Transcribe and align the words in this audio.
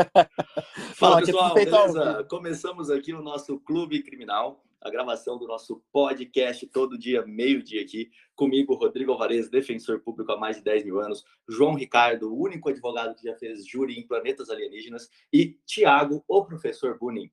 Fala 0.94 1.20
pessoal, 1.20 1.54
beleza? 1.54 2.24
Começamos 2.28 2.90
aqui 2.90 3.12
o 3.12 3.22
nosso 3.22 3.58
Clube 3.60 4.02
Criminal, 4.02 4.64
a 4.80 4.90
gravação 4.90 5.38
do 5.38 5.46
nosso 5.46 5.82
podcast 5.92 6.66
todo 6.68 6.98
dia, 6.98 7.24
meio-dia 7.26 7.82
aqui. 7.82 8.10
Comigo, 8.34 8.74
Rodrigo 8.74 9.12
Alvarez, 9.12 9.48
defensor 9.48 10.00
público 10.00 10.32
há 10.32 10.38
mais 10.38 10.56
de 10.56 10.62
10 10.62 10.84
mil 10.84 11.00
anos. 11.00 11.24
João 11.48 11.74
Ricardo, 11.74 12.32
o 12.32 12.40
único 12.40 12.68
advogado 12.68 13.14
que 13.14 13.24
já 13.24 13.36
fez 13.36 13.66
júri 13.66 13.98
em 13.98 14.06
planetas 14.06 14.48
alienígenas. 14.48 15.08
E 15.32 15.58
Tiago, 15.66 16.24
o 16.26 16.44
professor 16.44 16.98
Bunin. 16.98 17.30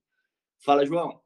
Fala, 0.59 0.85
João. 0.85 1.21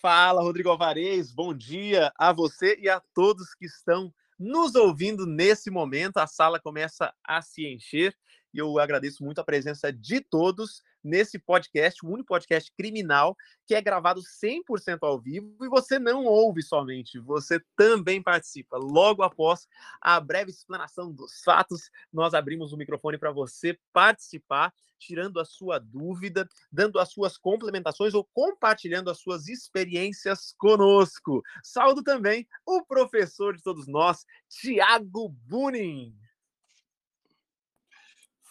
Fala, 0.00 0.42
Rodrigo 0.42 0.70
Alvarez. 0.70 1.32
Bom 1.32 1.52
dia 1.52 2.12
a 2.16 2.32
você 2.32 2.78
e 2.80 2.88
a 2.88 3.00
todos 3.14 3.54
que 3.54 3.66
estão 3.66 4.12
nos 4.38 4.74
ouvindo 4.74 5.26
nesse 5.26 5.70
momento. 5.70 6.18
A 6.18 6.26
sala 6.26 6.60
começa 6.60 7.12
a 7.24 7.42
se 7.42 7.66
encher 7.66 8.14
e 8.52 8.58
eu 8.58 8.78
agradeço 8.78 9.24
muito 9.24 9.40
a 9.40 9.44
presença 9.44 9.92
de 9.92 10.20
todos 10.20 10.82
nesse 11.02 11.38
podcast, 11.38 12.04
o 12.04 12.10
único 12.10 12.28
podcast 12.28 12.70
criminal 12.76 13.36
que 13.66 13.74
é 13.74 13.80
gravado 13.80 14.20
100% 14.20 14.98
ao 15.02 15.18
vivo 15.18 15.56
e 15.62 15.68
você 15.68 15.98
não 15.98 16.24
ouve 16.24 16.62
somente, 16.62 17.18
você 17.18 17.60
também 17.76 18.22
participa. 18.22 18.76
Logo 18.76 19.22
após 19.22 19.66
a 20.00 20.20
breve 20.20 20.50
explanação 20.50 21.12
dos 21.12 21.42
fatos, 21.42 21.90
nós 22.12 22.34
abrimos 22.34 22.72
o 22.72 22.76
microfone 22.76 23.16
para 23.16 23.30
você 23.30 23.78
participar, 23.92 24.72
tirando 24.98 25.40
a 25.40 25.44
sua 25.44 25.78
dúvida, 25.78 26.46
dando 26.70 26.98
as 26.98 27.10
suas 27.10 27.38
complementações 27.38 28.12
ou 28.12 28.28
compartilhando 28.34 29.10
as 29.10 29.18
suas 29.18 29.48
experiências 29.48 30.54
conosco. 30.58 31.42
Saúdo 31.62 32.02
também 32.02 32.46
o 32.66 32.84
professor 32.84 33.56
de 33.56 33.62
todos 33.62 33.86
nós, 33.86 34.26
Tiago 34.48 35.28
Bunin. 35.28 36.14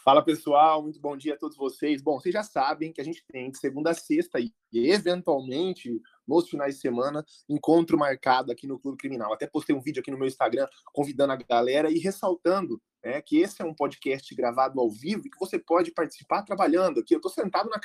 Fala 0.04 0.24
pessoal, 0.24 0.82
muito 0.82 1.00
bom 1.00 1.18
dia 1.18 1.34
a 1.34 1.38
todos 1.38 1.58
vocês. 1.58 2.02
Bom, 2.02 2.18
vocês 2.20 2.32
já 2.32 2.42
sabem 2.42 2.94
que 2.94 3.02
a 3.02 3.04
gente 3.04 3.22
tem 3.28 3.52
de 3.52 3.60
segunda 3.60 3.92
a 3.92 3.94
sexta 3.94 4.40
e 4.40 4.54
eventualmente 4.72 6.02
nos 6.26 6.50
finais 6.50 6.76
de 6.76 6.82
semana 6.82 7.26
encontro 7.50 7.98
marcado 7.98 8.50
aqui 8.50 8.66
no 8.66 8.80
Clube 8.80 8.98
Criminal. 8.98 9.34
Até 9.34 9.46
postei 9.46 9.76
um 9.76 9.82
vídeo 9.82 10.00
aqui 10.00 10.10
no 10.10 10.18
meu 10.18 10.28
Instagram 10.28 10.68
convidando 10.94 11.34
a 11.34 11.36
galera 11.36 11.92
e 11.92 12.00
ressaltando 12.00 12.82
né, 13.04 13.22
que 13.22 13.40
esse 13.40 13.62
é 13.62 13.66
um 13.66 13.74
podcast 13.74 14.34
gravado 14.34 14.80
ao 14.80 14.90
vivo 14.90 15.28
e 15.28 15.30
que 15.30 15.38
você 15.38 15.60
pode 15.60 15.92
participar 15.92 16.44
trabalhando 16.44 17.02
aqui. 17.02 17.14
Eu 17.14 17.20
estou 17.20 17.32
sentado 17.32 17.70
na 17.70 17.80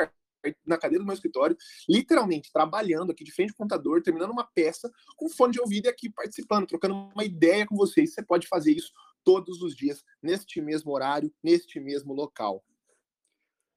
na 0.66 0.76
cadeira 0.76 1.02
do 1.02 1.06
meu 1.06 1.14
escritório, 1.14 1.56
literalmente 1.88 2.52
trabalhando 2.52 3.12
aqui 3.12 3.24
de 3.24 3.32
frente 3.32 3.50
ao 3.50 3.56
computador, 3.56 4.02
terminando 4.02 4.30
uma 4.30 4.44
peça 4.44 4.92
com 5.16 5.26
fone 5.28 5.54
de 5.54 5.60
ouvido 5.60 5.86
e 5.86 5.88
aqui 5.88 6.10
participando, 6.10 6.66
trocando 6.66 6.94
uma 6.94 7.24
ideia 7.24 7.66
com 7.66 7.74
vocês. 7.74 8.12
Você 8.12 8.22
pode 8.22 8.46
fazer 8.46 8.72
isso 8.72 8.92
todos 9.24 9.62
os 9.62 9.74
dias, 9.74 10.04
neste 10.22 10.60
mesmo 10.60 10.92
horário, 10.92 11.32
neste 11.42 11.80
mesmo 11.80 12.12
local. 12.12 12.64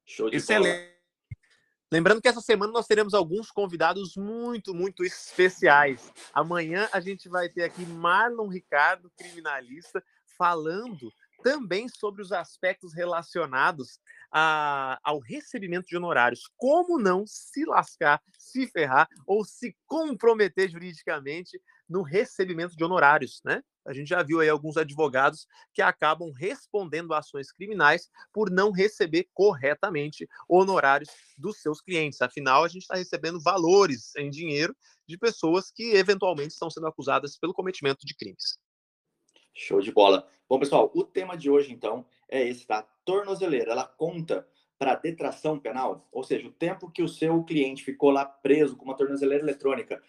Show 0.06 0.30
de 0.30 0.38
Excelente. 0.38 0.78
Bola. 0.78 0.98
Lembrando 1.90 2.22
que 2.22 2.28
essa 2.28 2.42
semana 2.42 2.72
nós 2.74 2.86
teremos 2.86 3.14
alguns 3.14 3.50
convidados 3.50 4.18
muito, 4.18 4.74
muito 4.74 5.06
especiais. 5.06 6.12
Amanhã 6.34 6.90
a 6.92 7.00
gente 7.00 7.30
vai 7.30 7.48
ter 7.48 7.64
aqui 7.64 7.86
Marlon 7.86 8.50
Ricardo, 8.50 9.10
criminalista, 9.18 10.04
falando 10.38 11.10
também 11.44 11.88
sobre 11.88 12.22
os 12.22 12.34
aspectos 12.34 12.94
relacionados 12.94 14.02
a, 14.32 15.00
ao 15.02 15.20
recebimento 15.20 15.88
de 15.88 15.96
honorários. 15.96 16.42
Como 16.58 17.00
não 17.00 17.26
se 17.26 17.64
lascar, 17.64 18.22
se 18.38 18.68
ferrar 18.68 19.08
ou 19.26 19.46
se 19.46 19.74
comprometer 19.86 20.70
juridicamente 20.70 21.58
no 21.90 22.02
recebimento 22.02 22.76
de 22.76 22.84
honorários, 22.84 23.42
né? 23.44 23.62
A 23.86 23.94
gente 23.94 24.10
já 24.10 24.22
viu 24.22 24.42
aí 24.42 24.50
alguns 24.50 24.76
advogados 24.76 25.48
que 25.74 25.82
acabam 25.82 26.30
respondendo 26.32 27.14
ações 27.14 27.54
criminais 27.54 28.10
por 28.34 28.52
não 28.52 28.72
receber 28.72 29.30
corretamente 29.34 30.28
honorários 30.48 31.10
dos 31.38 31.62
seus 31.62 31.80
clientes. 31.80 32.22
Afinal, 32.22 32.66
a 32.66 32.68
gente 32.68 32.82
está 32.82 32.96
recebendo 32.96 33.42
valores 33.42 34.14
em 34.18 34.30
dinheiro 34.30 34.76
de 35.08 35.18
pessoas 35.18 35.72
que 35.72 35.96
eventualmente 35.96 36.52
estão 36.52 36.70
sendo 36.70 36.88
acusadas 36.88 37.38
pelo 37.38 37.54
cometimento 37.54 38.06
de 38.06 38.14
crimes. 38.14 38.60
Show 39.56 39.80
de 39.80 39.92
bola. 39.92 40.28
Bom, 40.50 40.60
pessoal, 40.60 40.92
o 40.94 41.04
tema 41.04 41.38
de 41.38 41.50
hoje, 41.50 41.72
então, 41.72 42.06
é 42.30 42.46
esse, 42.46 42.68
tá? 42.68 42.84
Tornozeleira, 43.06 43.72
ela 43.72 43.86
conta 43.86 44.46
para 44.78 44.96
detração 44.96 45.58
penal, 45.58 46.08
ou 46.12 46.24
seja, 46.24 46.48
o 46.48 46.52
tempo 46.52 46.92
que 46.92 47.02
o 47.02 47.08
seu 47.08 47.44
cliente 47.44 47.84
ficou 47.84 48.12
lá 48.12 48.24
preso 48.26 48.76
com 48.76 48.86
uma 48.86 48.96
tornozeleira 48.96 49.44
eletrônica 49.44 50.00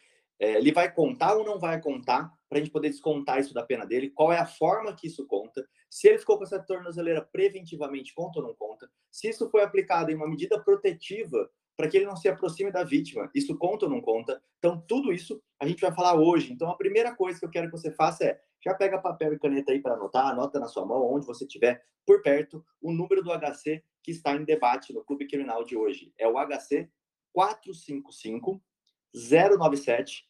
é, 0.41 0.53
ele 0.53 0.73
vai 0.73 0.93
contar 0.93 1.35
ou 1.35 1.45
não 1.45 1.59
vai 1.59 1.81
contar 1.81 2.33
para 2.49 2.59
a 2.59 2.61
gente 2.61 2.71
poder 2.71 2.89
descontar 2.91 3.41
isso 3.41 3.53
da 3.53 3.63
pena 3.63 3.85
dele? 3.85 4.11
Qual 4.11 4.33
é 4.33 4.39
a 4.39 4.47
forma 4.47 4.95
que 4.95 5.07
isso 5.07 5.27
conta? 5.27 5.67
Se 5.91 6.09
ele 6.09 6.19
ficou 6.19 6.39
com 6.39 6.45
essa 6.45 6.59
tornozeleira 6.59 7.23
preventivamente, 7.23 8.15
conta 8.15 8.39
ou 8.39 8.47
não 8.47 8.55
conta? 8.55 8.89
Se 9.11 9.29
isso 9.29 9.51
foi 9.51 9.63
aplicado 9.63 10.11
em 10.11 10.15
uma 10.15 10.29
medida 10.29 10.59
protetiva 10.63 11.51
para 11.77 11.89
que 11.89 11.97
ele 11.97 12.07
não 12.07 12.17
se 12.17 12.29
aproxime 12.29 12.73
da 12.73 12.83
vítima, 12.83 13.31
isso 13.35 13.57
conta 13.57 13.87
ou 13.87 13.91
não 13.91 14.01
conta? 14.01 14.43
Então, 14.59 14.83
tudo 14.87 15.13
isso 15.13 15.43
a 15.61 15.67
gente 15.67 15.81
vai 15.81 15.93
falar 15.93 16.15
hoje. 16.15 16.53
Então, 16.53 16.69
a 16.71 16.77
primeira 16.77 17.15
coisa 17.15 17.39
que 17.39 17.45
eu 17.45 17.51
quero 17.51 17.67
que 17.67 17.77
você 17.77 17.93
faça 17.93 18.25
é 18.25 18.41
já 18.65 18.75
pega 18.75 18.99
papel 19.01 19.33
e 19.33 19.39
caneta 19.39 19.73
aí 19.73 19.81
para 19.81 19.95
anotar, 19.95 20.27
anota 20.27 20.59
na 20.59 20.67
sua 20.67 20.85
mão, 20.85 21.13
onde 21.13 21.27
você 21.27 21.45
estiver 21.45 21.83
por 22.05 22.23
perto, 22.23 22.65
o 22.81 22.93
número 22.93 23.23
do 23.23 23.31
HC 23.31 23.83
que 24.03 24.11
está 24.11 24.35
em 24.35 24.45
debate 24.45 24.93
no 24.93 25.05
Clube 25.05 25.29
Criminal 25.29 25.63
de 25.65 25.77
hoje. 25.77 26.13
É 26.19 26.27
o 26.27 26.35
HC 26.35 26.89
455 27.33 28.61
097 29.15 30.28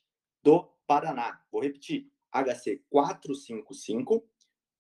do 0.49 0.67
Paraná. 0.87 1.39
Vou 1.53 1.61
repetir: 1.61 2.11
HC 2.33 2.83
455 2.89 4.27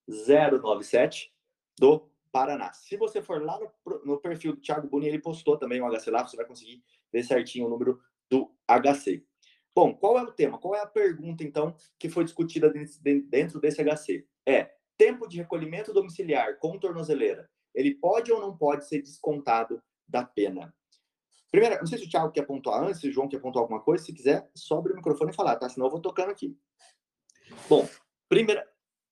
097 0.09 1.31
do 1.79 2.11
Paraná. 2.33 2.73
Se 2.73 2.97
você 2.97 3.21
for 3.21 3.43
lá 3.43 3.61
no, 3.61 4.05
no 4.05 4.19
perfil 4.19 4.55
do 4.55 4.63
Thiago 4.63 4.89
Buni, 4.89 5.07
ele 5.07 5.19
postou 5.19 5.59
também 5.59 5.83
o 5.83 5.91
HC 5.91 6.11
lá, 6.11 6.27
você 6.27 6.39
vai 6.39 6.47
conseguir 6.47 6.83
ver 7.13 7.23
certinho 7.23 7.67
o 7.67 7.69
número 7.69 8.01
do 8.31 8.51
HC. 8.67 9.23
Bom, 9.75 9.95
qual 9.95 10.19
é 10.19 10.23
o 10.23 10.33
tema? 10.33 10.59
Qual 10.59 10.75
é 10.75 10.81
a 10.81 10.87
pergunta, 10.87 11.45
então, 11.45 11.77
que 11.99 12.09
foi 12.09 12.25
discutida 12.25 12.73
dentro 13.29 13.61
desse 13.61 13.85
HC? 13.85 14.27
É, 14.47 14.75
tempo 14.97 15.29
de 15.29 15.37
recolhimento 15.37 15.93
domiciliar 15.93 16.59
com 16.59 16.79
tornozeleira, 16.79 17.49
ele 17.75 17.95
pode 17.95 18.33
ou 18.33 18.41
não 18.41 18.57
pode 18.57 18.89
ser 18.89 19.03
descontado 19.03 19.83
da 20.09 20.25
pena? 20.25 20.75
Primeiro, 21.51 21.79
não 21.79 21.87
sei 21.87 21.99
se 21.99 22.05
o 22.05 22.11
Thiago 22.11 22.33
quer 22.33 22.43
pontuar 22.43 22.83
antes, 22.83 23.01
se 23.01 23.09
o 23.09 23.13
João 23.13 23.29
quer 23.29 23.41
pontuar 23.41 23.63
alguma 23.63 23.81
coisa. 23.81 24.05
Se 24.05 24.13
quiser, 24.13 24.51
sobre 24.55 24.93
o 24.93 24.97
microfone 24.97 25.31
e 25.31 25.35
falar, 25.35 25.57
tá? 25.57 25.69
Senão 25.69 25.87
eu 25.87 25.91
vou 25.91 26.01
tocando 26.01 26.31
aqui. 26.31 26.57
Bom, 27.69 27.89
primeira, 28.29 28.67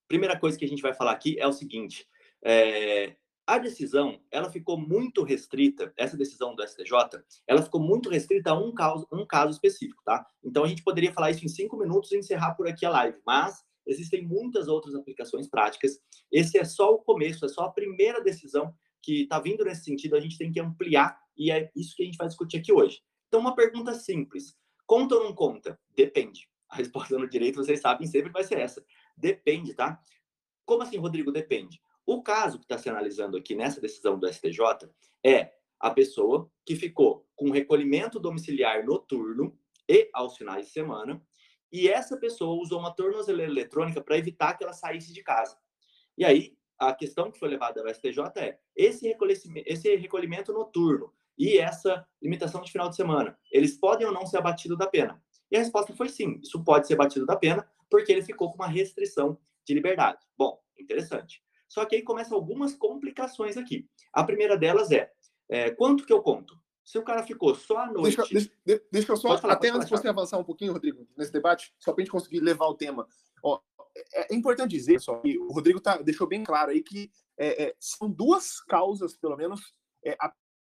primeira 0.07 0.39
coisa 0.39 0.59
que 0.59 0.65
a 0.65 0.69
gente 0.69 0.83
vai 0.83 0.93
falar 0.93 1.13
aqui 1.13 1.39
é 1.39 1.47
o 1.47 1.53
seguinte. 1.53 2.07
É, 2.45 3.17
a 3.47 3.59
decisão, 3.59 4.21
ela 4.31 4.51
ficou 4.51 4.77
muito 4.77 5.23
restrita, 5.23 5.93
essa 5.97 6.17
decisão 6.17 6.55
do 6.55 6.67
STJ, 6.67 7.23
ela 7.47 7.63
ficou 7.63 7.81
muito 7.81 8.11
restrita 8.11 8.51
a 8.51 8.59
um 8.59 8.75
caso, 8.75 9.07
um 9.13 9.25
caso 9.25 9.53
específico, 9.53 10.03
tá? 10.05 10.27
Então, 10.45 10.65
a 10.65 10.69
gente 10.69 10.83
poderia 10.83 11.13
falar 11.13 11.31
isso 11.31 11.45
em 11.45 11.49
cinco 11.49 11.77
minutos 11.77 12.11
e 12.11 12.19
encerrar 12.19 12.55
por 12.55 12.67
aqui 12.67 12.85
a 12.85 12.91
live, 12.91 13.19
mas 13.25 13.65
existem 13.87 14.27
muitas 14.27 14.67
outras 14.67 14.97
aplicações 14.97 15.49
práticas. 15.49 16.01
Esse 16.31 16.59
é 16.59 16.65
só 16.65 16.93
o 16.93 16.99
começo, 16.99 17.45
é 17.45 17.49
só 17.49 17.63
a 17.63 17.73
primeira 17.73 18.21
decisão 18.21 18.75
que 19.01 19.23
está 19.23 19.39
vindo 19.39 19.65
nesse 19.65 19.85
sentido, 19.85 20.17
a 20.17 20.21
gente 20.21 20.37
tem 20.37 20.51
que 20.51 20.59
ampliar 20.59 21.17
e 21.37 21.51
é 21.51 21.71
isso 21.75 21.95
que 21.97 22.03
a 22.03 22.07
gente 22.07 22.17
vai 22.17 22.27
discutir 22.27 22.59
aqui 22.59 22.73
hoje. 22.73 23.01
Então, 23.29 23.41
uma 23.41 23.55
pergunta 23.55 23.95
simples: 23.95 24.57
conta 24.87 25.17
ou 25.17 25.25
não 25.25 25.35
conta? 25.35 25.79
Depende. 25.95 26.49
A 26.69 26.77
resposta 26.77 27.17
no 27.19 27.29
direito, 27.29 27.57
vocês 27.57 27.81
sabem, 27.81 28.07
sempre 28.07 28.33
vai 28.33 28.45
ser 28.45 28.59
essa. 28.59 28.85
Depende, 29.17 29.75
tá? 29.75 30.01
Como 30.65 30.83
assim, 30.83 30.97
Rodrigo? 30.97 31.31
Depende. 31.31 31.81
O 32.05 32.23
caso 32.23 32.59
que 32.59 32.65
está 32.65 32.79
se 32.79 32.89
analisando 32.89 33.37
aqui 33.37 33.55
nessa 33.55 33.81
decisão 33.81 34.19
do 34.19 34.33
STJ 34.33 34.89
é 35.25 35.53
a 35.79 35.91
pessoa 35.91 36.51
que 36.65 36.75
ficou 36.75 37.27
com 37.35 37.51
recolhimento 37.51 38.19
domiciliar 38.19 38.85
noturno 38.85 39.59
e 39.89 40.09
aos 40.13 40.37
finais 40.37 40.67
de 40.67 40.73
semana, 40.73 41.23
e 41.73 41.89
essa 41.89 42.17
pessoa 42.17 42.61
usou 42.61 42.79
uma 42.79 42.95
tornozeleira 42.95 43.51
eletrônica 43.51 44.01
para 44.01 44.17
evitar 44.17 44.55
que 44.55 44.65
ela 44.65 44.73
saísse 44.73 45.13
de 45.13 45.23
casa. 45.23 45.57
E 46.17 46.25
aí, 46.25 46.57
a 46.79 46.95
questão 46.95 47.31
que 47.31 47.39
foi 47.39 47.49
levada 47.49 47.81
ao 47.81 47.89
STJ 47.89 48.23
é 48.37 48.59
esse 48.75 49.07
recolhimento, 49.07 49.63
esse 49.67 49.95
recolhimento 49.97 50.53
noturno 50.53 51.13
e 51.39 51.59
essa 51.59 52.07
limitação 52.23 52.61
de 52.63 52.73
final 52.73 52.89
de 52.89 52.97
semana, 52.97 53.39
eles 53.51 53.77
podem 53.77 54.07
ou 54.07 54.13
não 54.13 54.27
ser 54.27 54.39
abatidos 54.39 54.79
da 54.79 54.87
pena? 54.87 55.23
E 55.51 55.57
a 55.57 55.61
resposta 55.61 55.95
foi 55.95 56.09
sim, 56.09 56.41
isso 56.43 56.63
pode 56.65 56.87
ser 56.87 56.97
batido 56.97 57.27
da 57.27 57.37
pena, 57.37 57.69
porque 57.91 58.11
ele 58.11 58.23
ficou 58.23 58.51
com 58.51 58.57
uma 58.57 58.67
restrição 58.67 59.39
de 59.65 59.75
liberdade. 59.75 60.19
Bom, 60.37 60.61
interessante. 60.79 61.43
Só 61.69 61.85
que 61.85 61.97
aí 61.97 62.03
começam 62.03 62.37
algumas 62.37 62.75
complicações 62.75 63.57
aqui. 63.57 63.89
A 64.13 64.25
primeira 64.25 64.57
delas 64.57 64.91
é, 64.91 65.11
é 65.49 65.71
quanto 65.71 66.07
que 66.07 66.13
eu 66.13 66.23
conto? 66.23 66.59
Se 66.85 66.99
o 66.99 67.03
cara 67.03 67.25
ficou 67.25 67.55
só 67.55 67.79
à 67.79 67.87
noite. 67.87 68.17
Deixa, 68.31 68.51
deixa, 68.65 68.83
deixa 68.93 69.13
eu 69.13 69.17
só, 69.17 69.37
falar, 69.39 69.55
até 69.55 69.71
antes 69.71 69.89
de 69.89 69.91
você 69.91 70.09
avançar 70.09 70.39
um 70.39 70.45
pouquinho, 70.45 70.73
Rodrigo, 70.73 71.07
nesse 71.17 71.33
debate, 71.33 71.75
só 71.79 71.93
para 71.93 72.03
a 72.03 72.05
gente 72.05 72.13
conseguir 72.13 72.41
levar 72.41 72.67
o 72.67 72.75
tema. 72.75 73.07
Ó, 73.43 73.61
é, 74.15 74.33
é 74.33 74.37
importante 74.37 74.71
dizer, 74.71 75.01
só 75.01 75.17
que 75.17 75.37
o 75.37 75.53
Rodrigo 75.53 75.81
tá, 75.81 75.97
deixou 75.99 76.29
bem 76.29 76.45
claro 76.45 76.71
aí 76.71 76.83
que 76.83 77.11
é, 77.37 77.65
é, 77.65 77.75
são 77.81 78.09
duas 78.09 78.61
causas, 78.61 79.17
pelo 79.17 79.37
menos, 79.37 79.75
é, 80.05 80.17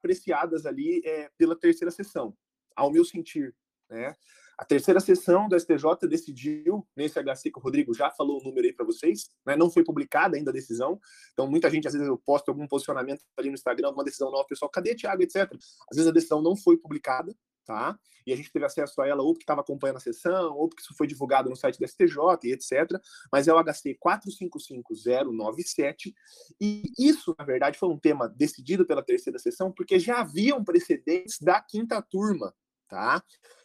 apreciadas 0.02 0.66
ali 0.66 1.02
é, 1.06 1.30
pela 1.38 1.56
terceira 1.56 1.92
sessão, 1.92 2.36
ao 2.76 2.92
meu 2.92 3.06
sentir. 3.06 3.56
Né? 3.90 4.16
A 4.58 4.66
terceira 4.66 5.00
sessão 5.00 5.48
do 5.48 5.60
STJ 5.60 6.08
decidiu, 6.08 6.88
nesse 6.96 7.20
HC 7.20 7.52
que 7.52 7.60
o 7.60 7.62
Rodrigo 7.62 7.94
já 7.94 8.10
falou 8.12 8.40
o 8.40 8.44
número 8.44 8.68
aí 8.68 8.74
para 8.74 8.86
vocês, 8.86 9.30
né? 9.46 9.56
não 9.56 9.70
foi 9.72 9.84
publicada 9.84 10.38
ainda 10.38 10.52
a 10.52 10.54
decisão, 10.54 11.00
então 11.34 11.50
muita 11.50 11.70
gente, 11.70 11.88
às 11.88 11.94
vezes 11.94 12.08
eu 12.08 12.18
posto 12.18 12.50
algum 12.50 12.68
posicionamento 12.68 13.24
ali 13.38 13.50
no 13.50 13.56
Instagram, 13.56 13.88
alguma 13.88 14.04
decisão 14.04 14.32
nova, 14.32 14.46
pessoal, 14.48 14.70
cadê 14.70 14.96
Thiago, 14.96 15.22
etc. 15.24 15.52
Às 15.90 15.96
vezes 15.96 16.08
a 16.08 16.14
decisão 16.14 16.42
não 16.42 16.56
foi 16.56 16.78
publicada, 16.78 17.36
tá? 17.66 17.98
E 18.26 18.34
a 18.34 18.36
gente 18.36 18.52
teve 18.52 18.66
acesso 18.66 19.02
a 19.02 19.08
ela 19.08 19.24
ou 19.24 19.34
porque 19.34 19.44
estava 19.44 19.62
acompanhando 19.62 19.98
a 19.98 20.02
sessão, 20.02 20.56
ou 20.56 20.70
porque 20.70 20.84
isso 20.84 20.94
foi 20.96 21.08
divulgado 21.08 21.50
no 21.50 21.56
site 21.56 21.80
da 21.80 21.88
STJ 21.88 22.16
e 22.44 22.52
etc. 22.52 23.00
Mas 23.32 23.48
é 23.48 23.54
o 23.54 23.64
HC 23.64 23.96
455097. 24.00 26.14
E 26.60 26.84
isso, 27.00 27.34
na 27.38 27.46
verdade, 27.46 27.78
foi 27.78 27.90
um 27.90 27.98
tema 27.98 28.28
decidido 28.30 28.86
pela 28.86 29.04
terceira 29.04 29.40
sessão, 29.40 29.72
porque 29.72 30.00
já 30.00 30.22
haviam 30.22 30.64
precedentes 30.64 31.40
da 31.40 31.62
quinta 31.62 32.02
turma, 32.02 32.54
tá? 32.88 33.24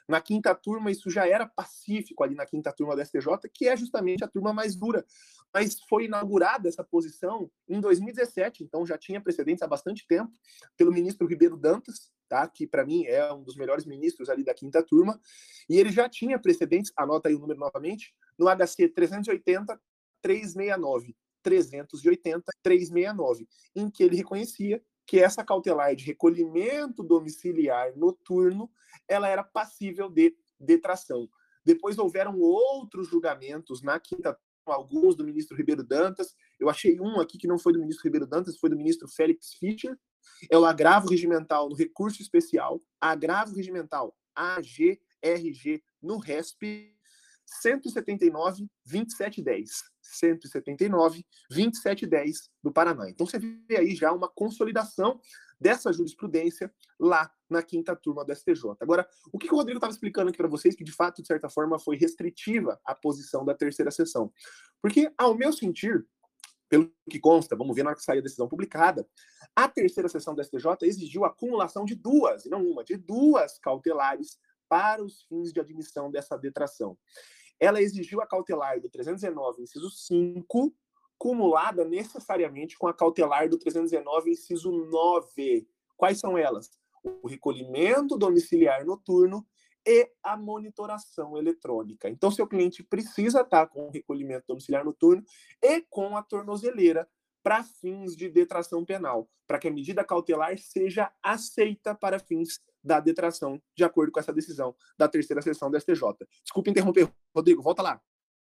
Na 0.08 0.20
quinta 0.20 0.54
turma, 0.54 0.90
isso 0.90 1.10
já 1.10 1.26
era 1.26 1.46
pacífico 1.46 2.22
ali 2.22 2.36
na 2.36 2.46
quinta 2.46 2.72
turma 2.72 2.94
da 2.94 3.04
STJ, 3.04 3.50
que 3.52 3.66
é 3.66 3.76
justamente 3.76 4.22
a 4.22 4.28
turma 4.28 4.52
mais 4.52 4.76
dura. 4.76 5.04
Mas 5.52 5.80
foi 5.88 6.04
inaugurada 6.04 6.68
essa 6.68 6.84
posição 6.84 7.50
em 7.68 7.80
2017, 7.80 8.62
então 8.62 8.86
já 8.86 8.96
tinha 8.96 9.20
precedentes 9.20 9.62
há 9.62 9.66
bastante 9.66 10.06
tempo, 10.06 10.30
pelo 10.76 10.92
ministro 10.92 11.26
Ribeiro 11.26 11.56
Dantas, 11.56 12.12
tá? 12.28 12.46
que 12.48 12.66
para 12.66 12.84
mim 12.84 13.04
é 13.04 13.32
um 13.32 13.42
dos 13.42 13.56
melhores 13.56 13.84
ministros 13.84 14.28
ali 14.28 14.44
da 14.44 14.54
quinta 14.54 14.82
turma, 14.82 15.20
e 15.68 15.78
ele 15.78 15.90
já 15.90 16.08
tinha 16.08 16.38
precedentes, 16.38 16.92
anota 16.96 17.28
aí 17.28 17.34
o 17.34 17.38
número 17.38 17.58
novamente, 17.58 18.14
no 18.38 18.46
HC 18.46 18.88
380 18.88 19.80
369. 20.22 21.16
380 21.42 22.44
369, 22.60 23.48
em 23.76 23.88
que 23.88 24.02
ele 24.02 24.16
reconhecia 24.16 24.82
que 25.06 25.20
essa 25.20 25.44
cautelar 25.44 25.94
de 25.94 26.04
recolhimento 26.04 27.04
domiciliar 27.04 27.96
noturno 27.96 28.68
ela 29.08 29.28
era 29.28 29.44
passível 29.44 30.10
de 30.10 30.36
detração. 30.58 31.28
Depois 31.64 31.98
houveram 31.98 32.38
outros 32.40 33.08
julgamentos 33.08 33.82
na 33.82 34.00
quinta 34.00 34.36
alguns 34.66 35.14
do 35.14 35.24
ministro 35.24 35.56
Ribeiro 35.56 35.84
Dantas. 35.84 36.34
Eu 36.58 36.68
achei 36.68 37.00
um 37.00 37.20
aqui 37.20 37.38
que 37.38 37.46
não 37.46 37.58
foi 37.58 37.72
do 37.72 37.78
ministro 37.78 38.04
Ribeiro 38.04 38.26
Dantas, 38.26 38.58
foi 38.58 38.68
do 38.68 38.76
ministro 38.76 39.06
Félix 39.08 39.54
Fischer. 39.54 39.96
É 40.50 40.58
o 40.58 40.64
agravo 40.64 41.08
regimental 41.08 41.68
no 41.68 41.74
recurso 41.74 42.22
especial, 42.22 42.80
agravo 43.00 43.54
regimental 43.54 44.16
AGRG 44.34 45.82
no 46.02 46.18
RESP 46.18 46.94
179 47.46 48.68
2710. 48.84 49.70
179 50.02 51.24
2710 51.50 52.50
do 52.62 52.72
Paraná. 52.72 53.08
Então 53.08 53.26
você 53.26 53.38
vê 53.38 53.76
aí 53.76 53.94
já 53.94 54.12
uma 54.12 54.28
consolidação 54.28 55.20
dessa 55.60 55.92
jurisprudência 55.92 56.72
lá 56.98 57.30
na 57.48 57.62
quinta 57.62 57.96
turma 57.96 58.24
do 58.24 58.34
STJ. 58.34 58.76
Agora, 58.80 59.08
o 59.32 59.38
que, 59.38 59.52
o 59.52 59.56
Rodrigo 59.56 59.78
estava 59.78 59.92
explicando 59.92 60.28
aqui 60.28 60.36
para 60.36 60.48
vocês, 60.48 60.74
que 60.74 60.84
de 60.84 60.92
fato, 60.92 61.22
de 61.22 61.26
certa 61.26 61.48
forma, 61.48 61.78
foi 61.78 61.96
restritiva 61.96 62.78
a 62.84 62.94
posição 62.94 63.44
da 63.44 63.54
terceira 63.54 63.90
sessão. 63.90 64.32
Porque, 64.82 65.10
ao 65.16 65.34
meu 65.34 65.52
sentir, 65.52 66.06
pelo 66.68 66.90
que 67.08 67.20
consta, 67.20 67.56
vamos 67.56 67.74
ver 67.74 67.82
na 67.82 67.90
hora 67.90 67.98
que 67.98 68.04
sair 68.04 68.18
a 68.18 68.22
decisão 68.22 68.48
publicada, 68.48 69.08
a 69.54 69.68
terceira 69.68 70.08
sessão 70.08 70.34
do 70.34 70.42
STJ 70.42 70.66
exigiu 70.82 71.24
a 71.24 71.28
acumulação 71.28 71.84
de 71.84 71.94
duas, 71.94 72.44
e 72.44 72.48
não 72.48 72.64
uma, 72.64 72.84
de 72.84 72.96
duas 72.96 73.58
cautelares 73.58 74.38
para 74.68 75.02
os 75.02 75.22
fins 75.22 75.52
de 75.52 75.60
admissão 75.60 76.10
dessa 76.10 76.36
detração. 76.36 76.98
Ela 77.58 77.80
exigiu 77.80 78.20
a 78.20 78.26
cautelar 78.26 78.80
do 78.80 78.90
319, 78.90 79.62
inciso 79.62 79.90
5, 79.90 80.74
cumulada 81.18 81.84
necessariamente 81.84 82.76
com 82.76 82.86
a 82.86 82.94
cautelar 82.94 83.48
do 83.48 83.58
319, 83.58 84.30
inciso 84.30 84.70
9. 84.70 85.66
Quais 85.96 86.18
são 86.18 86.36
elas? 86.36 86.70
O 87.22 87.28
recolhimento 87.28 88.18
domiciliar 88.18 88.84
noturno 88.84 89.46
e 89.86 90.10
a 90.22 90.36
monitoração 90.36 91.36
eletrônica. 91.36 92.08
Então, 92.08 92.30
seu 92.30 92.46
cliente 92.46 92.82
precisa 92.82 93.42
estar 93.42 93.66
com 93.68 93.86
o 93.86 93.90
recolhimento 93.90 94.44
domiciliar 94.48 94.84
noturno 94.84 95.22
e 95.62 95.82
com 95.82 96.16
a 96.16 96.22
tornozeleira 96.22 97.08
para 97.42 97.62
fins 97.62 98.16
de 98.16 98.28
detração 98.28 98.84
penal, 98.84 99.30
para 99.46 99.60
que 99.60 99.68
a 99.68 99.70
medida 99.70 100.04
cautelar 100.04 100.58
seja 100.58 101.12
aceita 101.22 101.94
para 101.94 102.18
fins 102.18 102.60
da 102.82 102.98
detração, 102.98 103.62
de 103.76 103.84
acordo 103.84 104.10
com 104.10 104.18
essa 104.18 104.32
decisão 104.32 104.74
da 104.98 105.08
terceira 105.08 105.40
sessão 105.40 105.70
da 105.70 105.78
STJ. 105.78 106.02
Desculpe 106.42 106.70
interromper, 106.70 107.08
Rodrigo, 107.32 107.62
volta 107.62 107.82
lá. 107.82 108.02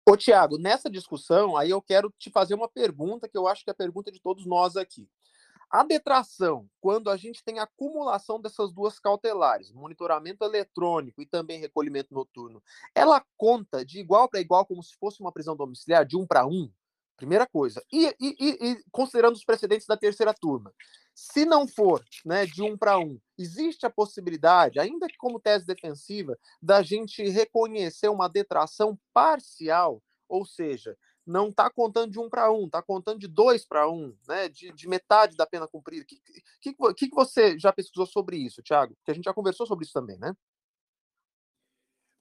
Ô, 0.06 0.18
Tiago, 0.18 0.58
nessa 0.58 0.90
discussão, 0.90 1.56
aí 1.56 1.70
eu 1.70 1.82
quero 1.82 2.14
te 2.18 2.30
fazer 2.30 2.56
uma 2.56 2.68
pergunta 2.68 3.30
que 3.30 3.38
eu 3.38 3.48
acho 3.48 3.64
que 3.64 3.70
é 3.70 3.74
a 3.74 3.76
pergunta 3.76 4.12
de 4.12 4.20
todos 4.20 4.46
nós 4.46 4.76
aqui. 4.76 5.08
A 5.70 5.84
detração, 5.84 6.68
quando 6.82 7.12
a 7.12 7.18
gente 7.18 7.44
tem 7.44 7.60
acumulação 7.60 8.42
dessas 8.42 8.72
duas 8.72 8.98
cautelares, 8.98 9.72
monitoramento 9.72 10.44
eletrônico 10.44 11.22
e 11.22 11.28
também 11.28 11.60
recolhimento 11.60 12.12
noturno, 12.12 12.64
ela 12.96 13.24
conta 13.38 13.86
de 13.86 14.00
igual 14.00 14.28
para 14.28 14.40
igual 14.40 14.66
como 14.66 14.82
se 14.82 14.96
fosse 14.96 15.22
uma 15.22 15.32
prisão 15.32 15.56
domiciliar, 15.56 16.06
de 16.06 16.18
um 16.18 16.26
para 16.26 16.48
um? 16.48 16.72
Primeira 17.16 17.46
coisa. 17.46 17.84
E, 17.92 18.08
e, 18.20 18.36
e, 18.40 18.84
considerando 18.92 19.36
os 19.36 19.44
precedentes 19.44 19.86
da 19.86 19.98
terceira 19.98 20.34
turma, 20.34 20.74
se 21.14 21.46
não 21.46 21.68
for 21.68 22.04
né, 22.26 22.46
de 22.46 22.64
um 22.64 22.78
para 22.78 22.98
um, 22.98 23.20
existe 23.38 23.86
a 23.86 23.90
possibilidade, 23.90 24.80
ainda 24.80 25.08
que 25.08 25.18
como 25.18 25.40
tese 25.40 25.68
defensiva, 25.68 26.40
da 26.62 26.82
gente 26.82 27.22
reconhecer 27.30 28.08
uma 28.08 28.30
detração 28.30 28.98
parcial, 29.14 30.02
ou 30.30 30.46
seja, 30.46 30.98
não 31.30 31.50
está 31.50 31.70
contando 31.70 32.12
de 32.12 32.20
um 32.20 32.28
para 32.28 32.52
um, 32.52 32.66
está 32.66 32.82
contando 32.82 33.20
de 33.20 33.28
dois 33.28 33.64
para 33.64 33.90
um, 33.90 34.18
né, 34.28 34.50
de, 34.50 34.72
de, 34.72 34.88
metade 34.88 35.38
da 35.38 35.46
pena 35.46 35.68
cumprida. 35.68 36.04
O 36.04 36.06
que, 36.06 36.20
que, 36.60 37.08
que, 37.08 37.16
você 37.16 37.58
já 37.58 37.72
pesquisou 37.72 38.08
sobre 38.08 38.36
isso, 38.38 38.64
Thiago? 38.64 38.98
Que 39.06 39.12
a 39.12 39.14
gente 39.14 39.26
já 39.26 39.34
conversou 39.34 39.68
sobre 39.68 39.86
isso 39.86 39.94
também, 39.94 40.18
né? 40.18 40.36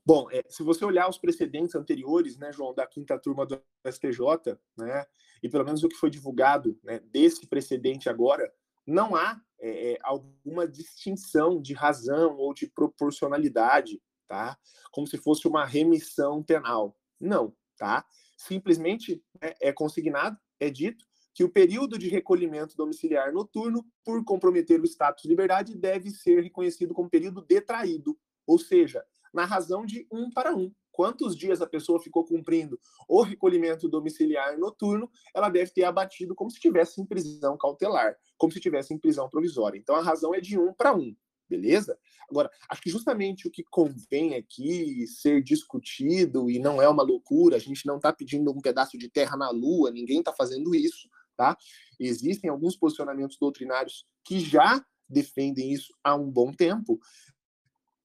Bom, 0.05 0.29
é, 0.31 0.43
se 0.49 0.63
você 0.63 0.85
olhar 0.85 1.09
os 1.09 1.19
precedentes 1.19 1.75
anteriores, 1.75 2.37
né, 2.37 2.53
João, 2.53 2.75
da 2.75 2.87
quinta 2.87 3.19
turma 3.19 3.47
do 3.47 3.61
STJ, 3.87 4.59
né, 4.77 5.07
e 5.43 5.49
pelo 5.49 5.65
menos 5.65 5.83
o 5.83 5.89
que 5.89 5.97
foi 5.97 6.11
divulgado 6.11 6.79
né, 6.83 6.99
desse 6.99 7.47
precedente 7.47 8.09
agora, 8.09 8.53
não 8.87 9.17
há 9.17 9.41
é, 9.61 9.99
alguma 10.03 10.67
distinção 10.67 11.61
de 11.61 11.73
razão 11.75 12.37
ou 12.37 12.55
de 12.55 12.67
proporcionalidade, 12.67 14.01
tá? 14.27 14.59
Como 14.91 15.07
se 15.07 15.19
fosse 15.19 15.47
uma 15.47 15.65
remissão 15.65 16.43
penal. 16.43 16.97
Não, 17.21 17.55
tá? 17.77 18.07
Simplesmente 18.39 19.21
né, 19.43 19.53
é 19.61 19.73
consignado, 19.73 20.39
é 20.61 20.71
dito 20.71 21.05
que 21.35 21.43
o 21.43 21.51
período 21.51 21.99
de 21.99 22.09
recolhimento 22.09 22.77
domiciliar 22.77 23.33
noturno, 23.33 23.85
por 24.05 24.25
comprometer 24.25 24.81
o 24.81 24.85
status 24.85 25.23
de 25.23 25.29
liberdade, 25.29 25.77
deve 25.77 26.11
ser 26.11 26.43
reconhecido 26.43 26.95
como 26.95 27.11
período 27.11 27.43
detraído, 27.43 28.17
ou 28.47 28.59
seja, 28.59 29.05
na 29.35 29.45
razão 29.45 29.85
de 29.85 30.07
um 30.11 30.31
para 30.31 30.55
um. 30.55 30.73
Quantos 30.91 31.37
dias 31.37 31.61
a 31.61 31.67
pessoa 31.67 32.01
ficou 32.01 32.25
cumprindo 32.25 32.79
o 33.09 33.23
recolhimento 33.23 33.89
domiciliar 33.89 34.59
noturno, 34.59 35.11
ela 35.35 35.49
deve 35.49 35.71
ter 35.73 35.85
abatido 35.85 36.35
como 36.35 36.51
se 36.51 36.57
estivesse 36.57 37.01
em 37.01 37.07
prisão 37.07 37.57
cautelar, 37.57 38.17
como 38.37 38.53
se 38.53 38.59
estivesse 38.59 38.95
em 38.95 38.99
prisão 38.99 39.29
provisória. 39.29 39.79
Então 39.79 39.95
a 39.95 40.03
razão 40.03 40.35
é 40.35 40.41
de 40.41 40.59
um 40.59 40.73
para 40.73 40.93
um, 40.93 41.15
beleza? 41.49 41.99
Agora, 42.31 42.51
acho 42.69 42.83
que 42.83 42.91
justamente 42.91 43.49
o 43.49 43.51
que 43.51 43.65
convém 43.65 44.35
aqui 44.35 45.07
ser 45.07 45.43
discutido, 45.43 46.51
e 46.51 46.59
não 46.59 46.81
é 46.81 46.89
uma 46.89 47.03
loucura, 47.03 47.57
a 47.57 47.61
gente 47.61 47.87
não 47.87 47.97
está 47.97 48.13
pedindo 48.13 48.51
um 48.51 48.61
pedaço 48.61 48.99
de 48.99 49.09
terra 49.09 49.37
na 49.37 49.51
lua, 49.51 49.91
ninguém 49.91 50.19
está 50.19 50.33
fazendo 50.33 50.75
isso, 50.75 51.09
tá? 51.37 51.57
Existem 51.99 52.51
alguns 52.51 52.77
posicionamentos 52.77 53.39
doutrinários 53.39 54.07
que 54.25 54.41
já 54.41 54.85
defendem 55.09 55.73
isso 55.73 55.95
há 56.05 56.15
um 56.15 56.31
bom 56.31 56.53
tempo, 56.53 57.01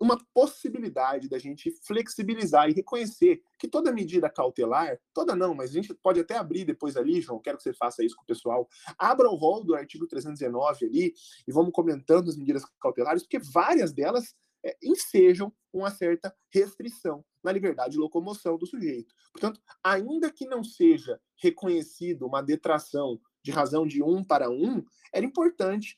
uma 0.04 0.18
possibilidade 0.34 1.30
da 1.30 1.40
gente 1.40 1.72
flexibilizar 1.88 2.70
e 2.70 2.74
reconhecer 2.74 3.42
que 3.58 3.70
toda 3.70 3.90
medida 3.90 4.30
cautelar, 4.30 5.00
toda 5.14 5.34
não, 5.34 5.56
mas 5.56 5.70
a 5.70 5.74
gente 5.74 5.94
pode 5.94 6.20
até 6.20 6.36
abrir 6.36 6.66
depois 6.66 6.98
ali, 6.98 7.22
João, 7.22 7.40
quero 7.40 7.56
que 7.56 7.64
você 7.64 7.74
faça 7.74 8.04
isso 8.04 8.18
com 8.18 8.24
o 8.24 8.26
pessoal, 8.26 8.68
abra 8.98 9.30
o 9.30 9.36
rol 9.36 9.64
do 9.64 9.74
artigo 9.74 10.06
319 10.06 10.86
ali 10.86 11.14
e 11.48 11.52
vamos 11.54 11.72
comentando 11.72 12.30
as 12.30 12.36
medidas 12.36 12.66
cautelares, 12.82 13.24
porque 13.24 13.40
várias 13.40 13.94
delas 13.94 14.36
é, 14.66 14.76
ensejam 14.84 15.54
uma 15.72 15.90
certa 15.90 16.36
restrição 16.52 17.24
na 17.42 17.54
liberdade 17.54 17.94
de 17.94 17.98
locomoção 17.98 18.58
do 18.58 18.66
sujeito. 18.66 19.16
Portanto, 19.32 19.62
ainda 19.82 20.30
que 20.30 20.46
não 20.46 20.66
seja 20.66 21.18
reconhecido 21.42 22.26
uma 22.26 22.44
detração 22.44 23.20
de 23.42 23.52
razão 23.52 23.88
de 23.88 24.04
um 24.04 24.22
para 24.22 24.50
um, 24.50 24.84
era 25.14 25.26
importante 25.26 25.98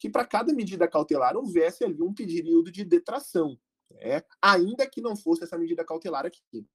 que 0.00 0.08
para 0.08 0.26
cada 0.26 0.52
medida 0.52 0.88
cautelar 0.88 1.36
houvesse 1.36 1.84
ali 1.84 2.02
um 2.02 2.14
período 2.14 2.72
de 2.72 2.82
detração, 2.84 3.56
né? 3.90 4.22
ainda 4.40 4.88
que 4.88 5.02
não 5.02 5.14
fosse 5.14 5.44
essa 5.44 5.58
medida 5.58 5.84
cautelar 5.84 6.24
aqui. 6.24 6.66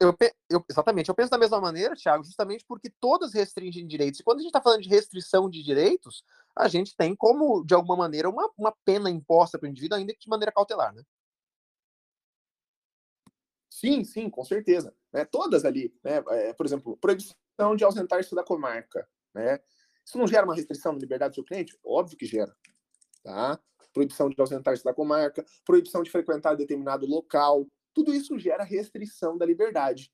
Eu, 0.00 0.16
eu, 0.50 0.64
exatamente, 0.68 1.08
eu 1.08 1.14
penso 1.14 1.30
da 1.30 1.38
mesma 1.38 1.60
maneira, 1.60 1.94
Thiago, 1.94 2.24
justamente 2.24 2.64
porque 2.66 2.90
todas 2.98 3.34
restringem 3.34 3.86
direitos. 3.86 4.18
E 4.18 4.24
quando 4.24 4.38
a 4.38 4.40
gente 4.40 4.48
está 4.48 4.60
falando 4.60 4.82
de 4.82 4.88
restrição 4.88 5.48
de 5.48 5.62
direitos, 5.62 6.24
a 6.56 6.66
gente 6.68 6.96
tem 6.96 7.14
como, 7.14 7.62
de 7.64 7.74
alguma 7.74 7.94
maneira, 7.94 8.28
uma, 8.28 8.50
uma 8.56 8.74
pena 8.84 9.10
imposta 9.10 9.58
para 9.58 9.66
o 9.66 9.70
indivíduo, 9.70 9.98
ainda 9.98 10.12
que 10.12 10.20
de 10.20 10.28
maneira 10.28 10.50
cautelar, 10.50 10.92
né? 10.92 11.04
Sim, 13.70 14.04
sim, 14.04 14.30
com 14.30 14.44
certeza. 14.44 14.94
Né? 15.12 15.24
Todas 15.24 15.64
ali, 15.64 15.94
né? 16.02 16.24
É, 16.30 16.52
por 16.54 16.64
exemplo, 16.64 16.96
proibição 16.96 17.76
de 17.76 17.84
ausentar-se 17.84 18.34
da 18.34 18.42
comarca, 18.42 19.06
né? 19.34 19.60
Isso 20.04 20.18
não 20.18 20.26
gera 20.26 20.44
uma 20.44 20.54
restrição 20.54 20.92
na 20.92 20.98
liberdade 20.98 21.32
do 21.32 21.34
seu 21.36 21.44
cliente? 21.44 21.78
Óbvio 21.84 22.16
que 22.16 22.26
gera. 22.26 22.54
Tá? 23.22 23.58
proibição 23.94 24.28
de 24.28 24.38
ausentar-se 24.38 24.84
da 24.84 24.92
comarca, 24.92 25.46
proibição 25.64 26.02
de 26.02 26.10
frequentar 26.10 26.56
determinado 26.56 27.06
local. 27.06 27.66
Tudo 27.94 28.12
isso 28.12 28.36
gera 28.38 28.64
restrição 28.64 29.38
da 29.38 29.46
liberdade. 29.46 30.12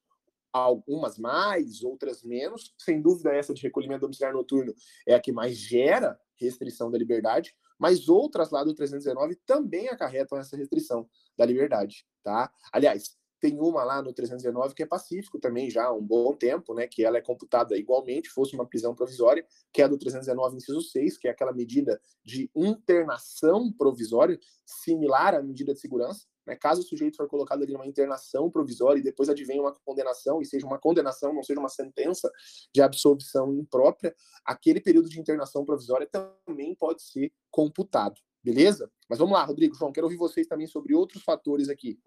Algumas 0.52 1.18
mais, 1.18 1.82
outras 1.82 2.22
menos. 2.22 2.74
Sem 2.78 3.00
dúvida, 3.00 3.32
essa 3.32 3.54
de 3.54 3.62
recolhimento 3.62 4.02
domiciliar 4.02 4.32
noturno 4.32 4.74
é 5.06 5.14
a 5.14 5.20
que 5.20 5.32
mais 5.32 5.56
gera 5.56 6.20
restrição 6.36 6.90
da 6.90 6.98
liberdade, 6.98 7.54
mas 7.78 8.08
outras 8.08 8.50
lá 8.50 8.62
do 8.62 8.74
319 8.74 9.36
também 9.46 9.88
acarretam 9.88 10.38
essa 10.38 10.56
restrição 10.56 11.08
da 11.36 11.44
liberdade, 11.44 12.06
tá? 12.22 12.50
Aliás, 12.72 13.16
tem 13.40 13.58
uma 13.58 13.82
lá 13.82 14.02
no 14.02 14.12
319 14.12 14.74
que 14.74 14.82
é 14.82 14.86
pacífico 14.86 15.40
também 15.40 15.70
já 15.70 15.86
há 15.86 15.92
um 15.92 16.02
bom 16.02 16.34
tempo, 16.34 16.74
né, 16.74 16.86
que 16.86 17.04
ela 17.04 17.16
é 17.16 17.20
computada 17.22 17.76
igualmente, 17.76 18.28
fosse 18.28 18.54
uma 18.54 18.66
prisão 18.66 18.94
provisória, 18.94 19.44
que 19.72 19.80
é 19.80 19.84
a 19.86 19.88
do 19.88 19.98
319 19.98 20.56
inciso 20.56 20.82
6, 20.82 21.16
que 21.16 21.26
é 21.26 21.30
aquela 21.30 21.52
medida 21.52 22.00
de 22.24 22.50
internação 22.54 23.72
provisória, 23.72 24.38
similar 24.66 25.34
à 25.34 25.42
medida 25.42 25.72
de 25.72 25.80
segurança, 25.80 26.26
né, 26.46 26.54
caso 26.54 26.82
o 26.82 26.84
sujeito 26.84 27.16
for 27.16 27.28
colocado 27.28 27.62
ali 27.62 27.72
numa 27.72 27.86
internação 27.86 28.50
provisória 28.50 29.00
e 29.00 29.02
depois 29.02 29.28
advenha 29.28 29.62
uma 29.62 29.74
condenação, 29.84 30.42
e 30.42 30.44
seja 30.44 30.66
uma 30.66 30.78
condenação, 30.78 31.32
não 31.32 31.42
seja 31.42 31.58
uma 31.58 31.68
sentença 31.68 32.30
de 32.74 32.82
absolvição 32.82 33.54
imprópria, 33.54 34.14
aquele 34.44 34.80
período 34.80 35.08
de 35.08 35.18
internação 35.18 35.64
provisória 35.64 36.06
também 36.06 36.74
pode 36.74 37.02
ser 37.02 37.32
computado, 37.50 38.20
beleza? 38.42 38.90
Mas 39.08 39.18
vamos 39.18 39.32
lá, 39.32 39.44
Rodrigo, 39.44 39.74
João, 39.74 39.92
quero 39.92 40.06
ouvir 40.06 40.16
vocês 40.16 40.46
também 40.46 40.66
sobre 40.66 40.94
outros 40.94 41.22
fatores 41.22 41.68
aqui. 41.68 41.98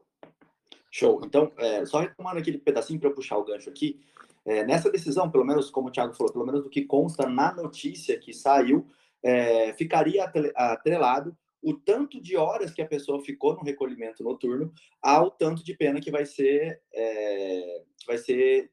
Show. 0.95 1.21
Então, 1.25 1.51
é, 1.57 1.83
só 1.87 2.01
retomando 2.01 2.37
aquele 2.37 2.59
pedacinho 2.59 2.99
para 2.99 3.09
eu 3.09 3.15
puxar 3.15 3.35
o 3.37 3.43
gancho 3.43 3.67
aqui, 3.67 3.99
é, 4.45 4.63
nessa 4.63 4.91
decisão, 4.91 5.31
pelo 5.31 5.43
menos 5.43 5.71
como 5.71 5.87
o 5.87 5.91
Thiago 5.91 6.13
falou, 6.13 6.31
pelo 6.31 6.45
menos 6.45 6.61
do 6.61 6.69
que 6.69 6.85
consta 6.85 7.27
na 7.27 7.51
notícia 7.51 8.19
que 8.19 8.31
saiu, 8.31 8.85
é, 9.23 9.73
ficaria 9.73 10.23
atrelado 10.55 11.35
o 11.63 11.73
tanto 11.73 12.21
de 12.21 12.37
horas 12.37 12.71
que 12.71 12.81
a 12.81 12.87
pessoa 12.87 13.23
ficou 13.23 13.55
no 13.55 13.63
recolhimento 13.63 14.23
noturno 14.23 14.71
ao 15.01 15.31
tanto 15.31 15.63
de 15.63 15.73
pena 15.75 15.99
que 15.99 16.11
vai 16.11 16.27
ser 16.27 16.79
é, 16.93 17.83
que 17.97 18.05
vai 18.05 18.19
ser 18.19 18.69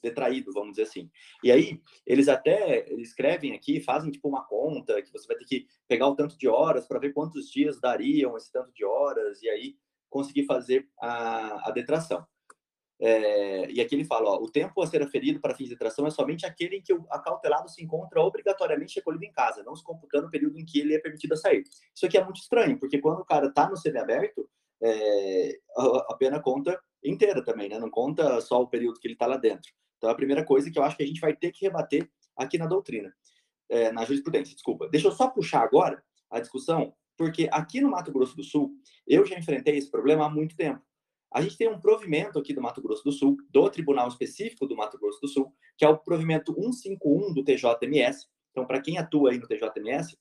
detraído, 0.00 0.52
vamos 0.54 0.70
dizer 0.70 0.84
assim. 0.84 1.10
E 1.44 1.52
aí, 1.52 1.82
eles 2.06 2.28
até 2.28 2.90
eles 2.90 3.08
escrevem 3.08 3.52
aqui, 3.52 3.78
fazem 3.80 4.10
tipo 4.10 4.26
uma 4.26 4.44
conta, 4.44 5.02
que 5.02 5.12
você 5.12 5.26
vai 5.26 5.36
ter 5.36 5.44
que 5.44 5.66
pegar 5.86 6.08
o 6.08 6.16
tanto 6.16 6.38
de 6.38 6.48
horas 6.48 6.86
para 6.86 6.98
ver 7.00 7.12
quantos 7.12 7.50
dias 7.50 7.78
dariam 7.78 8.38
esse 8.38 8.50
tanto 8.50 8.72
de 8.72 8.86
horas, 8.86 9.42
e 9.42 9.50
aí 9.50 9.76
conseguir 10.08 10.44
fazer 10.44 10.88
a, 11.00 11.68
a 11.68 11.70
detração. 11.70 12.26
É, 13.00 13.70
e 13.70 13.80
aqui 13.80 13.94
ele 13.94 14.04
fala, 14.04 14.30
ó, 14.30 14.42
o 14.42 14.50
tempo 14.50 14.82
a 14.82 14.86
ser 14.86 15.02
aferido 15.02 15.40
para 15.40 15.54
fins 15.54 15.66
de 15.68 15.74
detração 15.74 16.06
é 16.06 16.10
somente 16.10 16.44
aquele 16.44 16.76
em 16.76 16.82
que 16.82 16.92
o 16.92 17.06
acautelado 17.10 17.68
se 17.68 17.82
encontra 17.82 18.20
obrigatoriamente 18.20 18.96
recolhido 18.96 19.24
em 19.24 19.30
casa, 19.30 19.62
não 19.62 19.76
se 19.76 19.84
computando 19.84 20.26
o 20.26 20.30
período 20.30 20.58
em 20.58 20.64
que 20.64 20.80
ele 20.80 20.94
é 20.94 20.98
permitido 20.98 21.34
a 21.34 21.36
sair. 21.36 21.62
Isso 21.94 22.06
aqui 22.06 22.18
é 22.18 22.24
muito 22.24 22.40
estranho, 22.40 22.78
porque 22.78 22.98
quando 22.98 23.20
o 23.20 23.24
cara 23.24 23.46
está 23.46 23.68
no 23.68 23.76
semiaberto, 23.76 24.48
é, 24.82 25.58
a, 25.76 26.14
pena 26.14 26.40
conta 26.40 26.80
inteira 27.04 27.44
também, 27.44 27.68
né? 27.68 27.78
Não 27.78 27.90
conta 27.90 28.40
só 28.40 28.62
o 28.62 28.68
período 28.68 28.98
que 28.98 29.06
ele 29.06 29.14
está 29.14 29.26
lá 29.26 29.36
dentro. 29.36 29.70
Então, 29.96 30.10
é 30.10 30.12
a 30.12 30.16
primeira 30.16 30.44
coisa 30.44 30.70
que 30.70 30.78
eu 30.78 30.82
acho 30.82 30.96
que 30.96 31.02
a 31.02 31.06
gente 31.06 31.20
vai 31.20 31.34
ter 31.34 31.52
que 31.52 31.64
rebater 31.64 32.08
aqui 32.36 32.58
na 32.58 32.66
doutrina, 32.66 33.12
é, 33.68 33.90
na 33.92 34.04
jurisprudência, 34.04 34.54
desculpa. 34.54 34.88
Deixa 34.88 35.08
eu 35.08 35.12
só 35.12 35.28
puxar 35.28 35.62
agora 35.62 36.02
a 36.30 36.40
discussão 36.40 36.94
porque 37.18 37.48
aqui 37.50 37.80
no 37.80 37.90
Mato 37.90 38.12
Grosso 38.12 38.36
do 38.36 38.44
Sul, 38.44 38.70
eu 39.06 39.26
já 39.26 39.36
enfrentei 39.36 39.76
esse 39.76 39.90
problema 39.90 40.24
há 40.24 40.30
muito 40.30 40.56
tempo. 40.56 40.80
A 41.34 41.42
gente 41.42 41.58
tem 41.58 41.68
um 41.68 41.78
provimento 41.78 42.38
aqui 42.38 42.54
do 42.54 42.62
Mato 42.62 42.80
Grosso 42.80 43.04
do 43.04 43.12
Sul, 43.12 43.36
do 43.50 43.68
Tribunal 43.68 44.08
Específico 44.08 44.66
do 44.66 44.76
Mato 44.76 44.98
Grosso 44.98 45.20
do 45.20 45.28
Sul, 45.28 45.52
que 45.76 45.84
é 45.84 45.88
o 45.88 45.98
provimento 45.98 46.54
151 46.54 47.34
do 47.34 47.44
TJMS. 47.44 48.26
Então, 48.52 48.64
para 48.64 48.80
quem 48.80 48.96
atua 48.96 49.32
aí 49.32 49.38
no 49.38 49.46
TJMS, 49.46 50.16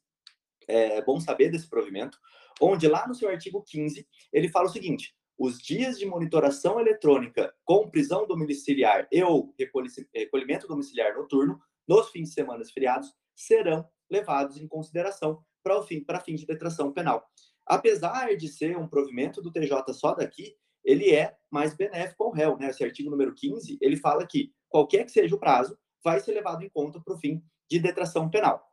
é 0.68 1.02
bom 1.04 1.20
saber 1.20 1.50
desse 1.50 1.70
provimento, 1.70 2.18
onde 2.60 2.88
lá 2.88 3.08
no 3.08 3.16
seu 3.16 3.30
artigo 3.30 3.64
15, 3.64 4.06
ele 4.34 4.50
fala 4.50 4.66
o 4.66 4.72
seguinte: 4.72 5.16
os 5.38 5.60
dias 5.60 5.98
de 5.98 6.06
monitoração 6.06 6.80
eletrônica 6.80 7.54
com 7.64 7.90
prisão 7.90 8.28
domiciliar 8.28 9.08
e 9.12 9.24
ou 9.24 9.54
recolhimento 9.58 10.68
domiciliar 10.68 11.16
noturno 11.16 11.60
nos 11.88 12.10
fins 12.10 12.30
de 12.30 12.34
semana 12.34 12.64
e 12.64 12.74
feriados 12.74 13.14
serão 13.34 13.88
levados 14.10 14.58
em 14.58 14.68
consideração 14.68 15.42
para 15.68 15.84
fim, 15.84 16.04
para 16.04 16.20
fins 16.20 16.40
de 16.40 16.46
detração 16.46 16.92
penal. 16.92 17.30
Apesar 17.66 18.36
de 18.36 18.48
ser 18.48 18.78
um 18.78 18.88
provimento 18.88 19.42
do 19.42 19.52
TJ 19.52 19.94
só 19.94 20.14
daqui, 20.14 20.56
ele 20.84 21.14
é 21.14 21.36
mais 21.52 21.76
benéfico 21.76 22.24
ao 22.24 22.32
réu, 22.32 22.58
né? 22.58 22.70
Esse 22.70 22.84
artigo 22.84 23.10
número 23.10 23.34
15, 23.34 23.78
ele 23.82 23.98
fala 23.98 24.26
que 24.26 24.54
qualquer 24.70 25.04
que 25.04 25.12
seja 25.12 25.36
o 25.36 25.40
prazo, 25.40 25.78
vai 26.02 26.20
ser 26.22 26.32
levado 26.32 26.64
em 26.64 26.70
conta 26.70 27.02
para 27.02 27.14
o 27.14 27.18
fim 27.18 27.44
de 27.70 27.80
detração 27.80 28.30
penal. 28.30 28.66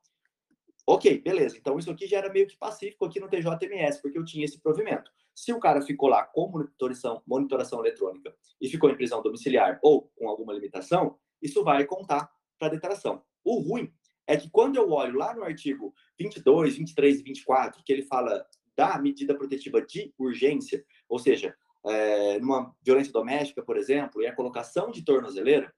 Ok, 0.86 1.18
beleza. 1.22 1.56
Então 1.56 1.78
isso 1.78 1.90
aqui 1.90 2.06
já 2.06 2.18
era 2.18 2.32
meio 2.32 2.46
que 2.46 2.56
pacífico 2.56 3.04
aqui 3.04 3.18
no 3.18 3.28
TJMS, 3.28 4.00
porque 4.00 4.18
eu 4.18 4.24
tinha 4.24 4.44
esse 4.44 4.60
provimento. 4.60 5.10
Se 5.34 5.52
o 5.52 5.58
cara 5.58 5.82
ficou 5.82 6.08
lá 6.08 6.22
com 6.24 6.48
monitoração, 6.48 7.22
monitoração 7.26 7.80
eletrônica 7.80 8.32
e 8.60 8.68
ficou 8.68 8.90
em 8.90 8.96
prisão 8.96 9.20
domiciliar 9.20 9.80
ou 9.82 10.12
com 10.14 10.28
alguma 10.28 10.52
limitação, 10.52 11.18
isso 11.42 11.64
vai 11.64 11.84
contar 11.84 12.30
para 12.58 12.68
detração. 12.68 13.24
O 13.42 13.58
ruim 13.58 13.92
é 14.26 14.36
que 14.36 14.50
quando 14.50 14.76
eu 14.76 14.90
olho 14.90 15.18
lá 15.18 15.34
no 15.34 15.44
artigo 15.44 15.94
22, 16.18 16.76
23 16.76 17.20
e 17.20 17.22
24, 17.22 17.82
que 17.84 17.92
ele 17.92 18.02
fala 18.02 18.44
da 18.76 18.98
medida 18.98 19.34
protetiva 19.34 19.80
de 19.82 20.12
urgência, 20.18 20.84
ou 21.08 21.18
seja, 21.18 21.54
é, 21.86 22.38
numa 22.40 22.74
violência 22.82 23.12
doméstica, 23.12 23.62
por 23.62 23.76
exemplo, 23.76 24.22
e 24.22 24.26
a 24.26 24.34
colocação 24.34 24.90
de 24.90 25.04
tornozeleira, 25.04 25.72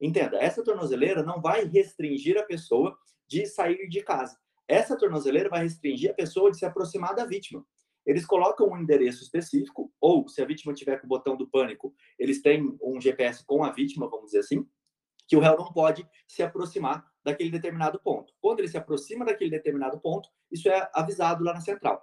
entenda, 0.00 0.36
essa 0.38 0.62
tornozeleira 0.62 1.22
não 1.22 1.40
vai 1.40 1.64
restringir 1.64 2.36
a 2.38 2.42
pessoa 2.42 2.96
de 3.28 3.46
sair 3.46 3.88
de 3.88 4.02
casa. 4.02 4.36
Essa 4.66 4.96
tornozeleira 4.96 5.48
vai 5.48 5.62
restringir 5.62 6.10
a 6.10 6.14
pessoa 6.14 6.50
de 6.50 6.58
se 6.58 6.66
aproximar 6.66 7.14
da 7.14 7.24
vítima. 7.24 7.64
Eles 8.04 8.26
colocam 8.26 8.68
um 8.68 8.76
endereço 8.76 9.22
específico, 9.22 9.92
ou 10.00 10.28
se 10.28 10.42
a 10.42 10.44
vítima 10.44 10.74
tiver 10.74 10.98
com 10.98 11.06
o 11.06 11.08
botão 11.08 11.36
do 11.36 11.48
pânico, 11.48 11.94
eles 12.18 12.42
têm 12.42 12.76
um 12.82 13.00
GPS 13.00 13.44
com 13.46 13.62
a 13.62 13.70
vítima, 13.70 14.10
vamos 14.10 14.26
dizer 14.26 14.40
assim, 14.40 14.66
que 15.26 15.36
o 15.36 15.40
réu 15.40 15.56
não 15.56 15.72
pode 15.72 16.06
se 16.26 16.42
aproximar 16.42 17.06
daquele 17.24 17.50
determinado 17.50 18.00
ponto. 18.00 18.32
Quando 18.40 18.60
ele 18.60 18.68
se 18.68 18.76
aproxima 18.76 19.24
daquele 19.24 19.50
determinado 19.50 20.00
ponto, 20.00 20.28
isso 20.50 20.68
é 20.68 20.90
avisado 20.92 21.44
lá 21.44 21.54
na 21.54 21.60
central. 21.60 22.02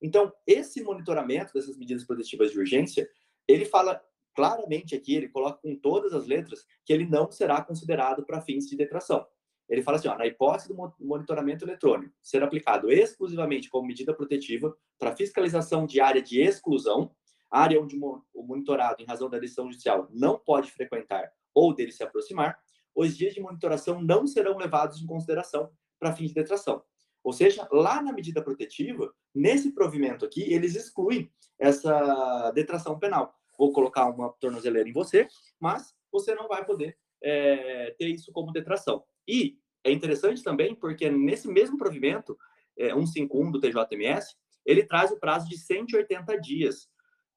Então, 0.00 0.32
esse 0.46 0.82
monitoramento 0.82 1.52
dessas 1.52 1.76
medidas 1.76 2.04
protetivas 2.04 2.52
de 2.52 2.58
urgência, 2.58 3.08
ele 3.46 3.64
fala 3.64 4.02
claramente 4.34 4.94
aqui, 4.94 5.14
ele 5.14 5.28
coloca 5.28 5.60
com 5.60 5.76
todas 5.76 6.14
as 6.14 6.26
letras, 6.26 6.64
que 6.84 6.92
ele 6.92 7.04
não 7.04 7.30
será 7.30 7.60
considerado 7.62 8.24
para 8.24 8.40
fins 8.40 8.66
de 8.66 8.76
detração. 8.76 9.26
Ele 9.68 9.82
fala 9.82 9.98
assim, 9.98 10.08
ó, 10.08 10.16
na 10.16 10.26
hipótese 10.26 10.68
do 10.68 10.94
monitoramento 10.98 11.64
eletrônico 11.64 12.12
ser 12.20 12.42
aplicado 12.42 12.90
exclusivamente 12.90 13.68
como 13.68 13.86
medida 13.86 14.14
protetiva 14.14 14.76
para 14.98 15.14
fiscalização 15.14 15.86
de 15.86 16.00
área 16.00 16.20
de 16.20 16.40
exclusão, 16.40 17.14
área 17.50 17.80
onde 17.80 17.96
o 17.96 18.42
monitorado, 18.42 19.02
em 19.02 19.06
razão 19.06 19.28
da 19.28 19.38
decisão 19.38 19.70
judicial, 19.70 20.08
não 20.10 20.38
pode 20.38 20.72
frequentar 20.72 21.30
ou 21.54 21.74
dele 21.74 21.92
se 21.92 22.02
aproximar, 22.02 22.58
os 22.94 23.16
dias 23.16 23.34
de 23.34 23.40
monitoração 23.40 24.02
não 24.02 24.26
serão 24.26 24.56
levados 24.56 25.00
em 25.00 25.06
consideração 25.06 25.70
para 25.98 26.14
fins 26.14 26.28
de 26.28 26.34
detração. 26.34 26.82
Ou 27.22 27.32
seja, 27.32 27.68
lá 27.70 28.02
na 28.02 28.12
medida 28.12 28.42
protetiva, 28.42 29.12
nesse 29.34 29.72
provimento 29.72 30.24
aqui, 30.24 30.42
eles 30.52 30.74
excluem 30.74 31.30
essa 31.58 32.50
detração 32.52 32.98
penal. 32.98 33.34
Vou 33.58 33.72
colocar 33.72 34.08
uma 34.08 34.30
tornozeleira 34.40 34.88
em 34.88 34.92
você, 34.92 35.28
mas 35.58 35.94
você 36.10 36.34
não 36.34 36.48
vai 36.48 36.64
poder 36.64 36.96
é, 37.22 37.94
ter 37.98 38.08
isso 38.08 38.32
como 38.32 38.52
detração. 38.52 39.04
E 39.28 39.58
é 39.84 39.92
interessante 39.92 40.42
também 40.42 40.74
porque 40.74 41.10
nesse 41.10 41.46
mesmo 41.48 41.76
provimento, 41.76 42.36
é, 42.76 42.88
151 42.94 43.50
do 43.50 43.60
TJMS, 43.60 44.34
ele 44.64 44.84
traz 44.84 45.10
o 45.10 45.18
prazo 45.18 45.48
de 45.48 45.58
180 45.58 46.40
dias 46.40 46.88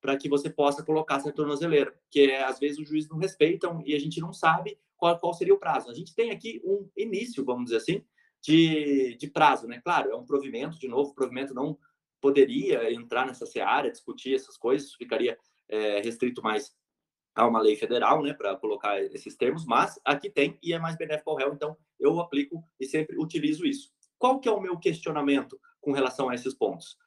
para 0.03 0.17
que 0.17 0.27
você 0.27 0.49
possa 0.49 0.83
colocar 0.83 1.15
essa 1.15 1.31
tornozeleira, 1.31 1.97
que 2.11 2.29
às 2.33 2.59
vezes 2.59 2.77
os 2.77 2.89
juízes 2.89 3.09
não 3.09 3.17
respeitam 3.17 3.81
e 3.85 3.95
a 3.95 3.99
gente 3.99 4.19
não 4.19 4.33
sabe 4.33 4.77
qual, 4.97 5.17
qual 5.17 5.33
seria 5.33 5.53
o 5.53 5.57
prazo. 5.57 5.89
A 5.89 5.93
gente 5.93 6.13
tem 6.13 6.29
aqui 6.29 6.61
um 6.65 6.89
início, 6.97 7.45
vamos 7.45 7.63
dizer 7.63 7.77
assim, 7.77 8.03
de, 8.41 9.15
de 9.15 9.27
prazo, 9.27 9.65
né? 9.65 9.79
Claro, 9.81 10.11
é 10.11 10.15
um 10.15 10.25
provimento, 10.25 10.77
de 10.77 10.89
novo, 10.89 11.11
o 11.11 11.15
provimento 11.15 11.53
não 11.53 11.79
poderia 12.19 12.93
entrar 12.93 13.25
nessa 13.25 13.45
seara, 13.45 13.89
discutir 13.89 14.35
essas 14.35 14.57
coisas, 14.57 14.93
ficaria 14.93 15.37
é, 15.69 16.01
restrito 16.01 16.43
mais 16.43 16.75
a 17.33 17.47
uma 17.47 17.61
lei 17.61 17.77
federal, 17.77 18.21
né, 18.21 18.33
para 18.33 18.57
colocar 18.57 19.01
esses 19.01 19.37
termos, 19.37 19.65
mas 19.65 19.97
aqui 20.03 20.29
tem 20.29 20.59
e 20.61 20.73
é 20.73 20.79
mais 20.79 20.97
benéfico 20.97 21.31
ao 21.31 21.37
réu, 21.37 21.53
então 21.53 21.77
eu 21.97 22.19
aplico 22.19 22.61
e 22.77 22.85
sempre 22.85 23.17
utilizo 23.17 23.65
isso. 23.65 23.89
Qual 24.19 24.39
que 24.41 24.49
é 24.49 24.51
o 24.51 24.61
meu 24.61 24.77
questionamento 24.77 25.57
com 25.79 25.93
relação 25.93 26.29
a 26.29 26.35
esses 26.35 26.53
pontos? 26.53 26.97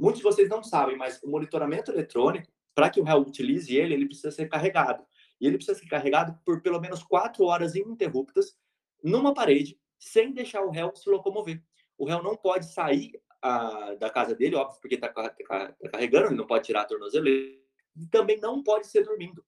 Muitos 0.00 0.20
de 0.20 0.24
vocês 0.24 0.48
não 0.48 0.62
sabem, 0.62 0.96
mas 0.96 1.22
o 1.22 1.28
monitoramento 1.28 1.90
eletrônico, 1.90 2.50
para 2.74 2.88
que 2.88 2.98
o 2.98 3.04
réu 3.04 3.18
utilize 3.18 3.76
ele, 3.76 3.92
ele 3.92 4.06
precisa 4.06 4.30
ser 4.30 4.48
carregado. 4.48 5.04
E 5.38 5.46
ele 5.46 5.58
precisa 5.58 5.78
ser 5.78 5.86
carregado 5.86 6.40
por 6.42 6.62
pelo 6.62 6.80
menos 6.80 7.02
quatro 7.02 7.44
horas 7.44 7.74
ininterruptas 7.74 8.56
numa 9.04 9.34
parede, 9.34 9.78
sem 9.98 10.32
deixar 10.32 10.62
o 10.62 10.70
réu 10.70 10.96
se 10.96 11.08
locomover. 11.10 11.62
O 11.98 12.06
réu 12.06 12.22
não 12.22 12.34
pode 12.34 12.72
sair 12.72 13.20
a, 13.42 13.94
da 13.96 14.08
casa 14.08 14.34
dele, 14.34 14.56
óbvio, 14.56 14.80
porque 14.80 14.94
está 14.94 15.08
tá, 15.08 15.28
tá 15.28 15.74
carregando, 15.92 16.28
ele 16.28 16.36
não 16.36 16.46
pode 16.46 16.64
tirar 16.64 16.80
a 16.80 16.86
tornozeleira. 16.86 17.60
E 17.94 18.06
também 18.06 18.40
não 18.40 18.62
pode 18.62 18.86
ser 18.86 19.04
dormindo. 19.04 19.44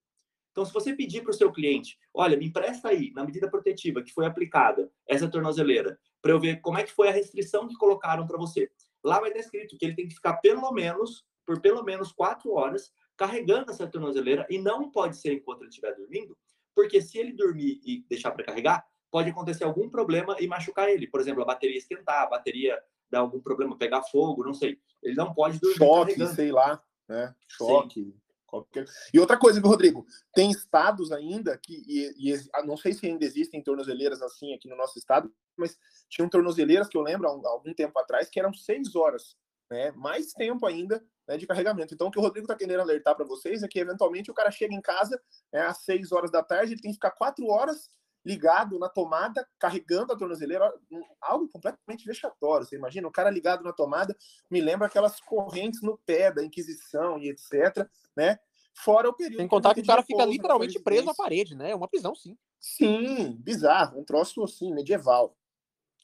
Então, 0.51 0.67
se 0.67 0.73
você 0.73 0.95
pedir 0.95 1.23
para 1.23 1.31
o 1.31 1.35
seu 1.35 1.51
cliente, 1.51 1.99
olha, 2.13 2.37
me 2.37 2.45
empresta 2.45 2.91
aí, 2.91 3.11
na 3.13 3.25
medida 3.25 3.49
protetiva 3.49 4.03
que 4.03 4.13
foi 4.13 4.27
aplicada 4.27 4.93
essa 5.09 5.27
tornozeleira, 5.31 5.99
para 6.21 6.33
eu 6.33 6.39
ver 6.39 6.61
como 6.61 6.77
é 6.77 6.83
que 6.83 6.93
foi 6.93 7.09
a 7.09 7.13
restrição 7.13 7.67
que 7.67 7.75
colocaram 7.75 8.27
para 8.27 8.37
você. 8.37 8.71
Lá 9.05 9.21
vai 9.21 9.31
estar 9.31 9.41
escrito 9.41 9.77
que 9.77 9.85
ele 9.85 9.95
tem 9.95 10.09
que 10.09 10.15
ficar 10.15 10.37
pelo 10.39 10.71
menos, 10.73 11.25
por 11.47 11.61
pelo 11.61 11.83
menos 11.83 12.13
quatro 12.13 12.53
horas, 12.53 12.93
carregando 13.17 13.71
essa 13.71 13.87
tornozeleira 13.87 14.47
e 14.51 14.59
não 14.59 14.91
pode 14.91 15.17
ser 15.17 15.33
enquanto 15.35 15.63
ele 15.63 15.71
estiver 15.71 15.95
dormindo, 15.95 16.37
porque 16.75 17.01
se 17.01 17.19
ele 17.19 17.33
dormir 17.33 17.81
e 17.85 18.05
deixar 18.09 18.31
para 18.31 18.45
carregar, 18.45 18.85
pode 19.11 19.29
acontecer 19.29 19.65
algum 19.65 19.91
problema 19.91 20.37
e 20.41 20.47
machucar 20.47 20.89
ele. 20.89 21.07
Por 21.07 21.21
exemplo, 21.21 21.43
a 21.43 21.47
bateria 21.47 21.77
esquentar, 21.77 22.23
a 22.23 22.27
bateria 22.27 22.81
dar 23.11 23.21
algum 23.21 23.41
problema, 23.41 23.77
pegar 23.77 24.03
fogo, 24.05 24.43
não 24.43 24.55
sei. 24.55 24.81
Ele 25.03 25.15
não 25.15 25.35
pode 25.35 25.61
dormir 25.61 25.77
Choque, 25.77 26.13
carregando. 26.13 26.35
sei 26.35 26.51
lá, 26.51 26.83
né? 27.07 27.35
Choque. 27.47 28.05
Sim. 28.05 28.22
Qualquer... 28.53 28.85
E 29.15 29.19
outra 29.19 29.39
coisa, 29.39 29.59
Rodrigo, 29.63 30.05
tem 30.35 30.51
estados 30.51 31.11
ainda 31.11 31.57
que, 31.57 31.73
e, 31.87 32.33
e, 32.33 32.51
ah, 32.55 32.63
não 32.63 32.77
sei 32.77 32.93
se 32.93 33.07
ainda 33.07 33.25
existem 33.25 33.63
tornozeleiras 33.63 34.21
assim 34.21 34.53
aqui 34.53 34.69
no 34.69 34.77
nosso 34.77 34.99
estado, 34.99 35.33
mas 35.57 35.79
tinham 36.07 36.29
tornozeleiras 36.29 36.87
que 36.87 36.99
eu 36.99 37.01
lembro 37.01 37.27
há 37.27 37.49
algum 37.49 37.73
tempo 37.73 37.99
atrás 37.99 38.29
que 38.29 38.39
eram 38.39 38.53
seis 38.53 38.95
horas, 38.95 39.39
né? 39.71 39.91
Mais 39.93 40.35
tempo 40.35 40.67
ainda 40.67 41.03
né, 41.27 41.39
de 41.39 41.47
carregamento. 41.47 41.95
Então, 41.95 42.09
o 42.09 42.11
que 42.11 42.19
o 42.19 42.23
Rodrigo 42.23 42.45
está 42.45 42.55
querendo 42.55 42.81
alertar 42.81 43.17
para 43.17 43.25
vocês 43.25 43.63
é 43.63 43.69
que, 43.69 43.81
eventualmente, 43.81 44.31
o 44.31 44.35
cara 44.35 44.51
chega 44.51 44.75
em 44.75 44.83
casa 44.83 45.19
é, 45.51 45.63
às 45.63 45.79
seis 45.79 46.13
horas 46.13 46.31
da 46.31 46.43
tarde, 46.43 46.75
ele 46.75 46.83
tem 46.83 46.91
que 46.91 46.97
ficar 46.97 47.13
quatro 47.13 47.47
horas 47.47 47.89
ligado 48.25 48.79
na 48.79 48.89
tomada, 48.89 49.47
carregando 49.59 50.13
a 50.13 50.17
tornozeleira, 50.17 50.73
algo 51.21 51.49
completamente 51.49 52.05
vexatório. 52.05 52.67
Você 52.67 52.77
imagina, 52.77 53.09
o 53.09 53.13
cara 53.13 53.31
ligado 53.31 53.65
na 53.65 53.73
tomada, 53.73 54.17
me 54.51 54.61
lembra 54.61 54.87
aquelas 54.87 55.21
correntes 55.21 55.83
no 55.83 55.99
pé 55.99 56.33
da 56.33 56.45
Inquisição 56.45 57.19
e 57.19 57.29
etc, 57.29 57.89
né? 58.17 58.39
Fora 58.75 59.09
o 59.09 59.13
período. 59.13 59.39
Sem 59.39 59.49
contar 59.49 59.75
que 59.75 59.81
o 59.81 59.87
cara 59.87 60.03
fica 60.03 60.25
literalmente 60.25 60.79
preso 60.81 61.11
à 61.11 61.15
parede, 61.15 61.55
né? 61.55 61.71
É 61.73 61.75
uma 61.75 61.89
prisão, 61.89 62.15
sim. 62.15 62.37
Sim, 62.59 63.37
bizarro, 63.41 64.01
um 64.01 64.05
troço 64.05 64.43
assim, 64.45 64.73
medieval. 64.73 65.37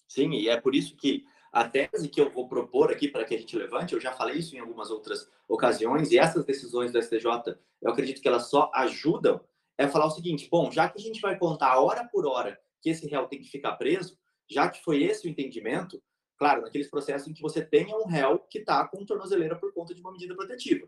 Sim, 0.09 0.33
e 0.33 0.49
é 0.49 0.61
por 0.61 0.75
isso 0.75 0.97
que 0.97 1.25
a 1.53 1.69
tese 1.69 2.09
que 2.09 2.21
eu 2.21 2.31
vou 2.31 2.49
propor 2.49 2.91
aqui 2.91 3.09
para 3.09 3.25
que 3.25 3.35
a 3.35 3.39
gente 3.39 3.57
levante, 3.57 3.95
eu 3.95 4.01
já 4.01 4.13
falei 4.13 4.37
isso 4.37 4.55
em 4.55 4.59
algumas 4.59 4.91
outras 4.91 5.31
ocasiões, 5.49 6.11
e 6.11 6.19
essas 6.19 6.45
decisões 6.45 6.93
do 6.93 7.01
STJ, 7.01 7.57
eu 7.81 7.91
acredito 7.91 8.21
que 8.21 8.29
elas 8.29 8.51
só 8.51 8.71
ajudam 8.75 9.41
é 9.79 9.87
falar 9.89 10.07
o 10.07 10.11
seguinte: 10.11 10.49
bom, 10.51 10.71
já 10.71 10.89
que 10.89 10.99
a 10.99 11.03
gente 11.03 11.21
vai 11.21 11.39
contar 11.39 11.81
hora 11.81 12.07
por 12.09 12.27
hora 12.27 12.61
que 12.83 12.91
esse 12.91 13.07
réu 13.09 13.27
tem 13.27 13.41
que 13.41 13.49
ficar 13.49 13.77
preso, 13.77 14.19
já 14.51 14.69
que 14.69 14.83
foi 14.83 15.03
esse 15.05 15.27
o 15.27 15.31
entendimento, 15.31 16.03
claro, 16.37 16.63
naqueles 16.63 16.91
processos 16.91 17.29
em 17.29 17.33
que 17.33 17.43
você 17.43 17.65
tenha 17.65 17.97
um 17.97 18.07
réu 18.07 18.41
que 18.51 18.59
está 18.59 18.87
com 18.89 19.05
tornozeleira 19.07 19.57
por 19.57 19.73
conta 19.73 19.95
de 19.95 20.01
uma 20.01 20.13
medida 20.13 20.35
protetiva. 20.35 20.87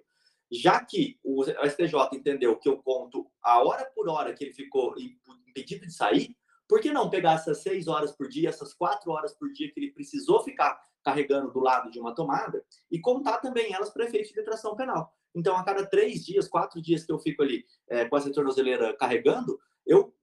Já 0.52 0.84
que 0.84 1.18
o 1.22 1.44
STJ 1.44 2.08
entendeu 2.12 2.58
que 2.58 2.68
eu 2.68 2.82
conto 2.82 3.30
a 3.42 3.62
hora 3.62 3.84
por 3.94 4.08
hora 4.08 4.34
que 4.34 4.44
ele 4.44 4.52
ficou 4.52 4.94
impedido 5.48 5.86
de 5.86 5.92
sair, 5.92 6.36
por 6.68 6.80
que 6.80 6.92
não 6.92 7.10
pegar 7.10 7.34
essas 7.34 7.62
seis 7.62 7.86
horas 7.86 8.12
por 8.12 8.28
dia, 8.28 8.48
essas 8.48 8.74
quatro 8.74 9.12
horas 9.12 9.32
por 9.34 9.52
dia 9.52 9.70
que 9.72 9.78
ele 9.78 9.92
precisou 9.92 10.42
ficar 10.42 10.80
carregando 11.02 11.52
do 11.52 11.60
lado 11.60 11.90
de 11.90 11.98
uma 11.98 12.14
tomada 12.14 12.64
e 12.90 13.00
contar 13.00 13.38
também 13.38 13.72
elas 13.72 13.90
para 13.90 14.04
efeito 14.04 14.28
de 14.28 14.34
detração 14.34 14.76
penal? 14.76 15.14
Então, 15.34 15.56
a 15.56 15.64
cada 15.64 15.86
três 15.86 16.24
dias, 16.24 16.48
quatro 16.48 16.80
dias 16.80 17.04
que 17.04 17.12
eu 17.12 17.18
fico 17.18 17.42
ali 17.42 17.64
é, 17.88 18.04
com 18.04 18.16
essa 18.16 18.32
tornozeleira 18.32 18.96
carregando, 18.96 19.58
eu 19.86 20.14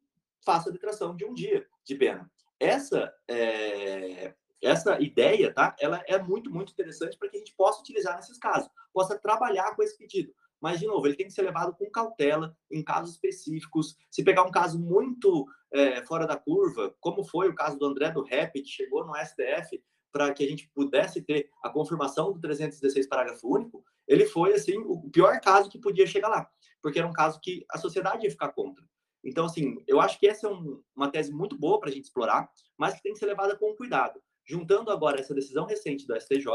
faço 0.45 0.69
a 0.69 0.71
detração 0.71 1.15
de 1.15 1.25
um 1.25 1.33
dia 1.33 1.65
de 1.85 1.95
pena. 1.95 2.29
Essa, 2.59 3.13
é, 3.27 4.33
essa 4.61 4.99
ideia, 5.01 5.53
tá? 5.53 5.75
Ela 5.79 6.03
é 6.07 6.21
muito, 6.21 6.51
muito 6.51 6.71
interessante 6.71 7.17
para 7.17 7.29
que 7.29 7.37
a 7.37 7.39
gente 7.39 7.53
possa 7.55 7.81
utilizar 7.81 8.15
nesses 8.15 8.37
casos, 8.37 8.69
possa 8.93 9.17
trabalhar 9.17 9.75
com 9.75 9.83
esse 9.83 9.97
pedido. 9.97 10.33
Mas, 10.59 10.79
de 10.79 10.87
novo, 10.87 11.05
ele 11.05 11.15
tem 11.15 11.27
que 11.27 11.33
ser 11.33 11.43
levado 11.43 11.75
com 11.75 11.89
cautela 11.91 12.55
em 12.71 12.83
casos 12.83 13.13
específicos. 13.13 13.95
Se 14.09 14.23
pegar 14.23 14.43
um 14.43 14.51
caso 14.51 14.79
muito 14.79 15.45
é, 15.71 16.03
fora 16.03 16.25
da 16.25 16.35
curva, 16.35 16.95
como 16.99 17.23
foi 17.23 17.49
o 17.49 17.55
caso 17.55 17.77
do 17.77 17.85
André 17.85 18.11
do 18.11 18.23
Rap, 18.23 18.53
que 18.53 18.69
chegou 18.69 19.05
no 19.05 19.13
STF 19.15 19.81
para 20.11 20.33
que 20.33 20.43
a 20.43 20.47
gente 20.47 20.69
pudesse 20.73 21.21
ter 21.21 21.49
a 21.63 21.69
confirmação 21.69 22.33
do 22.33 22.39
316 22.39 23.07
parágrafo 23.07 23.47
único, 23.53 23.83
ele 24.07 24.25
foi 24.25 24.53
assim 24.53 24.77
o 24.77 25.09
pior 25.09 25.39
caso 25.41 25.69
que 25.69 25.79
podia 25.79 26.07
chegar 26.07 26.29
lá, 26.29 26.49
porque 26.81 26.99
era 26.99 27.07
um 27.07 27.13
caso 27.13 27.39
que 27.41 27.65
a 27.69 27.77
sociedade 27.77 28.23
ia 28.23 28.31
ficar 28.31 28.49
contra. 28.49 28.83
Então, 29.23 29.45
assim, 29.45 29.83
eu 29.87 29.99
acho 29.99 30.17
que 30.19 30.27
essa 30.27 30.47
é 30.47 30.49
um, 30.49 30.81
uma 30.95 31.11
tese 31.11 31.33
muito 31.33 31.57
boa 31.57 31.79
para 31.79 31.89
a 31.89 31.91
gente 31.91 32.05
explorar, 32.05 32.49
mas 32.77 32.95
que 32.95 33.03
tem 33.03 33.13
que 33.13 33.19
ser 33.19 33.25
levada 33.25 33.57
com 33.57 33.75
cuidado. 33.75 34.21
Juntando 34.45 34.89
agora 34.89 35.19
essa 35.19 35.33
decisão 35.33 35.65
recente 35.65 36.07
do 36.07 36.15
STJ, 36.15 36.45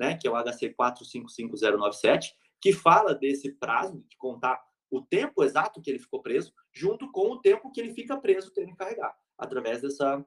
né, 0.00 0.16
que 0.16 0.26
é 0.26 0.30
o 0.30 0.34
HC 0.34 0.70
455097, 0.74 2.34
que 2.60 2.72
fala 2.72 3.14
desse 3.14 3.52
prazo 3.52 4.02
de 4.08 4.16
contar 4.16 4.58
o 4.90 5.02
tempo 5.02 5.42
exato 5.44 5.82
que 5.82 5.90
ele 5.90 5.98
ficou 5.98 6.22
preso, 6.22 6.54
junto 6.72 7.10
com 7.10 7.32
o 7.32 7.40
tempo 7.40 7.70
que 7.70 7.80
ele 7.80 7.92
fica 7.92 8.16
preso 8.16 8.52
tendo 8.52 8.68
que 8.68 8.76
carregar, 8.76 9.14
através 9.36 9.82
dessa, 9.82 10.24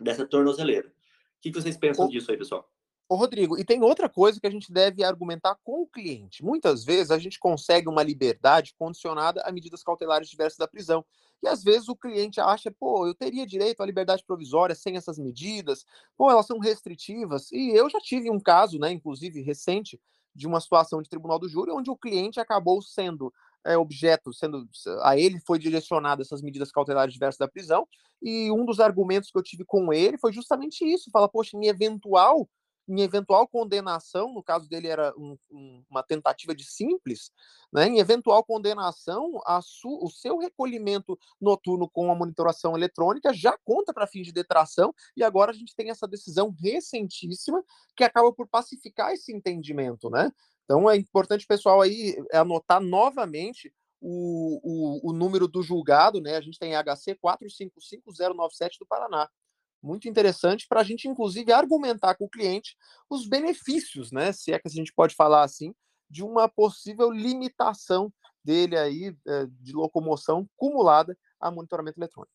dessa 0.00 0.26
tornozeleira. 0.26 0.88
O 0.88 0.92
que, 1.40 1.50
que 1.50 1.60
vocês 1.60 1.76
pensam 1.76 2.08
disso 2.08 2.30
aí, 2.30 2.36
pessoal? 2.36 2.68
Ô, 3.14 3.16
Rodrigo, 3.16 3.56
e 3.56 3.64
tem 3.64 3.80
outra 3.80 4.08
coisa 4.08 4.40
que 4.40 4.46
a 4.48 4.50
gente 4.50 4.72
deve 4.72 5.04
argumentar 5.04 5.56
com 5.62 5.82
o 5.82 5.86
cliente. 5.86 6.44
Muitas 6.44 6.84
vezes 6.84 7.12
a 7.12 7.18
gente 7.18 7.38
consegue 7.38 7.88
uma 7.88 8.02
liberdade 8.02 8.74
condicionada 8.76 9.40
a 9.42 9.52
medidas 9.52 9.84
cautelares 9.84 10.28
diversas 10.28 10.58
da 10.58 10.66
prisão. 10.66 11.04
E 11.40 11.46
às 11.46 11.62
vezes 11.62 11.88
o 11.88 11.94
cliente 11.94 12.40
acha, 12.40 12.72
pô, 12.72 13.06
eu 13.06 13.14
teria 13.14 13.46
direito 13.46 13.84
à 13.84 13.86
liberdade 13.86 14.24
provisória 14.26 14.74
sem 14.74 14.96
essas 14.96 15.16
medidas, 15.16 15.84
pô, 16.16 16.28
elas 16.28 16.44
são 16.44 16.58
restritivas. 16.58 17.52
E 17.52 17.70
eu 17.70 17.88
já 17.88 18.00
tive 18.00 18.28
um 18.32 18.40
caso, 18.40 18.80
né, 18.80 18.90
inclusive 18.90 19.40
recente, 19.42 20.00
de 20.34 20.48
uma 20.48 20.60
situação 20.60 21.00
de 21.00 21.08
tribunal 21.08 21.38
do 21.38 21.48
júri, 21.48 21.70
onde 21.70 21.92
o 21.92 21.96
cliente 21.96 22.40
acabou 22.40 22.82
sendo 22.82 23.32
é, 23.64 23.78
objeto, 23.78 24.32
sendo 24.32 24.68
a 25.02 25.16
ele 25.16 25.38
foi 25.38 25.60
direcionado 25.60 26.20
essas 26.20 26.42
medidas 26.42 26.72
cautelares 26.72 27.14
diversas 27.14 27.38
da 27.38 27.46
prisão, 27.46 27.86
e 28.20 28.50
um 28.50 28.64
dos 28.64 28.80
argumentos 28.80 29.30
que 29.30 29.38
eu 29.38 29.42
tive 29.42 29.64
com 29.64 29.92
ele 29.92 30.18
foi 30.18 30.32
justamente 30.32 30.84
isso, 30.84 31.12
fala, 31.12 31.28
poxa, 31.28 31.56
em 31.56 31.68
eventual 31.68 32.48
em 32.88 33.00
eventual 33.00 33.48
condenação, 33.48 34.32
no 34.32 34.42
caso 34.42 34.68
dele 34.68 34.88
era 34.88 35.14
um, 35.16 35.36
um, 35.50 35.84
uma 35.88 36.02
tentativa 36.02 36.54
de 36.54 36.64
simples, 36.64 37.30
né, 37.72 37.86
em 37.86 37.98
eventual 37.98 38.44
condenação, 38.44 39.40
su, 39.62 39.98
o 40.02 40.10
seu 40.10 40.38
recolhimento 40.38 41.18
noturno 41.40 41.88
com 41.88 42.10
a 42.10 42.14
monitoração 42.14 42.76
eletrônica 42.76 43.32
já 43.32 43.56
conta 43.64 43.92
para 43.92 44.06
fins 44.06 44.26
de 44.26 44.32
detração, 44.32 44.94
e 45.16 45.24
agora 45.24 45.50
a 45.50 45.54
gente 45.54 45.74
tem 45.74 45.90
essa 45.90 46.06
decisão 46.06 46.54
recentíssima 46.62 47.62
que 47.96 48.04
acaba 48.04 48.32
por 48.32 48.46
pacificar 48.46 49.12
esse 49.12 49.32
entendimento. 49.32 50.10
Né? 50.10 50.30
Então 50.64 50.88
é 50.90 50.96
importante, 50.96 51.46
pessoal, 51.46 51.80
aí 51.80 52.16
anotar 52.32 52.80
novamente 52.80 53.72
o, 54.00 54.60
o, 54.62 55.10
o 55.10 55.12
número 55.14 55.48
do 55.48 55.62
julgado, 55.62 56.20
né? 56.20 56.36
A 56.36 56.40
gente 56.42 56.58
tem 56.58 56.74
HC 56.74 57.14
455097 57.14 58.78
do 58.78 58.84
Paraná 58.86 59.30
muito 59.84 60.08
interessante 60.08 60.66
para 60.66 60.80
a 60.80 60.84
gente, 60.84 61.06
inclusive, 61.06 61.52
argumentar 61.52 62.14
com 62.14 62.24
o 62.24 62.28
cliente 62.28 62.74
os 63.08 63.28
benefícios, 63.28 64.10
né? 64.10 64.32
Se 64.32 64.52
é 64.52 64.58
que 64.58 64.66
a 64.66 64.70
gente 64.70 64.92
pode 64.94 65.14
falar 65.14 65.44
assim, 65.44 65.74
de 66.08 66.24
uma 66.24 66.48
possível 66.48 67.10
limitação 67.10 68.12
dele 68.42 68.76
aí 68.76 69.16
eh, 69.26 69.46
de 69.60 69.72
locomoção 69.72 70.48
cumulada 70.56 71.16
a 71.40 71.50
monitoramento 71.50 71.98
eletrônico. 71.98 72.34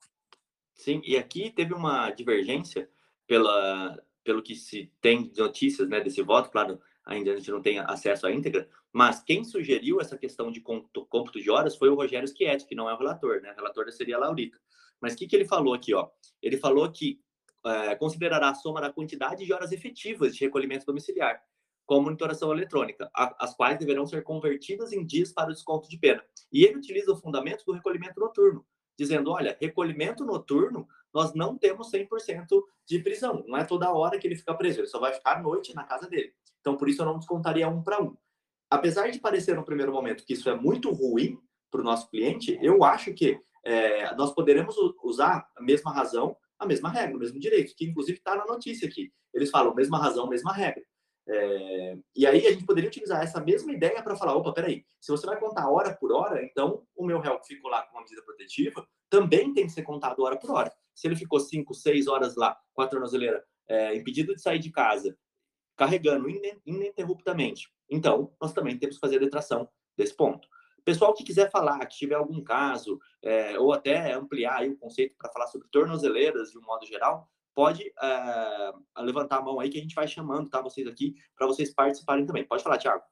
Sim, 0.76 1.02
e 1.04 1.18
aqui 1.18 1.52
teve 1.52 1.74
uma 1.74 2.10
divergência 2.12 2.90
pela, 3.28 4.02
pelo 4.24 4.42
que 4.42 4.56
se 4.56 4.92
tem 5.02 5.30
de 5.30 5.40
notícias 5.40 5.90
né, 5.90 6.00
desse 6.00 6.22
voto, 6.22 6.50
claro, 6.50 6.80
ainda 7.06 7.34
a 7.34 7.36
gente 7.36 7.52
não 7.52 7.62
tem 7.62 7.80
acesso 7.80 8.26
à 8.26 8.32
íntegra, 8.32 8.70
mas 8.92 9.22
quem 9.22 9.44
sugeriu 9.44 10.00
essa 10.00 10.18
questão 10.18 10.52
de 10.52 10.62
cômputo 10.62 11.40
de 11.40 11.50
horas 11.50 11.76
foi 11.76 11.90
o 11.90 11.96
Rogério 11.96 12.28
Schietti, 12.28 12.66
que 12.66 12.76
não 12.76 12.90
é 12.90 12.94
o 12.94 12.98
relator, 12.98 13.42
né? 13.42 13.50
A 13.50 13.54
relatora 13.54 13.92
seria 13.92 14.18
a 14.18 14.20
Laurita. 14.20 14.60
Mas 15.02 15.14
o 15.14 15.18
que, 15.18 15.28
que 15.28 15.36
ele 15.36 15.46
falou 15.46 15.74
aqui, 15.74 15.94
ó? 15.94 16.10
Ele 16.42 16.58
falou 16.58 16.92
que 16.92 17.20
é, 17.66 17.96
considerará 17.96 18.50
a 18.50 18.56
soma 18.56 18.82
da 18.82 18.92
quantidade 18.92 19.46
de 19.46 19.54
horas 19.54 19.72
efetivas 19.72 20.36
de 20.36 20.46
recolhimento 20.46 20.86
domiciliar 20.86 21.42
com 21.90 22.02
monitoração 22.02 22.52
eletrônica, 22.52 23.10
a, 23.16 23.44
as 23.44 23.56
quais 23.56 23.80
deverão 23.80 24.06
ser 24.06 24.22
convertidas 24.22 24.94
em 24.94 25.04
dias 25.04 25.32
para 25.32 25.50
o 25.50 25.54
desconto 25.54 25.90
de 25.90 25.98
pena. 25.98 26.24
E 26.54 26.64
ele 26.64 26.78
utiliza 26.78 27.12
o 27.12 27.18
fundamento 27.18 27.66
do 27.66 27.74
recolhimento 27.74 28.20
noturno, 28.20 28.64
dizendo, 28.96 29.32
olha, 29.32 29.58
recolhimento 29.60 30.24
noturno, 30.24 30.88
nós 31.12 31.34
não 31.34 31.58
temos 31.58 31.92
100% 31.92 32.46
de 32.86 33.00
prisão, 33.00 33.44
não 33.48 33.58
é 33.58 33.64
toda 33.64 33.92
hora 33.92 34.20
que 34.20 34.28
ele 34.28 34.36
fica 34.36 34.54
preso, 34.54 34.82
ele 34.82 34.88
só 34.88 35.00
vai 35.00 35.14
ficar 35.14 35.38
à 35.38 35.42
noite 35.42 35.74
na 35.74 35.84
casa 35.84 36.08
dele. 36.08 36.32
Então, 36.60 36.78
por 36.78 36.88
isso 36.88 37.02
eu 37.02 37.08
não 37.08 37.18
descontaria 37.18 37.68
um 37.68 37.82
para 37.82 38.00
um. 38.00 38.16
Apesar 38.70 39.10
de 39.10 39.20
parecer 39.20 39.56
no 39.56 39.66
primeiro 39.66 39.92
momento 39.92 40.24
que 40.24 40.34
isso 40.34 40.48
é 40.48 40.56
muito 40.56 40.92
ruim 40.92 41.40
para 41.72 41.82
o 41.82 41.84
nosso 41.84 42.08
cliente, 42.12 42.60
eu 42.62 42.84
acho 42.84 43.14
que 43.16 43.42
é, 43.64 44.14
nós 44.16 44.32
poderemos 44.32 44.76
usar 45.04 45.50
a 45.58 45.62
mesma 45.62 45.92
razão 45.92 46.38
a 46.60 46.66
mesma 46.66 46.90
regra, 46.90 47.16
o 47.16 47.20
mesmo 47.20 47.40
direito, 47.40 47.74
que 47.76 47.86
inclusive 47.86 48.18
está 48.18 48.36
na 48.36 48.46
notícia 48.46 48.88
aqui. 48.88 49.12
Eles 49.34 49.50
falam 49.50 49.74
mesma 49.74 49.98
razão, 49.98 50.28
mesma 50.28 50.54
regra. 50.54 50.84
É... 51.28 51.98
E 52.16 52.26
aí 52.26 52.46
a 52.46 52.52
gente 52.52 52.66
poderia 52.66 52.90
utilizar 52.90 53.24
essa 53.24 53.40
mesma 53.40 53.72
ideia 53.72 54.02
para 54.04 54.16
falar, 54.16 54.36
opa, 54.36 54.52
peraí, 54.52 54.84
se 55.00 55.12
você 55.12 55.26
vai 55.26 55.40
contar 55.40 55.70
hora 55.70 55.96
por 55.96 56.12
hora, 56.12 56.44
então 56.44 56.84
o 56.96 57.06
meu 57.06 57.20
réu 57.20 57.40
que 57.40 57.48
ficou 57.56 57.72
lá 57.72 57.84
com 57.84 57.96
uma 57.96 58.02
medida 58.02 58.22
protetiva 58.24 58.86
também 59.10 59.54
tem 59.54 59.66
que 59.66 59.72
ser 59.72 59.84
contado 59.84 60.22
hora 60.24 60.38
por 60.38 60.52
hora. 60.52 60.72
Se 60.94 61.08
ele 61.08 61.16
ficou 61.16 61.40
cinco, 61.40 61.74
seis 61.74 62.08
horas 62.08 62.36
lá 62.36 62.60
com 62.74 62.82
a 62.82 62.88
tornozeleira 62.88 63.44
é, 63.68 63.96
impedido 63.96 64.36
de 64.36 64.42
sair 64.42 64.60
de 64.60 64.72
casa, 64.72 65.18
carregando 65.78 66.28
ininterruptamente, 66.66 67.72
então 67.90 68.36
nós 68.42 68.52
também 68.52 68.78
temos 68.78 68.96
que 68.96 69.02
fazer 69.02 69.16
a 69.16 69.20
detração 69.20 69.70
desse 69.96 70.16
ponto. 70.16 70.48
Pessoal 70.84 71.14
que 71.14 71.24
quiser 71.24 71.50
falar, 71.52 71.86
que 71.86 71.98
tiver 71.98 72.16
algum 72.16 72.44
caso, 72.44 73.00
é, 73.22 73.58
ou 73.60 73.74
até 73.74 74.14
ampliar 74.14 74.68
o 74.68 74.78
conceito 74.78 75.16
para 75.18 75.32
falar 75.32 75.48
sobre 75.48 75.68
tornozeleiras 75.70 76.52
de 76.52 76.58
um 76.58 76.62
modo 76.62 76.86
geral, 76.86 77.30
pode 77.54 77.92
uh, 77.98 79.02
levantar 79.04 79.38
a 79.38 79.42
mão 79.42 79.60
aí 79.60 79.70
que 79.70 79.78
a 79.78 79.82
gente 79.82 79.96
vai 79.96 80.08
chamando, 80.08 80.50
tá? 80.50 80.62
Vocês 80.62 80.88
aqui, 80.88 81.16
para 81.36 81.46
vocês 81.46 81.74
participarem 81.74 82.26
também. 82.26 82.46
Pode 82.46 82.64
falar, 82.64 82.78
Thiago. 82.78 83.04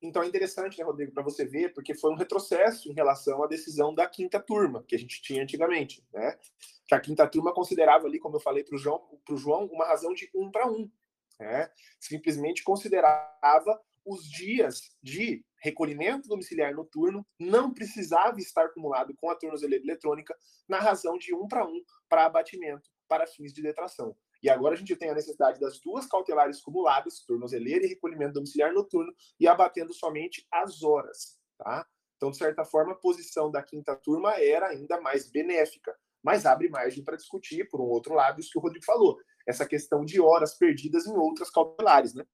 Então 0.00 0.22
é 0.22 0.26
interessante, 0.26 0.78
né, 0.78 0.84
Rodrigo, 0.84 1.12
para 1.12 1.22
você 1.22 1.44
ver, 1.44 1.72
porque 1.72 1.94
foi 1.94 2.12
um 2.12 2.16
retrocesso 2.16 2.90
em 2.90 2.94
relação 2.94 3.42
à 3.42 3.46
decisão 3.46 3.94
da 3.94 4.06
quinta 4.06 4.38
turma, 4.38 4.84
que 4.86 4.94
a 4.94 4.98
gente 4.98 5.20
tinha 5.22 5.42
antigamente, 5.42 6.06
né? 6.12 6.38
Que 6.86 6.94
a 6.94 7.00
quinta 7.00 7.26
turma 7.26 7.52
considerava 7.52 8.06
ali, 8.06 8.18
como 8.18 8.36
eu 8.36 8.40
falei 8.40 8.62
para 8.62 8.76
o 8.76 8.78
João, 8.78 9.02
João, 9.30 9.66
uma 9.66 9.86
razão 9.86 10.12
de 10.14 10.30
um 10.34 10.50
para 10.50 10.70
um. 10.70 10.90
Né? 11.38 11.70
Simplesmente 11.98 12.62
considerava 12.62 13.80
os 14.04 14.24
dias 14.24 14.96
de 15.02 15.44
recolhimento 15.60 16.28
domiciliar 16.28 16.74
noturno 16.74 17.26
não 17.38 17.72
precisava 17.72 18.38
estar 18.38 18.66
acumulado 18.66 19.14
com 19.16 19.30
a 19.30 19.34
tornozeleira 19.34 19.84
eletrônica 19.84 20.34
na 20.68 20.78
razão 20.78 21.18
de 21.18 21.34
um 21.34 21.46
para 21.46 21.66
um 21.66 21.82
para 22.08 22.26
abatimento 22.26 22.88
para 23.08 23.26
fins 23.26 23.52
de 23.52 23.62
detração. 23.62 24.14
E 24.42 24.48
agora 24.48 24.74
a 24.74 24.78
gente 24.78 24.94
tem 24.94 25.10
a 25.10 25.14
necessidade 25.14 25.58
das 25.58 25.80
duas 25.80 26.06
cautelares 26.06 26.60
cumuladas, 26.60 27.24
tornozeleira 27.24 27.84
e 27.84 27.88
recolhimento 27.88 28.34
domiciliar 28.34 28.72
noturno, 28.72 29.12
e 29.40 29.48
abatendo 29.48 29.92
somente 29.92 30.46
as 30.52 30.82
horas. 30.82 31.38
Tá? 31.56 31.84
Então, 32.16 32.30
de 32.30 32.36
certa 32.36 32.64
forma, 32.64 32.92
a 32.92 32.96
posição 32.96 33.50
da 33.50 33.62
quinta 33.62 33.96
turma 33.96 34.34
era 34.34 34.68
ainda 34.68 35.00
mais 35.00 35.28
benéfica, 35.28 35.96
mas 36.22 36.46
abre 36.46 36.68
margem 36.68 37.02
para 37.02 37.16
discutir, 37.16 37.68
por 37.68 37.80
um 37.80 37.84
outro 37.84 38.14
lado, 38.14 38.40
isso 38.40 38.50
que 38.52 38.58
o 38.58 38.60
Rodrigo 38.60 38.84
falou, 38.84 39.16
essa 39.46 39.66
questão 39.66 40.04
de 40.04 40.20
horas 40.20 40.56
perdidas 40.56 41.06
em 41.06 41.16
outras 41.16 41.50
cautelares, 41.50 42.14
né? 42.14 42.24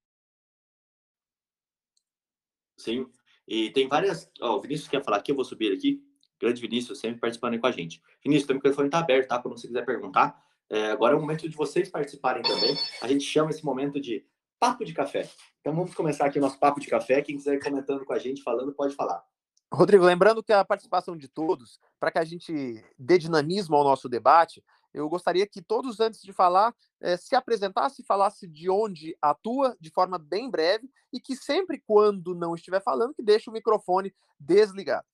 Sim, 2.85 3.07
e 3.47 3.71
tem 3.71 3.87
várias. 3.87 4.29
Ó, 4.39 4.57
o 4.57 4.61
Vinícius 4.61 4.87
quer 4.87 5.03
falar 5.03 5.17
aqui, 5.17 5.31
eu 5.31 5.35
vou 5.35 5.43
subir 5.43 5.73
aqui. 5.73 6.03
Grande 6.39 6.61
Vinícius, 6.61 6.99
sempre 6.99 7.19
participando 7.19 7.59
com 7.59 7.65
a 7.65 7.71
gente. 7.71 7.99
Vinícius, 8.23 8.47
o 8.49 8.53
microfone 8.53 8.87
está 8.87 8.99
aberto, 8.99 9.27
tá? 9.27 9.39
Quando 9.39 9.57
você 9.57 9.67
quiser 9.67 9.83
perguntar. 9.83 10.39
É, 10.69 10.91
agora 10.91 11.13
é 11.13 11.17
o 11.17 11.21
momento 11.21 11.49
de 11.49 11.55
vocês 11.55 11.89
participarem 11.89 12.43
também. 12.43 12.75
A 13.01 13.07
gente 13.07 13.23
chama 13.23 13.49
esse 13.49 13.65
momento 13.65 13.99
de 13.99 14.23
papo 14.59 14.85
de 14.85 14.93
café. 14.93 15.29
Então 15.61 15.75
vamos 15.75 15.95
começar 15.95 16.25
aqui 16.25 16.37
o 16.37 16.41
nosso 16.41 16.59
papo 16.59 16.79
de 16.79 16.87
café. 16.87 17.21
Quem 17.21 17.37
quiser 17.37 17.59
comentando 17.59 18.05
com 18.05 18.13
a 18.13 18.19
gente, 18.19 18.43
falando, 18.43 18.71
pode 18.73 18.95
falar. 18.95 19.23
Rodrigo, 19.71 20.05
lembrando 20.05 20.43
que 20.43 20.53
a 20.53 20.63
participação 20.63 21.17
de 21.17 21.27
todos, 21.27 21.79
para 21.99 22.11
que 22.11 22.19
a 22.19 22.23
gente 22.23 22.83
dê 22.97 23.17
dinamismo 23.17 23.75
ao 23.75 23.83
nosso 23.83 24.07
debate, 24.07 24.63
eu 24.95 25.09
gostaria 25.09 25.45
que 25.45 25.61
todos, 25.61 25.99
antes 25.99 26.21
de 26.21 26.31
falar, 26.31 26.73
eh, 27.01 27.17
se 27.17 27.35
apresentasse, 27.35 28.01
falasse 28.03 28.47
de 28.47 28.69
onde 28.69 29.15
atua, 29.21 29.75
de 29.79 29.89
forma 29.89 30.17
bem 30.17 30.49
breve, 30.49 30.89
e 31.11 31.19
que 31.19 31.35
sempre 31.35 31.83
quando 31.85 32.33
não 32.33 32.55
estiver 32.55 32.81
falando, 32.81 33.13
que 33.13 33.21
deixe 33.21 33.49
o 33.49 33.53
microfone 33.53 34.15
desligado. 34.39 35.05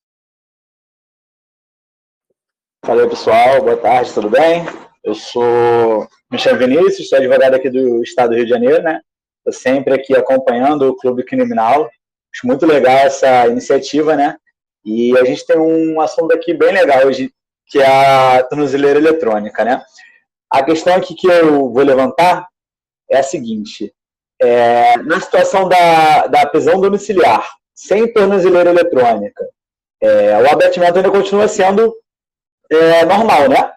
Fala 2.85 3.09
pessoal, 3.09 3.61
boa 3.61 3.77
tarde, 3.77 4.13
tudo 4.13 4.29
bem? 4.29 4.65
Eu 5.03 5.15
sou 5.15 6.07
Michel 6.31 6.57
Vinícius, 6.57 7.09
sou 7.09 7.17
advogado 7.17 7.55
aqui 7.55 7.69
do 7.69 8.03
estado 8.03 8.29
do 8.29 8.35
Rio 8.35 8.45
de 8.45 8.51
Janeiro, 8.51 8.83
né? 8.83 9.01
Estou 9.39 9.53
sempre 9.53 9.95
aqui 9.95 10.15
acompanhando 10.15 10.83
o 10.83 10.95
Clube 10.95 11.25
Criminal. 11.25 11.89
Acho 12.33 12.45
muito 12.45 12.65
legal 12.67 12.97
essa 12.97 13.47
iniciativa, 13.47 14.15
né? 14.15 14.37
E 14.85 15.17
a 15.17 15.23
gente 15.25 15.45
tem 15.45 15.57
um 15.57 15.99
assunto 15.99 16.33
aqui 16.33 16.53
bem 16.53 16.71
legal 16.71 17.07
hoje, 17.07 17.33
que 17.71 17.79
é 17.79 17.87
a 17.87 18.43
tornozeleira 18.43 18.99
eletrônica, 18.99 19.63
né? 19.63 19.81
A 20.51 20.61
questão 20.61 20.93
aqui 20.93 21.15
que 21.15 21.25
eu 21.25 21.71
vou 21.71 21.83
levantar 21.83 22.45
é 23.09 23.19
a 23.19 23.23
seguinte: 23.23 23.95
é, 24.39 24.97
na 24.97 25.21
situação 25.21 25.69
da, 25.69 26.27
da 26.27 26.45
prisão 26.47 26.81
domiciliar, 26.81 27.49
sem 27.73 28.11
tornozeleira 28.11 28.69
eletrônica, 28.69 29.47
é, 30.01 30.37
o 30.41 30.51
abatimento 30.51 30.97
ainda 30.97 31.09
continua 31.09 31.47
sendo 31.47 31.95
é, 32.69 33.05
normal, 33.05 33.47
né? 33.47 33.73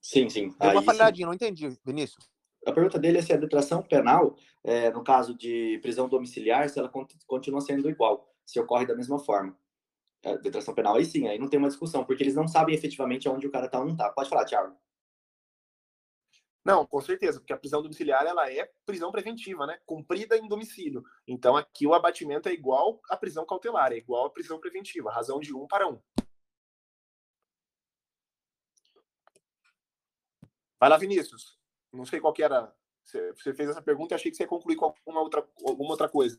Sim, 0.00 0.30
sim. 0.30 0.54
Deu 0.58 0.70
uma 0.70 0.82
falhadinha, 0.82 1.26
não 1.26 1.34
entendi, 1.34 1.68
Vinícius. 1.84 2.30
A 2.66 2.72
pergunta 2.72 2.98
dele 2.98 3.18
é 3.18 3.22
se 3.22 3.32
a 3.32 3.36
detração 3.36 3.82
penal, 3.82 4.34
é, 4.64 4.90
no 4.90 5.04
caso 5.04 5.36
de 5.36 5.78
prisão 5.82 6.08
domiciliar, 6.08 6.66
se 6.70 6.78
ela 6.78 6.90
continua 7.26 7.60
sendo 7.60 7.90
igual, 7.90 8.26
se 8.46 8.58
ocorre 8.58 8.86
da 8.86 8.96
mesma 8.96 9.18
forma. 9.18 9.54
A 10.32 10.36
detração 10.36 10.74
penal, 10.74 10.96
aí 10.96 11.04
sim, 11.04 11.28
aí 11.28 11.38
não 11.38 11.48
tem 11.48 11.58
uma 11.58 11.68
discussão, 11.68 12.04
porque 12.04 12.22
eles 12.22 12.34
não 12.34 12.48
sabem 12.48 12.74
efetivamente 12.74 13.28
onde 13.28 13.46
o 13.46 13.50
cara 13.50 13.68
tá 13.68 13.78
ou 13.80 13.86
não 13.86 13.96
tá. 13.96 14.10
Pode 14.10 14.28
falar, 14.28 14.44
Thiago. 14.44 14.76
Não, 16.64 16.86
com 16.86 17.00
certeza, 17.00 17.40
porque 17.40 17.52
a 17.52 17.56
prisão 17.56 17.80
domiciliar 17.80 18.26
ela 18.26 18.50
é 18.52 18.70
prisão 18.84 19.10
preventiva, 19.10 19.66
né? 19.66 19.78
Cumprida 19.86 20.36
em 20.36 20.46
domicílio. 20.46 21.02
Então 21.26 21.56
aqui 21.56 21.86
o 21.86 21.94
abatimento 21.94 22.48
é 22.48 22.52
igual 22.52 23.00
à 23.08 23.16
prisão 23.16 23.46
cautelar, 23.46 23.92
é 23.92 23.96
igual 23.96 24.26
à 24.26 24.30
prisão 24.30 24.60
preventiva, 24.60 25.10
razão 25.10 25.40
de 25.40 25.54
um 25.54 25.66
para 25.66 25.88
um. 25.88 25.98
Vai 30.78 30.90
lá, 30.90 30.98
Vinícius. 30.98 31.58
Não 31.92 32.04
sei 32.04 32.20
qual 32.20 32.32
que 32.32 32.42
era. 32.42 32.74
Você 33.02 33.54
fez 33.54 33.70
essa 33.70 33.80
pergunta 33.80 34.14
e 34.14 34.16
achei 34.16 34.30
que 34.30 34.36
você 34.36 34.42
ia 34.42 34.48
concluir 34.48 34.76
com 34.76 34.84
alguma 34.84 35.22
outra, 35.22 35.48
alguma 35.64 35.90
outra 35.92 36.08
coisa. 36.08 36.38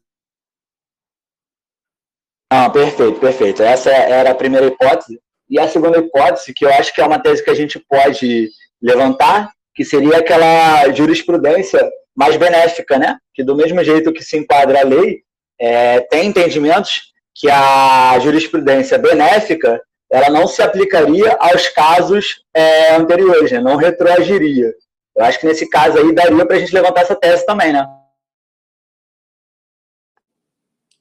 Ah, 2.51 2.69
perfeito, 2.69 3.19
perfeito. 3.19 3.61
Essa 3.61 3.91
era 3.91 4.31
a 4.31 4.35
primeira 4.35 4.67
hipótese. 4.67 5.19
E 5.49 5.59
a 5.59 5.67
segunda 5.67 5.99
hipótese, 5.99 6.53
que 6.53 6.65
eu 6.65 6.73
acho 6.73 6.93
que 6.93 7.01
é 7.01 7.05
uma 7.05 7.19
tese 7.19 7.43
que 7.43 7.49
a 7.49 7.55
gente 7.55 7.79
pode 7.79 8.49
levantar, 8.81 9.51
que 9.75 9.85
seria 9.85 10.17
aquela 10.17 10.91
jurisprudência 10.91 11.79
mais 12.15 12.35
benéfica, 12.37 12.97
né? 12.97 13.17
Que 13.33 13.43
do 13.43 13.55
mesmo 13.55 13.83
jeito 13.83 14.11
que 14.11 14.23
se 14.23 14.37
enquadra 14.37 14.79
a 14.79 14.83
lei, 14.83 15.21
é, 15.59 16.01
tem 16.01 16.27
entendimentos 16.27 17.13
que 17.35 17.49
a 17.49 18.17
jurisprudência 18.19 18.97
benéfica 18.97 19.81
ela 20.11 20.29
não 20.29 20.47
se 20.47 20.61
aplicaria 20.61 21.37
aos 21.39 21.69
casos 21.69 22.43
é, 22.53 22.95
anteriores, 22.95 23.51
né? 23.51 23.59
não 23.59 23.75
retroagiria. 23.75 24.73
Eu 25.15 25.23
acho 25.25 25.39
que 25.39 25.45
nesse 25.45 25.69
caso 25.69 25.97
aí 25.97 26.13
daria 26.13 26.45
para 26.45 26.55
a 26.55 26.59
gente 26.59 26.73
levantar 26.73 27.01
essa 27.01 27.15
tese 27.15 27.45
também, 27.45 27.71
né? 27.71 27.85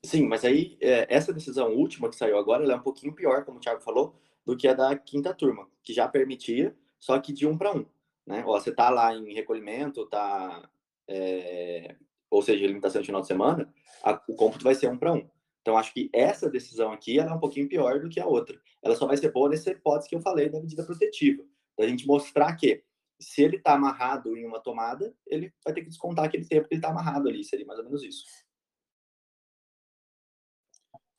Sim, 0.04 0.26
mas 0.26 0.44
aí 0.44 0.78
é, 0.80 1.06
essa 1.12 1.32
decisão 1.32 1.74
última 1.74 2.08
que 2.08 2.16
saiu 2.16 2.38
agora 2.38 2.64
é 2.64 2.76
um 2.76 2.82
pouquinho 2.82 3.14
pior, 3.14 3.44
como 3.44 3.58
o 3.58 3.60
Thiago 3.60 3.80
falou, 3.80 4.14
do 4.46 4.56
que 4.56 4.68
a 4.68 4.74
da 4.74 4.96
quinta 4.96 5.34
turma, 5.34 5.68
que 5.82 5.92
já 5.92 6.08
permitia, 6.08 6.74
só 6.98 7.18
que 7.18 7.32
de 7.32 7.46
um 7.46 7.58
para 7.58 7.74
um. 7.74 7.84
Né? 8.26 8.44
Ó, 8.46 8.58
você 8.58 8.72
tá 8.72 8.90
lá 8.90 9.14
em 9.14 9.34
recolhimento, 9.34 10.06
tá, 10.06 10.70
é, 11.08 11.96
ou 12.30 12.42
seja, 12.42 12.66
limitação 12.66 13.00
de 13.00 13.06
final 13.06 13.20
de 13.20 13.26
semana, 13.26 13.72
a, 14.02 14.22
o 14.28 14.34
cômputo 14.34 14.64
vai 14.64 14.74
ser 14.74 14.88
um 14.88 14.96
para 14.96 15.12
um. 15.12 15.28
Então, 15.60 15.76
acho 15.76 15.92
que 15.92 16.08
essa 16.12 16.48
decisão 16.48 16.92
aqui 16.92 17.18
ela 17.18 17.32
é 17.32 17.34
um 17.34 17.40
pouquinho 17.40 17.68
pior 17.68 18.00
do 18.00 18.08
que 18.08 18.20
a 18.20 18.26
outra. 18.26 18.58
Ela 18.82 18.94
só 18.94 19.06
vai 19.06 19.16
ser 19.16 19.32
boa 19.32 19.48
nessa 19.50 19.70
hipótese 19.70 20.08
que 20.08 20.14
eu 20.14 20.20
falei 20.20 20.48
da 20.48 20.60
medida 20.60 20.84
protetiva. 20.84 21.42
Da 21.76 21.86
gente 21.86 22.06
mostrar 22.06 22.54
que, 22.56 22.82
se 23.20 23.42
ele 23.42 23.56
está 23.56 23.74
amarrado 23.74 24.36
em 24.36 24.46
uma 24.46 24.60
tomada, 24.60 25.14
ele 25.26 25.52
vai 25.64 25.74
ter 25.74 25.82
que 25.82 25.88
descontar 25.88 26.24
aquele 26.24 26.46
tempo 26.46 26.68
que 26.68 26.74
ele 26.74 26.78
está 26.78 26.90
amarrado 26.90 27.28
ali. 27.28 27.44
Seria 27.44 27.66
mais 27.66 27.78
ou 27.78 27.84
menos 27.84 28.02
isso. 28.02 28.24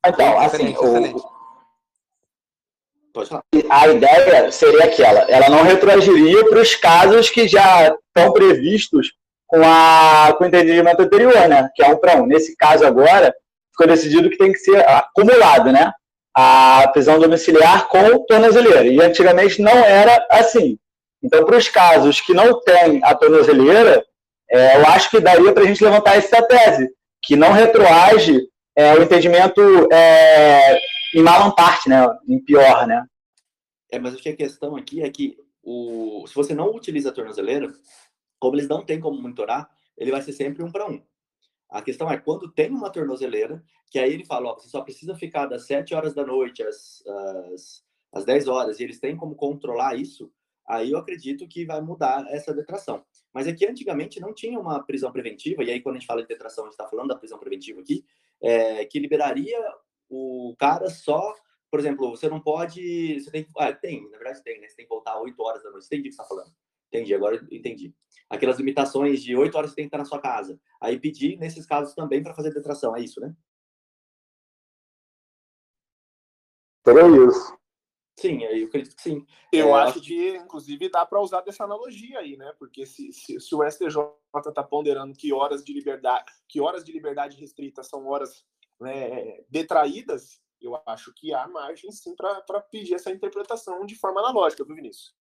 Então, 0.05 0.39
assim, 0.39 0.75
o... 0.77 1.39
A 3.69 3.87
ideia 3.87 4.51
seria 4.51 4.85
aquela: 4.85 5.21
ela 5.21 5.49
não 5.49 5.63
retroagiria 5.63 6.47
para 6.49 6.61
os 6.61 6.75
casos 6.75 7.29
que 7.29 7.47
já 7.47 7.95
estão 8.15 8.31
previstos 8.31 9.13
com, 9.47 9.61
a, 9.63 10.33
com 10.37 10.43
o 10.43 10.47
entendimento 10.47 11.01
anterior, 11.01 11.47
né? 11.47 11.69
Que 11.75 11.83
é 11.83 11.87
um 11.87 11.97
para 11.97 12.21
um. 12.21 12.25
Nesse 12.25 12.55
caso 12.55 12.85
agora, 12.85 13.33
ficou 13.71 13.87
decidido 13.87 14.29
que 14.29 14.37
tem 14.37 14.53
que 14.53 14.59
ser 14.59 14.87
acumulado, 14.87 15.71
né? 15.71 15.91
A 16.35 16.87
prisão 16.93 17.19
domiciliar 17.19 17.87
com 17.87 18.23
tornozeleira. 18.25 18.85
E 18.85 19.01
antigamente 19.01 19.61
não 19.61 19.77
era 19.83 20.25
assim. 20.29 20.77
Então, 21.21 21.43
para 21.43 21.57
os 21.57 21.67
casos 21.67 22.21
que 22.21 22.33
não 22.33 22.61
tem 22.61 23.01
a 23.03 23.13
tornozeleira, 23.15 24.05
é, 24.49 24.77
eu 24.77 24.85
acho 24.87 25.09
que 25.09 25.19
daria 25.19 25.51
para 25.51 25.63
a 25.63 25.65
gente 25.65 25.83
levantar 25.83 26.15
essa 26.15 26.41
tese, 26.43 26.89
que 27.21 27.35
não 27.35 27.51
retroage 27.51 28.39
é, 28.79 28.97
o 28.97 29.03
entendimento 29.03 29.61
é, 29.91 30.79
em 31.13 31.21
mal 31.21 31.53
parte, 31.53 31.89
né? 31.89 31.97
Em 32.25 32.39
pior, 32.39 32.87
né? 32.87 33.05
É, 33.91 33.99
mas 33.99 34.15
a 34.15 34.33
questão 34.33 34.77
aqui 34.77 35.01
é 35.01 35.09
que 35.09 35.37
o, 35.61 36.23
se 36.25 36.33
você 36.33 36.53
não 36.53 36.73
utiliza 36.73 37.09
a 37.09 37.11
tornozeleira, 37.11 37.69
como 38.39 38.55
eles 38.55 38.69
não 38.69 38.85
têm 38.85 38.97
como 38.97 39.21
monitorar, 39.21 39.69
ele 39.97 40.11
vai 40.11 40.21
ser 40.21 40.31
sempre 40.31 40.63
um 40.63 40.71
para 40.71 40.89
um. 40.89 41.03
A 41.69 41.81
questão 41.81 42.09
é 42.09 42.17
quando 42.17 42.49
tem 42.49 42.69
uma 42.69 42.89
tornozeleira, 42.89 43.61
que 43.91 43.99
aí 43.99 44.13
ele 44.13 44.23
fala, 44.23 44.51
ó, 44.51 44.55
você 44.57 44.69
só 44.69 44.79
precisa 44.79 45.13
ficar 45.13 45.47
das 45.47 45.67
7 45.67 45.93
horas 45.93 46.13
da 46.13 46.25
noite 46.25 46.63
às, 46.63 47.05
às, 47.05 47.83
às 48.13 48.23
10 48.23 48.47
horas, 48.47 48.79
e 48.79 48.83
eles 48.85 48.97
têm 48.97 49.17
como 49.17 49.35
controlar 49.35 49.95
isso, 49.95 50.31
aí 50.65 50.91
eu 50.91 50.97
acredito 50.97 51.45
que 51.49 51.65
vai 51.65 51.81
mudar 51.81 52.25
essa 52.29 52.53
detração. 52.53 53.03
Mas 53.33 53.45
é 53.45 53.51
que 53.51 53.67
antigamente 53.67 54.21
não 54.21 54.33
tinha 54.33 54.57
uma 54.57 54.81
prisão 54.81 55.11
preventiva, 55.11 55.65
e 55.65 55.69
aí 55.69 55.81
quando 55.81 55.97
a 55.97 55.99
gente 55.99 56.07
fala 56.07 56.21
de 56.21 56.29
detração, 56.29 56.63
a 56.63 56.67
gente 56.67 56.75
está 56.75 56.87
falando 56.87 57.09
da 57.09 57.17
prisão 57.17 57.37
preventiva 57.37 57.81
aqui, 57.81 58.05
é, 58.41 58.85
que 58.85 58.99
liberaria 58.99 59.59
o 60.09 60.55
cara 60.57 60.89
só, 60.89 61.33
por 61.69 61.79
exemplo, 61.79 62.09
você 62.09 62.27
não 62.29 62.41
pode, 62.41 63.19
você 63.19 63.31
tem, 63.31 63.47
ah, 63.57 63.71
tem, 63.71 64.09
na 64.09 64.17
verdade 64.17 64.43
tem, 64.43 64.59
né? 64.59 64.67
Você 64.67 64.75
tem 64.75 64.85
que 64.85 64.89
voltar 64.89 65.19
8 65.19 65.41
horas 65.41 65.63
da 65.63 65.71
noite, 65.71 65.85
entendi 65.85 66.01
o 66.01 66.03
que 66.03 66.15
você 66.15 66.21
está 66.21 66.25
falando. 66.25 66.51
Entendi, 66.91 67.13
agora 67.13 67.47
entendi 67.51 67.93
aquelas 68.29 68.57
limitações 68.57 69.23
de 69.23 69.35
oito 69.35 69.57
horas 69.57 69.71
você 69.71 69.77
tem 69.77 69.85
que 69.85 69.87
estar 69.87 69.97
na 69.97 70.05
sua 70.05 70.21
casa. 70.21 70.59
Aí 70.79 70.99
pedir, 70.99 71.37
nesses 71.37 71.65
casos, 71.65 71.95
também 71.95 72.21
para 72.21 72.35
fazer 72.35 72.53
detração, 72.53 72.95
é 72.95 73.01
isso, 73.01 73.19
né? 73.19 73.35
Seria 76.85 77.07
isso. 77.27 77.58
Sim, 78.19 78.43
eu 78.43 78.67
acredito 78.67 78.97
que 78.97 79.01
sim. 79.01 79.25
Eu 79.49 79.69
é, 79.69 79.81
acho 79.83 80.01
que, 80.01 80.35
inclusive, 80.35 80.89
dá 80.89 81.05
para 81.05 81.21
usar 81.21 81.39
dessa 81.39 81.63
analogia 81.63 82.19
aí, 82.19 82.35
né? 82.35 82.53
Porque 82.59 82.85
se, 82.85 83.13
se, 83.13 83.39
se 83.39 83.55
o 83.55 83.63
STJ 83.63 83.95
está 84.45 84.61
ponderando 84.61 85.15
que 85.15 85.31
horas 85.31 85.63
de 85.63 85.71
liberdade, 85.71 86.25
que 86.45 86.59
horas 86.59 86.83
de 86.83 86.91
liberdade 86.91 87.39
restrita 87.39 87.81
são 87.81 88.05
horas 88.07 88.45
né, 88.77 89.41
detraídas, 89.49 90.41
eu 90.61 90.77
acho 90.85 91.13
que 91.15 91.33
há 91.33 91.47
margem 91.47 91.89
sim 91.93 92.13
para 92.13 92.59
pedir 92.59 92.95
essa 92.95 93.09
interpretação 93.09 93.85
de 93.85 93.95
forma 93.95 94.19
analógica, 94.19 94.65
viu, 94.65 94.75
Vinícius? 94.75 95.15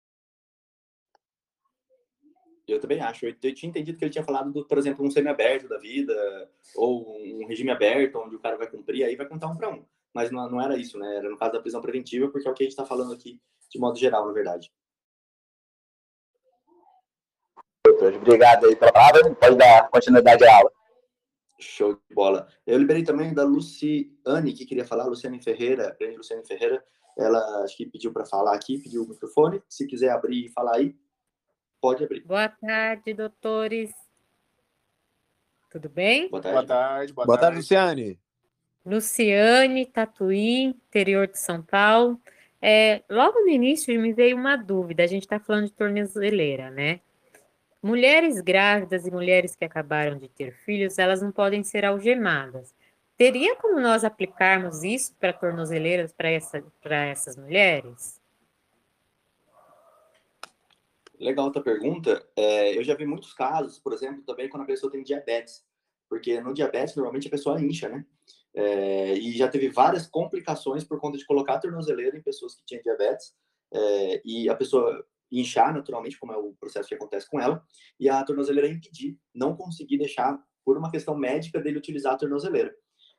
Eu 2.67 2.81
também 2.81 3.01
acho. 3.01 3.27
Eu, 3.27 3.33
tinha 3.55 3.71
entendido 3.71 3.97
que 3.97 4.05
ele 4.05 4.13
tinha 4.13 4.25
falado, 4.25 4.53
do, 4.53 4.67
por 4.67 4.77
exemplo, 4.77 5.07
um 5.07 5.11
semi-aberto 5.11 5.69
da 5.69 5.79
vida, 5.79 6.51
ou 6.75 7.17
um 7.17 7.47
regime 7.47 7.71
aberto, 7.71 8.19
onde 8.19 8.35
o 8.35 8.41
cara 8.41 8.57
vai 8.59 8.69
cumprir, 8.69 9.05
aí 9.05 9.15
vai 9.15 9.29
contar 9.29 9.47
um 9.47 9.57
para 9.57 9.71
um 9.71 9.87
mas 10.15 10.31
não, 10.31 10.49
não 10.51 10.61
era 10.61 10.77
isso, 10.77 10.99
né? 10.99 11.17
Era 11.17 11.29
no 11.29 11.37
caso 11.37 11.53
da 11.53 11.61
prisão 11.61 11.81
preventiva, 11.81 12.29
porque 12.31 12.49
é 12.49 12.51
o 12.51 12.55
que 12.55 12.63
a 12.63 12.67
gente 12.67 12.73
está 12.73 12.85
falando 12.85 13.13
aqui 13.13 13.41
de 13.71 13.79
modo 13.79 13.99
geral, 13.99 14.27
na 14.27 14.33
verdade. 14.33 14.73
Obrigado 17.87 18.67
aí 18.67 18.77
pela 18.77 18.93
palavra. 18.93 19.35
Pode 19.35 19.57
dar 19.57 19.89
continuidade 19.91 20.45
à 20.45 20.57
aula. 20.57 20.73
Show 21.59 21.95
de 21.95 22.15
bola. 22.15 22.49
Eu 22.67 22.79
liberei 22.79 23.03
também 23.03 23.35
da 23.35 23.43
Luciane, 23.43 24.53
que 24.55 24.65
queria 24.65 24.87
falar, 24.87 25.07
Luciane 25.07 25.43
Ferreira, 25.43 25.97
grande 25.99 26.17
Luciane 26.17 26.47
Ferreira. 26.47 26.85
Ela 27.17 27.65
acho 27.65 27.77
que 27.77 27.87
pediu 27.87 28.13
para 28.13 28.25
falar 28.25 28.55
aqui, 28.55 28.79
pediu 28.79 29.03
o 29.03 29.09
microfone. 29.09 29.61
Se 29.69 29.87
quiser 29.87 30.11
abrir 30.11 30.47
e 30.47 30.53
falar 30.53 30.77
aí, 30.77 30.97
pode 31.81 32.05
abrir. 32.05 32.25
Boa 32.25 32.49
tarde, 32.49 33.13
doutores. 33.13 33.93
Tudo 35.69 35.89
bem? 35.89 36.31
Boa 36.31 36.41
tarde. 36.41 36.57
Boa 36.57 36.67
tarde, 36.67 37.13
boa, 37.13 37.27
boa 37.27 37.39
tarde. 37.39 37.57
tarde 37.57 37.57
Luciane. 37.57 38.28
Luciane, 38.89 39.85
Tatuí, 39.85 40.63
interior 40.65 41.27
de 41.27 41.39
São 41.39 41.63
Paulo. 41.63 42.19
É, 42.61 43.03
logo 43.09 43.41
no 43.41 43.49
início 43.49 43.99
me 44.01 44.13
veio 44.13 44.37
uma 44.37 44.57
dúvida, 44.57 45.05
a 45.05 45.07
gente 45.07 45.23
está 45.23 45.39
falando 45.39 45.67
de 45.67 45.73
tornozeleira, 45.73 46.71
né? 46.71 47.01
Mulheres 47.83 48.41
grávidas 48.41 49.07
e 49.07 49.11
mulheres 49.11 49.55
que 49.55 49.65
acabaram 49.65 50.19
de 50.19 50.29
ter 50.29 50.53
filhos, 50.53 50.99
elas 50.99 51.23
não 51.23 51.31
podem 51.31 51.63
ser 51.63 51.85
algemadas. 51.85 52.75
Teria 53.17 53.55
como 53.57 53.79
nós 53.79 54.05
aplicarmos 54.05 54.83
isso 54.83 55.15
para 55.21 55.33
tornozeleiras 55.33 56.13
para 56.13 56.31
essa, 56.31 56.65
essas 56.85 57.37
mulheres? 57.37 58.21
Legal 61.21 61.49
a 61.49 61.51
tua 61.51 61.63
pergunta. 61.63 62.25
É, 62.37 62.77
eu 62.77 62.83
já 62.83 62.95
vi 62.95 63.05
muitos 63.05 63.35
casos, 63.35 63.79
por 63.79 63.93
exemplo, 63.93 64.23
também 64.23 64.49
quando 64.49 64.63
a 64.63 64.67
pessoa 64.67 64.91
tem 64.91 65.03
diabetes. 65.03 65.65
Porque 66.09 66.41
no 66.41 66.55
diabetes, 66.55 66.97
normalmente 66.97 67.29
a 67.29 67.31
pessoa 67.31 67.61
incha, 67.61 67.89
né? 67.89 68.05
É, 68.55 69.15
e 69.15 69.33
já 69.37 69.49
teve 69.49 69.69
várias 69.69 70.07
complicações 70.07 70.83
por 70.85 70.99
conta 71.01 71.19
de 71.19 71.27
colocar 71.27 71.55
a 71.55 71.59
tornozeleira 71.61 72.17
em 72.17 72.23
pessoas 72.23 72.55
que 72.55 72.65
tinham 72.65 72.83
diabetes 72.83 73.35
é, 73.73 74.23
e 74.25 74.49
a 74.49 74.55
pessoa 74.55 75.07
inchar 75.31 75.75
naturalmente, 75.75 76.19
como 76.19 76.33
é 76.33 76.37
o 76.37 76.55
processo 76.55 76.89
que 76.89 76.95
acontece 76.95 77.29
com 77.29 77.39
ela, 77.39 77.63
e 78.01 78.09
a 78.09 78.25
tornozeleira 78.25 78.69
impedir, 78.69 79.19
não 79.35 79.55
conseguir 79.55 79.99
deixar, 79.99 80.43
por 80.65 80.77
uma 80.77 80.91
questão 80.91 81.17
médica, 81.17 81.61
dele 81.61 81.79
utilizar 81.79 82.15
a 82.15 82.17
tornozeleira. 82.17 82.75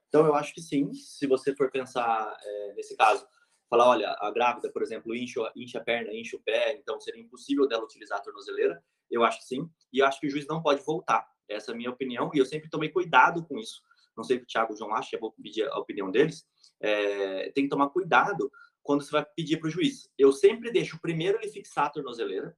Então, 0.08 0.26
eu 0.26 0.34
acho 0.34 0.54
que 0.54 0.62
sim, 0.62 0.92
se 0.94 1.28
você 1.28 1.56
for 1.56 1.70
pensar 1.70 2.36
é, 2.44 2.74
nesse 2.74 2.96
caso, 2.98 3.26
falar, 3.70 3.88
olha, 3.88 4.16
a 4.20 4.32
grávida, 4.32 4.72
por 4.72 4.82
exemplo, 4.82 5.16
incha, 5.16 5.52
incha 5.56 5.78
a 5.78 5.84
perna, 5.84 6.12
incha 6.12 6.36
o 6.36 6.42
pé, 6.42 6.76
então 6.76 7.00
seria 7.00 7.22
impossível 7.22 7.68
dela 7.68 7.84
utilizar 7.84 8.18
a 8.18 8.22
tornozeleira, 8.22 8.84
eu 9.10 9.24
acho 9.24 9.40
que 9.40 9.46
sim, 9.46 9.70
e 9.94 10.00
eu 10.00 10.06
acho 10.08 10.20
que 10.20 10.28
o 10.28 10.30
juiz 10.30 10.48
não 10.48 10.62
pode 10.62 10.84
voltar. 10.84 11.28
Essa 11.48 11.72
é 11.72 11.74
a 11.74 11.78
minha 11.78 11.92
opinião, 11.92 12.32
e 12.34 12.40
eu 12.40 12.46
sempre 12.46 12.70
tomei 12.70 12.90
cuidado 12.90 13.46
com 13.46 13.58
isso 13.60 13.82
não 14.16 14.24
sei 14.24 14.38
o 14.38 14.40
que 14.40 14.46
o 14.46 14.48
Thiago 14.48 14.74
e 14.74 14.76
o 14.76 14.78
João 14.78 14.94
acham, 14.94 15.20
vou 15.20 15.32
pedir 15.32 15.68
a 15.68 15.78
opinião 15.80 16.12
deles, 16.12 16.46
é, 16.82 17.52
tem 17.52 17.66
que 17.66 17.70
tomar 17.70 17.90
cuidado 17.90 18.52
quando 18.82 19.04
você 19.04 19.12
vai 19.12 19.26
pedir 19.36 19.58
para 19.58 19.68
o 19.68 19.72
juiz. 19.72 20.10
Eu 20.18 20.32
sempre 20.32 20.72
deixo 20.72 21.00
primeiro 21.00 21.38
ele 21.38 21.52
fixar 21.52 21.86
a 21.86 21.90
tornozeleira, 21.90 22.56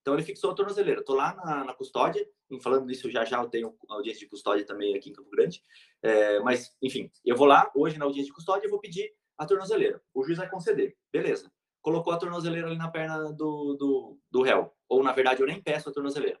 então 0.00 0.14
ele 0.14 0.22
fixou 0.22 0.50
a 0.50 0.54
tornozeleira. 0.54 1.00
Estou 1.00 1.16
lá 1.16 1.34
na, 1.34 1.64
na, 1.64 1.74
custódia, 1.74 2.26
e 2.50 2.60
falando 2.60 2.86
nisso 2.86 3.10
já 3.10 3.24
já 3.24 3.42
eu 3.42 3.48
tenho 3.48 3.74
audiência 3.88 4.20
de 4.20 4.28
custódia 4.28 4.64
também 4.66 4.94
aqui 4.94 5.10
em 5.10 5.12
Campo 5.12 5.30
Grande, 5.30 5.62
é, 6.02 6.40
mas 6.40 6.74
enfim, 6.82 7.10
eu 7.24 7.36
vou 7.36 7.46
lá 7.46 7.70
hoje 7.74 7.98
na 7.98 8.04
audiência 8.04 8.30
de 8.30 8.34
custódia 8.34 8.66
e 8.66 8.70
vou 8.70 8.80
pedir 8.80 9.12
a 9.36 9.46
tornozeleira. 9.46 10.00
O 10.12 10.22
juiz 10.22 10.38
vai 10.38 10.48
conceder, 10.48 10.96
beleza. 11.12 11.50
Colocou 11.80 12.12
a 12.12 12.16
tornozeleira 12.16 12.66
ali 12.66 12.78
na 12.78 12.88
perna 12.88 13.32
do, 13.32 13.74
do, 13.74 14.18
do 14.30 14.42
réu, 14.42 14.72
ou 14.88 15.02
na 15.02 15.12
verdade 15.12 15.42
eu 15.42 15.46
nem 15.46 15.62
peço 15.62 15.88
a 15.88 15.92
tornozeleira 15.92 16.40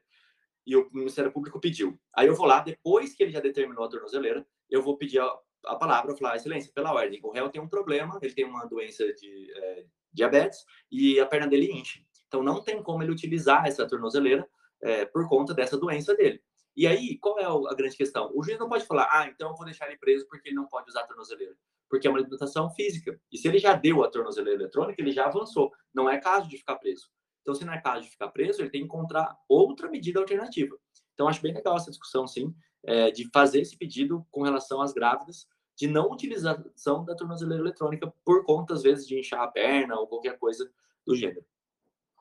e 0.66 0.76
o 0.76 0.88
Ministério 0.92 1.32
Público 1.32 1.60
pediu. 1.60 1.98
Aí 2.14 2.26
eu 2.26 2.34
vou 2.34 2.46
lá, 2.46 2.60
depois 2.60 3.14
que 3.14 3.22
ele 3.22 3.32
já 3.32 3.40
determinou 3.40 3.84
a 3.84 3.88
tornozeleira, 3.88 4.46
eu 4.70 4.82
vou 4.82 4.96
pedir 4.96 5.20
a, 5.20 5.38
a 5.66 5.76
palavra, 5.76 6.16
falar, 6.16 6.36
excelência, 6.36 6.72
pela 6.74 6.92
ordem, 6.92 7.20
o 7.22 7.30
réu 7.30 7.48
tem 7.48 7.60
um 7.60 7.68
problema, 7.68 8.18
ele 8.22 8.34
tem 8.34 8.44
uma 8.44 8.64
doença 8.66 9.04
de 9.14 9.52
é, 9.54 9.84
diabetes 10.12 10.64
e 10.90 11.20
a 11.20 11.26
perna 11.26 11.46
dele 11.46 11.70
enche. 11.70 12.04
Então 12.26 12.42
não 12.42 12.62
tem 12.62 12.82
como 12.82 13.02
ele 13.02 13.12
utilizar 13.12 13.66
essa 13.66 13.86
tornozeleira 13.86 14.48
é, 14.82 15.04
por 15.04 15.28
conta 15.28 15.54
dessa 15.54 15.76
doença 15.76 16.14
dele. 16.14 16.42
E 16.76 16.86
aí, 16.86 17.16
qual 17.18 17.38
é 17.38 17.44
a 17.44 17.74
grande 17.74 17.96
questão? 17.96 18.32
O 18.34 18.42
juiz 18.42 18.58
não 18.58 18.68
pode 18.68 18.84
falar, 18.84 19.08
ah, 19.12 19.28
então 19.28 19.50
eu 19.50 19.56
vou 19.56 19.64
deixar 19.64 19.86
ele 19.86 19.96
preso 19.96 20.26
porque 20.28 20.48
ele 20.48 20.56
não 20.56 20.66
pode 20.66 20.90
usar 20.90 21.02
a 21.02 21.06
tornozeleira. 21.06 21.54
Porque 21.88 22.08
é 22.08 22.10
uma 22.10 22.18
limitação 22.18 22.68
física. 22.70 23.18
E 23.30 23.38
se 23.38 23.46
ele 23.46 23.58
já 23.58 23.74
deu 23.74 24.02
a 24.02 24.10
tornozeleira 24.10 24.62
eletrônica, 24.62 25.00
ele 25.00 25.12
já 25.12 25.26
avançou. 25.26 25.72
Não 25.94 26.10
é 26.10 26.18
caso 26.18 26.48
de 26.48 26.58
ficar 26.58 26.74
preso. 26.76 27.08
Então, 27.44 27.54
se 27.54 27.64
caso 27.82 28.04
de 28.04 28.10
ficar 28.10 28.28
preso, 28.28 28.62
ele 28.62 28.70
tem 28.70 28.80
que 28.80 28.86
encontrar 28.86 29.36
outra 29.46 29.90
medida 29.90 30.18
alternativa. 30.18 30.74
Então, 31.12 31.28
acho 31.28 31.42
bem 31.42 31.52
legal 31.52 31.76
essa 31.76 31.90
discussão, 31.90 32.26
sim, 32.26 32.54
é, 32.82 33.10
de 33.10 33.30
fazer 33.30 33.60
esse 33.60 33.76
pedido 33.76 34.26
com 34.30 34.42
relação 34.42 34.80
às 34.80 34.94
grávidas, 34.94 35.46
de 35.76 35.86
não 35.86 36.10
utilização 36.10 37.04
da 37.04 37.14
tornozeleira 37.14 37.62
eletrônica 37.62 38.10
por 38.24 38.46
conta, 38.46 38.72
às 38.72 38.82
vezes, 38.82 39.06
de 39.06 39.18
inchar 39.18 39.42
a 39.42 39.48
perna 39.48 39.94
ou 40.00 40.06
qualquer 40.06 40.38
coisa 40.38 40.70
do 41.06 41.14
gênero. 41.14 41.44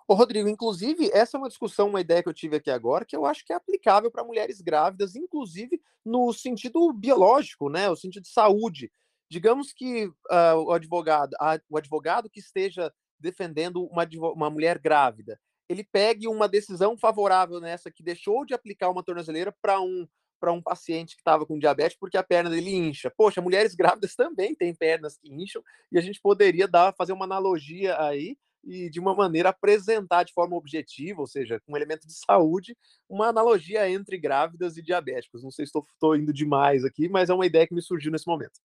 Ô, 0.05 0.13
Rodrigo, 0.13 0.49
inclusive, 0.49 1.09
essa 1.13 1.37
é 1.37 1.39
uma 1.39 1.47
discussão, 1.47 1.87
uma 1.87 2.01
ideia 2.01 2.21
que 2.21 2.27
eu 2.27 2.33
tive 2.33 2.57
aqui 2.57 2.69
agora, 2.69 3.05
que 3.05 3.15
eu 3.15 3.25
acho 3.25 3.45
que 3.45 3.53
é 3.53 3.55
aplicável 3.55 4.11
para 4.11 4.25
mulheres 4.25 4.59
grávidas, 4.59 5.15
inclusive 5.15 5.81
no 6.03 6.33
sentido 6.33 6.91
biológico, 6.91 7.69
né? 7.69 7.89
O 7.89 7.95
sentido 7.95 8.23
de 8.23 8.29
saúde. 8.29 8.91
Digamos 9.29 9.71
que 9.71 10.07
uh, 10.07 10.57
o 10.65 10.71
advogado, 10.73 11.33
a, 11.39 11.57
o 11.69 11.77
advogado 11.77 12.29
que 12.29 12.41
esteja 12.41 12.93
defendendo 13.23 13.85
uma, 13.85 14.07
uma 14.35 14.49
mulher 14.49 14.77
grávida, 14.77 15.39
ele 15.67 15.83
pegue 15.83 16.27
uma 16.27 16.47
decisão 16.47 16.97
favorável 16.97 17.59
nessa 17.59 17.89
que 17.89 18.03
deixou 18.03 18.45
de 18.45 18.53
aplicar 18.53 18.89
uma 18.89 19.03
tornozeleira 19.03 19.51
para 19.61 19.81
um 19.81 20.07
para 20.39 20.51
um 20.51 20.61
paciente 20.61 21.15
que 21.15 21.21
estava 21.21 21.45
com 21.45 21.57
diabetes 21.57 21.97
porque 21.97 22.17
a 22.17 22.23
perna 22.23 22.49
dele 22.49 22.75
incha. 22.75 23.09
Poxa, 23.15 23.41
mulheres 23.41 23.73
grávidas 23.75 24.13
também 24.13 24.53
têm 24.53 24.75
pernas 24.75 25.17
que 25.17 25.33
incham 25.33 25.63
e 25.89 25.97
a 25.97 26.01
gente 26.01 26.19
poderia 26.21 26.67
dar 26.67 26.93
fazer 26.97 27.13
uma 27.13 27.23
analogia 27.23 27.97
aí 28.01 28.37
e 28.61 28.89
de 28.89 28.99
uma 28.99 29.15
maneira 29.15 29.49
apresentar 29.49 30.23
de 30.23 30.33
forma 30.33 30.57
objetiva, 30.57 31.21
ou 31.21 31.27
seja, 31.27 31.61
com 31.61 31.73
um 31.73 31.77
elemento 31.77 32.05
de 32.05 32.13
saúde, 32.13 32.77
uma 33.09 33.27
analogia 33.27 33.89
entre 33.89 34.17
grávidas 34.17 34.75
e 34.75 34.81
diabéticos. 34.81 35.43
Não 35.43 35.51
sei 35.51 35.65
se 35.65 35.71
estou 35.77 36.15
indo 36.15 36.33
demais 36.33 36.83
aqui, 36.83 37.07
mas 37.07 37.29
é 37.29 37.33
uma 37.33 37.45
ideia 37.45 37.65
que 37.65 37.73
me 37.73 37.81
surgiu 37.81 38.11
nesse 38.11 38.27
momento. 38.27 38.59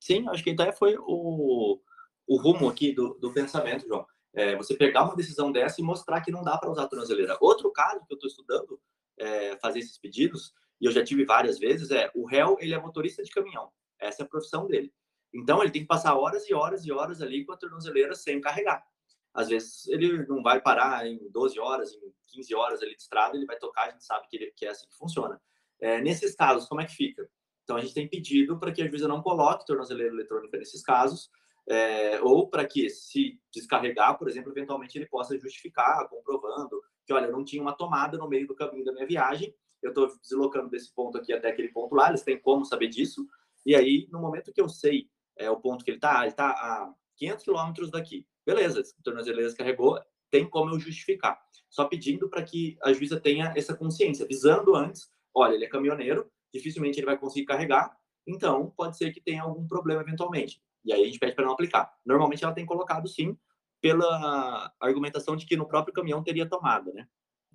Sim, 0.00 0.28
acho 0.28 0.44
que 0.44 0.50
então 0.50 0.70
foi 0.72 0.96
o, 0.98 1.80
o 2.26 2.36
rumo 2.36 2.68
aqui 2.68 2.92
do, 2.92 3.14
do 3.14 3.32
pensamento, 3.32 3.86
João. 3.86 4.06
É, 4.32 4.56
você 4.56 4.74
pegar 4.74 5.04
uma 5.04 5.14
decisão 5.14 5.52
dessa 5.52 5.80
e 5.80 5.84
mostrar 5.84 6.20
que 6.20 6.30
não 6.30 6.42
dá 6.42 6.58
para 6.58 6.70
usar 6.70 6.84
a 6.84 6.88
tornozeleira. 6.88 7.36
Outro 7.40 7.70
caso 7.70 8.04
que 8.06 8.12
eu 8.12 8.16
estou 8.16 8.28
estudando, 8.28 8.80
é, 9.16 9.56
fazer 9.58 9.78
esses 9.78 9.96
pedidos, 9.96 10.52
e 10.80 10.86
eu 10.86 10.92
já 10.92 11.04
tive 11.04 11.24
várias 11.24 11.58
vezes, 11.58 11.90
é 11.90 12.10
o 12.14 12.26
réu, 12.26 12.56
ele 12.60 12.74
é 12.74 12.80
motorista 12.80 13.22
de 13.22 13.30
caminhão. 13.30 13.70
Essa 13.98 14.22
é 14.22 14.24
a 14.24 14.28
profissão 14.28 14.66
dele. 14.66 14.92
Então, 15.32 15.62
ele 15.62 15.70
tem 15.70 15.82
que 15.82 15.88
passar 15.88 16.14
horas 16.16 16.48
e 16.48 16.54
horas 16.54 16.84
e 16.84 16.92
horas 16.92 17.20
ali 17.22 17.44
com 17.44 17.52
a 17.52 17.56
tornozeleira 17.56 18.14
sem 18.14 18.40
carregar. 18.40 18.84
Às 19.32 19.48
vezes, 19.48 19.86
ele 19.88 20.24
não 20.26 20.42
vai 20.42 20.60
parar 20.60 21.06
em 21.06 21.18
12 21.30 21.58
horas, 21.58 21.92
em 21.92 22.12
15 22.32 22.54
horas 22.54 22.82
ali 22.82 22.94
de 22.94 23.02
estrada, 23.02 23.36
ele 23.36 23.46
vai 23.46 23.56
tocar, 23.58 23.88
a 23.88 23.90
gente 23.90 24.04
sabe 24.04 24.28
que, 24.28 24.36
ele, 24.36 24.52
que 24.56 24.64
é 24.64 24.70
assim 24.70 24.86
que 24.86 24.96
funciona. 24.96 25.40
É, 25.80 26.00
nesses 26.00 26.36
casos, 26.36 26.68
como 26.68 26.80
é 26.80 26.86
que 26.86 26.94
fica? 26.94 27.28
Então, 27.64 27.76
a 27.76 27.80
gente 27.80 27.94
tem 27.94 28.08
pedido 28.08 28.58
para 28.58 28.70
que 28.70 28.82
a 28.82 28.86
juíza 28.86 29.08
não 29.08 29.22
coloque 29.22 29.66
tornozeleira 29.66 30.12
eletrônica 30.12 30.56
nesses 30.56 30.82
casos, 30.82 31.30
é, 31.68 32.20
ou 32.20 32.48
para 32.48 32.66
que, 32.66 32.88
se 32.90 33.40
descarregar, 33.52 34.18
por 34.18 34.28
exemplo, 34.28 34.52
eventualmente 34.52 34.98
ele 34.98 35.06
possa 35.06 35.38
justificar, 35.38 36.08
comprovando 36.08 36.82
que, 37.06 37.12
olha, 37.12 37.30
não 37.30 37.44
tinha 37.44 37.62
uma 37.62 37.76
tomada 37.76 38.18
no 38.18 38.28
meio 38.28 38.46
do 38.46 38.54
caminho 38.54 38.84
da 38.84 38.92
minha 38.92 39.06
viagem, 39.06 39.54
eu 39.82 39.90
estou 39.90 40.08
deslocando 40.20 40.70
desse 40.70 40.92
ponto 40.94 41.18
aqui 41.18 41.32
até 41.32 41.48
aquele 41.48 41.68
ponto 41.68 41.94
lá, 41.94 42.08
eles 42.08 42.22
têm 42.22 42.38
como 42.38 42.64
saber 42.64 42.88
disso, 42.88 43.26
e 43.64 43.74
aí, 43.74 44.08
no 44.10 44.20
momento 44.20 44.52
que 44.52 44.60
eu 44.60 44.68
sei 44.68 45.08
é, 45.36 45.50
o 45.50 45.60
ponto 45.60 45.84
que 45.84 45.90
ele 45.90 45.98
está, 45.98 46.20
ele 46.20 46.28
está 46.28 46.50
a 46.50 46.94
500 47.16 47.44
quilômetros 47.44 47.90
daqui, 47.90 48.26
beleza, 48.44 48.80
o 48.80 49.02
tornozeleira 49.02 49.48
descarregou, 49.48 49.98
tem 50.30 50.48
como 50.48 50.70
eu 50.70 50.80
justificar. 50.80 51.40
Só 51.70 51.84
pedindo 51.84 52.28
para 52.28 52.42
que 52.42 52.76
a 52.82 52.92
juíza 52.92 53.20
tenha 53.20 53.52
essa 53.56 53.74
consciência, 53.74 54.24
avisando 54.24 54.74
antes, 54.74 55.10
olha, 55.34 55.54
ele 55.54 55.64
é 55.64 55.68
caminhoneiro, 55.68 56.30
dificilmente 56.52 56.98
ele 56.98 57.06
vai 57.06 57.18
conseguir 57.18 57.46
carregar, 57.46 57.96
então 58.26 58.72
pode 58.76 58.96
ser 58.96 59.12
que 59.12 59.20
tenha 59.20 59.42
algum 59.42 59.66
problema 59.66 60.02
eventualmente. 60.02 60.62
E 60.84 60.92
aí 60.92 61.02
a 61.02 61.06
gente 61.06 61.18
pede 61.18 61.34
para 61.34 61.44
não 61.44 61.52
aplicar. 61.52 61.92
Normalmente 62.04 62.44
ela 62.44 62.52
tem 62.52 62.66
colocado 62.66 63.08
sim, 63.08 63.36
pela 63.80 64.72
argumentação 64.80 65.36
de 65.36 65.46
que 65.46 65.56
no 65.56 65.66
próprio 65.66 65.94
caminhão 65.94 66.22
teria 66.22 66.48
tomada, 66.48 66.92
né? 66.92 67.08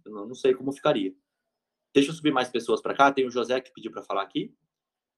Eu 0.05 0.11
não, 0.11 0.35
sei 0.35 0.53
como 0.53 0.71
ficaria. 0.71 1.13
Deixa 1.93 2.11
eu 2.11 2.13
subir 2.13 2.31
mais 2.31 2.49
pessoas 2.49 2.81
para 2.81 2.93
cá. 2.93 3.11
Tem 3.11 3.25
o 3.25 3.31
José 3.31 3.59
que 3.61 3.71
pediu 3.71 3.91
para 3.91 4.03
falar 4.03 4.23
aqui. 4.23 4.55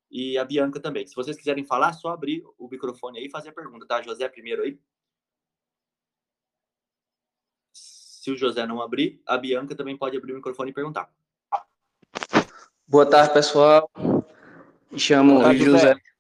E 0.10 0.38
a 0.38 0.44
Bianca 0.44 0.80
também. 0.80 1.08
Se 1.08 1.16
vocês 1.16 1.38
quiserem 1.38 1.64
falar, 1.64 1.94
só 1.94 2.10
abrir 2.10 2.44
o 2.58 2.68
microfone 2.68 3.20
aí 3.20 3.26
e 3.26 3.30
fazer 3.30 3.50
a 3.50 3.54
pergunta, 3.54 3.86
tá? 3.86 4.02
José 4.02 4.28
primeiro 4.28 4.64
aí. 4.64 4.80
Se 7.74 8.32
o 8.32 8.38
José 8.38 8.66
não 8.66 8.82
abrir, 8.82 9.22
a 9.26 9.38
Bianca 9.38 9.76
também 9.76 9.98
pode 9.98 10.18
abrir 10.18 10.34
o 10.34 10.36
microfone 10.36 10.72
e 10.72 10.74
perguntar. 10.74 11.14
Boa 12.88 13.06
tarde, 13.06 13.34
pessoal. 13.34 13.90
Me 14.92 15.00
chamo 15.00 15.42
tarde, 15.42 15.64
José. 15.64 15.94
José. 15.94 16.11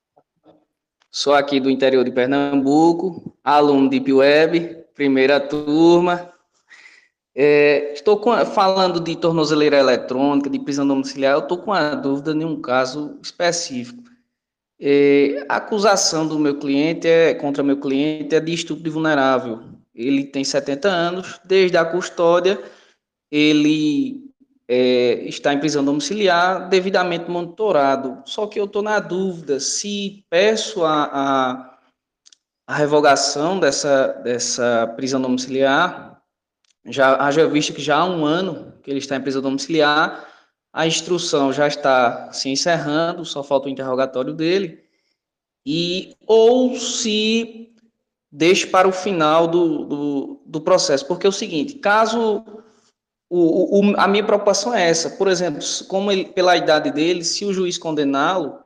Sou 1.13 1.33
aqui 1.33 1.59
do 1.59 1.69
interior 1.69 2.05
de 2.05 2.11
Pernambuco, 2.11 3.35
aluno 3.43 3.89
de 3.89 4.13
Web, 4.13 4.85
primeira 4.95 5.41
turma. 5.41 6.31
É, 7.35 7.91
estou 7.91 8.17
com, 8.17 8.33
falando 8.45 8.97
de 8.97 9.17
tornozeleira 9.17 9.77
eletrônica, 9.77 10.49
de 10.49 10.57
prisão 10.57 10.87
domiciliar, 10.87 11.33
eu 11.33 11.39
estou 11.39 11.57
com 11.57 11.73
a 11.73 11.95
dúvida 11.95 12.31
em 12.31 12.45
um 12.45 12.61
caso 12.61 13.19
específico. 13.21 14.01
É, 14.79 15.45
a 15.49 15.57
acusação 15.57 16.25
do 16.25 16.39
meu 16.39 16.57
cliente 16.57 17.09
é 17.09 17.33
contra 17.33 17.61
meu 17.61 17.77
cliente 17.77 18.33
é 18.33 18.39
de 18.39 18.53
estupro 18.53 18.81
de 18.81 18.89
vulnerável. 18.89 19.63
Ele 19.93 20.23
tem 20.23 20.45
70 20.45 20.87
anos, 20.87 21.41
desde 21.43 21.75
a 21.75 21.83
custódia, 21.83 22.57
ele 23.29 24.30
é, 24.73 25.27
está 25.27 25.53
em 25.53 25.59
prisão 25.59 25.83
domiciliar, 25.83 26.69
devidamente 26.69 27.29
monitorado. 27.29 28.23
Só 28.25 28.47
que 28.47 28.57
eu 28.57 28.63
estou 28.63 28.81
na 28.81 29.01
dúvida 29.01 29.59
se 29.59 30.23
peço 30.29 30.85
a, 30.85 31.09
a, 31.11 31.77
a 32.67 32.75
revogação 32.75 33.59
dessa, 33.59 34.07
dessa 34.23 34.87
prisão 34.95 35.21
domiciliar 35.21 36.21
já 36.85 37.21
haja 37.21 37.45
visto 37.47 37.73
que 37.73 37.81
já 37.81 37.97
há 37.97 38.05
um 38.05 38.25
ano 38.25 38.73
que 38.81 38.89
ele 38.89 38.99
está 38.99 39.17
em 39.17 39.21
prisão 39.21 39.41
domiciliar, 39.41 40.25
a 40.71 40.87
instrução 40.87 41.51
já 41.51 41.67
está 41.67 42.31
se 42.31 42.49
encerrando, 42.49 43.25
só 43.25 43.43
falta 43.43 43.67
o 43.67 43.69
interrogatório 43.69 44.33
dele, 44.33 44.83
e 45.65 46.15
ou 46.25 46.75
se 46.75 47.75
deixe 48.31 48.65
para 48.65 48.87
o 48.87 48.93
final 48.93 49.47
do, 49.47 49.85
do, 49.85 50.41
do 50.45 50.61
processo, 50.61 51.05
porque 51.05 51.27
é 51.27 51.29
o 51.29 51.33
seguinte, 51.33 51.75
caso 51.75 52.43
o, 53.33 53.79
o, 53.79 53.97
a 53.97 54.09
minha 54.09 54.25
preocupação 54.25 54.73
é 54.73 54.89
essa, 54.89 55.09
por 55.11 55.29
exemplo, 55.29 55.61
como 55.87 56.11
ele, 56.11 56.25
pela 56.25 56.57
idade 56.57 56.91
dele, 56.91 57.23
se 57.23 57.45
o 57.45 57.53
juiz 57.53 57.77
condená-lo, 57.77 58.59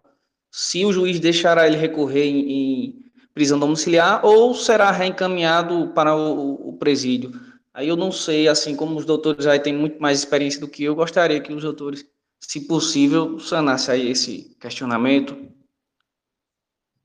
se 0.49 0.83
o 0.83 0.91
juiz 0.91 1.19
deixará 1.19 1.67
ele 1.67 1.77
recorrer 1.77 2.23
em, 2.23 2.51
em 2.51 3.05
prisão 3.31 3.59
domiciliar 3.59 4.25
ou 4.25 4.55
será 4.55 4.89
reencaminhado 4.89 5.91
para 5.93 6.15
o, 6.15 6.69
o 6.69 6.73
presídio. 6.77 7.39
Aí 7.75 7.87
eu 7.87 7.95
não 7.95 8.11
sei, 8.11 8.47
assim 8.47 8.75
como 8.75 8.97
os 8.97 9.05
doutores 9.05 9.45
aí 9.45 9.59
têm 9.59 9.75
muito 9.75 10.01
mais 10.01 10.17
experiência 10.17 10.59
do 10.59 10.67
que 10.67 10.83
eu, 10.83 10.95
gostaria 10.95 11.39
que 11.39 11.53
os 11.53 11.61
doutores, 11.61 12.03
se 12.39 12.61
possível, 12.61 13.37
sanassem 13.37 13.93
aí 13.93 14.09
esse 14.09 14.57
questionamento. 14.59 15.37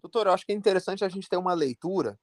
Doutor, 0.01 0.29
eu 0.29 0.33
acho 0.33 0.47
que 0.47 0.53
é 0.53 0.55
interessante 0.55 1.05
a 1.05 1.11
gente 1.11 1.29
ter 1.29 1.37
uma 1.37 1.53
leitura 1.53 2.19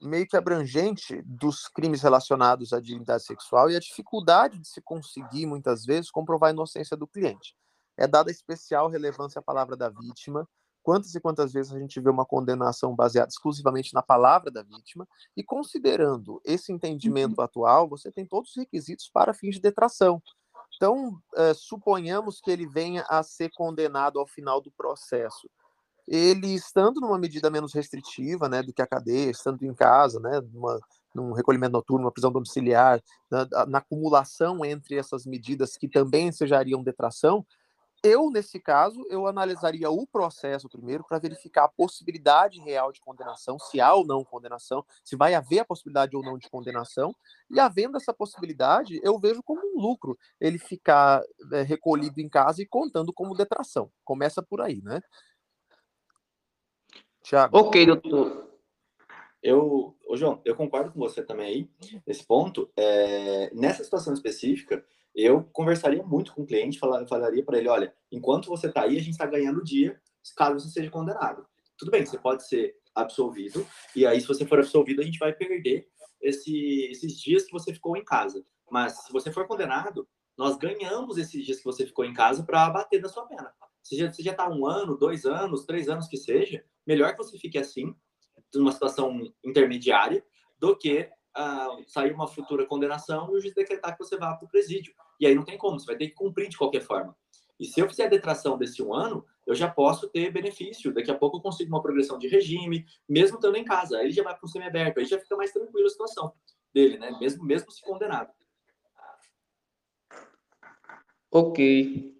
meio 0.00 0.26
que 0.26 0.36
abrangente 0.36 1.22
dos 1.22 1.68
crimes 1.68 2.02
relacionados 2.02 2.72
à 2.72 2.80
dignidade 2.80 3.24
sexual 3.24 3.70
e 3.70 3.76
a 3.76 3.80
dificuldade 3.80 4.58
de 4.58 4.68
se 4.68 4.80
conseguir, 4.80 5.46
muitas 5.46 5.84
vezes, 5.84 6.10
comprovar 6.10 6.50
a 6.50 6.52
inocência 6.52 6.96
do 6.96 7.06
cliente. 7.06 7.54
É 7.96 8.06
dada 8.06 8.30
especial 8.30 8.88
relevância 8.88 9.40
à 9.40 9.42
palavra 9.42 9.76
da 9.76 9.88
vítima, 9.88 10.48
Quantas 10.88 11.14
e 11.14 11.20
quantas 11.20 11.52
vezes 11.52 11.70
a 11.70 11.78
gente 11.78 12.00
vê 12.00 12.08
uma 12.08 12.24
condenação 12.24 12.96
baseada 12.96 13.28
exclusivamente 13.28 13.92
na 13.92 14.02
palavra 14.02 14.50
da 14.50 14.62
vítima, 14.62 15.06
e 15.36 15.44
considerando 15.44 16.40
esse 16.42 16.72
entendimento 16.72 17.36
uhum. 17.36 17.44
atual, 17.44 17.86
você 17.86 18.10
tem 18.10 18.24
todos 18.24 18.52
os 18.52 18.56
requisitos 18.56 19.10
para 19.12 19.34
fins 19.34 19.56
de 19.56 19.60
detração. 19.60 20.22
Então, 20.76 21.20
é, 21.34 21.52
suponhamos 21.52 22.40
que 22.40 22.50
ele 22.50 22.66
venha 22.66 23.04
a 23.06 23.22
ser 23.22 23.50
condenado 23.50 24.18
ao 24.18 24.26
final 24.26 24.62
do 24.62 24.70
processo. 24.70 25.50
Ele 26.08 26.54
estando 26.54 27.00
numa 27.00 27.18
medida 27.18 27.50
menos 27.50 27.74
restritiva 27.74 28.48
né, 28.48 28.62
do 28.62 28.72
que 28.72 28.80
a 28.80 28.86
cadeia, 28.86 29.30
estando 29.30 29.62
em 29.62 29.74
casa, 29.74 30.18
né, 30.18 30.40
numa, 30.52 30.80
num 31.14 31.32
recolhimento 31.32 31.72
noturno, 31.72 32.06
uma 32.06 32.12
prisão 32.12 32.32
domiciliar, 32.32 33.02
na, 33.30 33.66
na 33.66 33.78
acumulação 33.78 34.64
entre 34.64 34.96
essas 34.96 35.26
medidas 35.26 35.76
que 35.76 35.88
também 35.88 36.32
sejariam 36.32 36.82
detração, 36.82 37.44
eu, 38.02 38.30
nesse 38.30 38.60
caso, 38.60 39.04
eu 39.10 39.26
analisaria 39.26 39.90
o 39.90 40.06
processo 40.06 40.68
primeiro 40.68 41.04
para 41.04 41.18
verificar 41.18 41.64
a 41.64 41.68
possibilidade 41.68 42.60
real 42.60 42.92
de 42.92 43.00
condenação, 43.00 43.58
se 43.58 43.80
há 43.80 43.92
ou 43.92 44.06
não 44.06 44.24
condenação, 44.24 44.84
se 45.02 45.16
vai 45.16 45.34
haver 45.34 45.60
a 45.60 45.64
possibilidade 45.64 46.16
ou 46.16 46.22
não 46.22 46.38
de 46.38 46.48
condenação, 46.48 47.12
e 47.50 47.58
havendo 47.58 47.96
essa 47.96 48.14
possibilidade, 48.14 49.00
eu 49.02 49.18
vejo 49.18 49.42
como 49.42 49.60
um 49.60 49.80
lucro 49.80 50.16
ele 50.40 50.58
ficar 50.58 51.22
é, 51.52 51.62
recolhido 51.62 52.20
em 52.20 52.28
casa 52.28 52.62
e 52.62 52.66
contando 52.66 53.12
como 53.12 53.34
detração. 53.34 53.90
Começa 54.04 54.40
por 54.42 54.60
aí, 54.60 54.80
né? 54.82 55.00
Tiago. 57.22 57.58
Ok, 57.58 57.86
doutor. 57.86 58.48
Eu, 59.42 59.96
ô 60.08 60.16
João, 60.16 60.40
eu 60.44 60.54
concordo 60.54 60.90
com 60.92 60.98
você 60.98 61.22
também 61.22 61.46
aí, 61.46 61.70
nesse 62.06 62.26
ponto. 62.26 62.70
É, 62.76 63.54
nessa 63.54 63.84
situação 63.84 64.12
específica, 64.12 64.84
eu 65.14 65.44
conversaria 65.52 66.02
muito 66.02 66.32
com 66.32 66.42
o 66.42 66.46
cliente, 66.46 66.78
falaria 66.78 67.44
para 67.44 67.58
ele, 67.58 67.68
olha, 67.68 67.94
enquanto 68.10 68.48
você 68.48 68.66
está 68.66 68.82
aí, 68.82 68.96
a 68.96 69.00
gente 69.00 69.12
está 69.12 69.26
ganhando 69.26 69.60
o 69.60 69.64
dia, 69.64 70.00
caso 70.36 70.60
você 70.60 70.68
seja 70.68 70.90
condenado. 70.90 71.46
Tudo 71.76 71.90
bem, 71.90 72.04
você 72.04 72.18
pode 72.18 72.46
ser 72.46 72.76
absolvido, 72.94 73.66
e 73.94 74.04
aí 74.06 74.20
se 74.20 74.26
você 74.26 74.44
for 74.44 74.58
absolvido, 74.58 75.00
a 75.00 75.04
gente 75.04 75.18
vai 75.18 75.32
perder 75.32 75.88
esse, 76.20 76.88
esses 76.90 77.20
dias 77.20 77.44
que 77.44 77.52
você 77.52 77.72
ficou 77.72 77.96
em 77.96 78.04
casa. 78.04 78.44
Mas 78.70 79.04
se 79.04 79.12
você 79.12 79.32
for 79.32 79.46
condenado, 79.46 80.06
nós 80.36 80.56
ganhamos 80.56 81.16
esses 81.16 81.44
dias 81.44 81.58
que 81.58 81.64
você 81.64 81.86
ficou 81.86 82.04
em 82.04 82.12
casa 82.12 82.42
para 82.42 82.66
abater 82.66 83.00
da 83.00 83.08
sua 83.08 83.26
pena. 83.26 83.52
Se 83.82 83.96
já 83.96 84.08
está 84.08 84.48
um 84.48 84.66
ano, 84.66 84.96
dois 84.96 85.24
anos, 85.24 85.64
três 85.64 85.88
anos 85.88 86.08
que 86.08 86.16
seja, 86.16 86.64
melhor 86.88 87.12
que 87.12 87.18
você 87.18 87.38
fique 87.38 87.58
assim, 87.58 87.94
numa 88.54 88.72
situação 88.72 89.30
intermediária, 89.44 90.24
do 90.58 90.74
que 90.74 91.08
uh, 91.36 91.84
sair 91.86 92.12
uma 92.12 92.26
futura 92.26 92.64
condenação 92.64 93.30
e 93.30 93.36
o 93.36 93.40
juiz 93.40 93.54
decretar 93.54 93.92
que 93.92 94.02
você 94.02 94.16
vá 94.16 94.34
para 94.34 94.46
o 94.46 94.48
presídio. 94.48 94.94
E 95.20 95.26
aí 95.26 95.34
não 95.34 95.44
tem 95.44 95.58
como, 95.58 95.78
você 95.78 95.84
vai 95.84 95.96
ter 95.96 96.08
que 96.08 96.14
cumprir 96.14 96.48
de 96.48 96.56
qualquer 96.56 96.80
forma. 96.80 97.14
E 97.60 97.66
se 97.66 97.78
eu 97.78 97.88
fizer 97.88 98.06
a 98.06 98.08
detração 98.08 98.56
desse 98.56 98.82
um 98.82 98.94
ano, 98.94 99.26
eu 99.46 99.54
já 99.54 99.68
posso 99.68 100.08
ter 100.08 100.30
benefício. 100.32 100.94
Daqui 100.94 101.10
a 101.10 101.14
pouco 101.14 101.36
eu 101.36 101.42
consigo 101.42 101.68
uma 101.68 101.82
progressão 101.82 102.16
de 102.16 102.28
regime, 102.28 102.86
mesmo 103.08 103.36
estando 103.36 103.56
em 103.56 103.64
casa. 103.64 103.98
Aí 103.98 104.06
ele 104.06 104.12
já 104.12 104.22
vai 104.22 104.34
para 104.34 104.46
o 104.46 104.48
semiaberto, 104.48 105.00
aí 105.00 105.06
já 105.06 105.18
fica 105.18 105.36
mais 105.36 105.52
tranquilo 105.52 105.86
a 105.86 105.90
situação 105.90 106.32
dele, 106.72 106.98
né? 106.98 107.10
Mesmo, 107.20 107.44
mesmo 107.44 107.70
se 107.70 107.82
condenado. 107.82 108.30
Ok. 111.30 112.16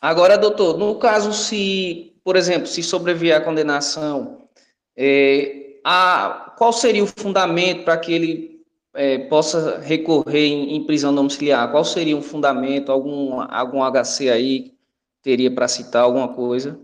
Agora, 0.00 0.38
doutor, 0.38 0.78
no 0.78 0.96
caso 0.98 1.32
se, 1.32 2.07
por 2.28 2.36
exemplo, 2.36 2.66
se 2.66 2.82
sobreviver 2.82 3.34
à 3.34 3.40
condenação, 3.40 4.46
é, 4.94 5.80
a, 5.82 6.52
qual 6.58 6.74
seria 6.74 7.02
o 7.02 7.06
fundamento 7.06 7.84
para 7.84 7.96
que 7.96 8.12
ele 8.12 8.66
é, 8.92 9.16
possa 9.28 9.78
recorrer 9.78 10.44
em, 10.44 10.76
em, 10.76 10.84
prisão 10.84 11.14
domiciliar? 11.14 11.70
Qual 11.70 11.82
seria 11.86 12.14
um 12.14 12.20
fundamento, 12.20 12.92
algum, 12.92 13.40
algum 13.40 13.80
HC 13.82 14.28
aí 14.28 14.76
teria 15.22 15.50
para 15.50 15.66
citar 15.68 16.02
alguma 16.02 16.34
coisa? 16.34 16.78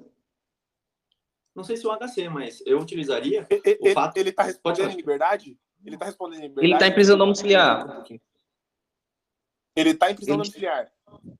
Não 1.54 1.62
sei 1.62 1.76
se 1.76 1.86
o 1.86 1.94
HC, 1.94 2.30
mas 2.30 2.62
eu 2.64 2.80
utilizaria 2.80 3.46
ele, 3.50 3.78
o 3.82 3.92
fato... 3.92 4.16
Ele 4.16 4.30
está 4.30 4.44
respondendo 4.44 4.92
em 4.92 4.96
liberdade? 4.96 5.58
Ele 5.84 5.96
está 5.96 6.06
respondendo 6.06 6.38
em 6.38 6.42
liberdade? 6.44 6.66
Ele 6.66 6.72
está 6.72 6.88
em 6.88 6.92
prisão 6.94 7.18
domiciliar. 7.18 8.02
Ele 9.76 9.90
está 9.90 10.10
em 10.10 10.14
prisão 10.14 10.36
ele... 10.36 10.42
domiciliar. 10.42 10.93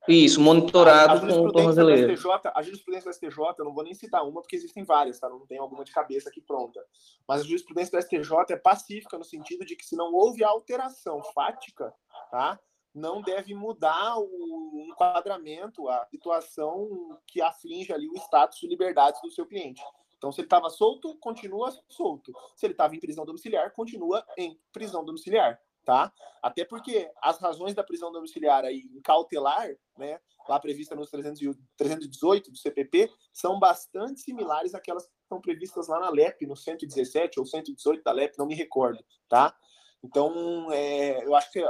Isso, 0.09 0.40
monitorado 0.40 1.12
a, 1.12 1.16
a 1.16 1.20
com 1.20 1.47
o 1.47 1.53
tornozeleiro. 1.53 2.14
A 2.55 2.62
jurisprudência 2.62 3.11
do 3.11 3.14
STJ, 3.14 3.55
eu 3.59 3.64
não 3.64 3.75
vou 3.75 3.85
nem 3.85 3.94
citar 3.94 4.27
uma, 4.27 4.40
porque 4.40 4.57
existem 4.57 4.85
várias, 4.85 5.18
tá? 5.18 5.29
Não 5.29 5.47
tem 5.47 5.59
alguma 5.59 5.85
de 5.85 5.92
cabeça 5.92 6.29
aqui 6.29 6.40
pronta. 6.40 6.85
Mas 7.27 7.40
a 7.40 7.44
jurisprudência 7.44 7.99
do 7.99 8.03
STJ 8.03 8.37
é 8.51 8.57
pacífica 8.57 9.18
no 9.18 9.25
sentido 9.25 9.64
de 9.64 9.77
que 9.77 9.85
se 9.85 9.97
não 9.97 10.12
houve 10.12 10.44
alteração 10.44 11.23
fática, 11.35 11.92
tá? 12.31 12.59
Não 12.94 13.20
deve 13.20 13.55
mudar 13.55 14.18
o 14.18 14.85
enquadramento, 14.88 15.88
a 15.88 16.07
situação 16.07 17.18
que 17.27 17.42
aflige 17.42 17.92
ali 17.92 18.09
o 18.09 18.16
status 18.16 18.61
de 18.61 18.68
liberdade 18.68 19.18
do 19.23 19.31
seu 19.31 19.47
cliente. 19.47 19.83
Então, 20.16 20.31
se 20.31 20.40
ele 20.40 20.47
estava 20.47 20.70
solto, 20.70 21.16
continua 21.16 21.70
solto. 21.88 22.33
Se 22.55 22.66
ele 22.66 22.73
estava 22.73 22.94
em 22.94 23.01
prisão 23.01 23.27
domiciliar, 23.27 23.73
continua 23.73 24.25
em 24.38 24.59
prisão 24.73 25.05
domiciliar 25.05 25.61
tá? 25.85 26.12
Até 26.42 26.64
porque 26.64 27.11
as 27.23 27.38
razões 27.38 27.75
da 27.75 27.85
prisão 27.85 28.11
domiciliar 28.11 28.64
aí 28.64 28.83
cautelar, 29.03 29.68
né, 29.97 30.20
lá 30.49 30.59
prevista 30.59 30.94
nos 30.94 31.11
318 31.11 32.51
do 32.51 32.57
CPP, 32.57 33.11
são 33.33 33.59
bastante 33.59 34.20
similares 34.20 34.75
àquelas 34.75 35.07
que 35.07 35.12
estão 35.23 35.40
previstas 35.40 35.88
lá 35.88 36.01
na 36.01 36.11
LEP, 36.11 36.47
no 36.47 36.57
117 36.57 37.38
ou 37.38 37.47
118 37.47 38.02
da 38.02 38.13
LEP, 38.13 38.37
não 38.38 38.46
me 38.46 38.54
recordo, 38.54 39.04
tá? 39.29 39.54
Então, 40.02 40.71
é, 40.71 41.25
eu 41.25 41.35
acho 41.35 41.50
que 41.50 41.65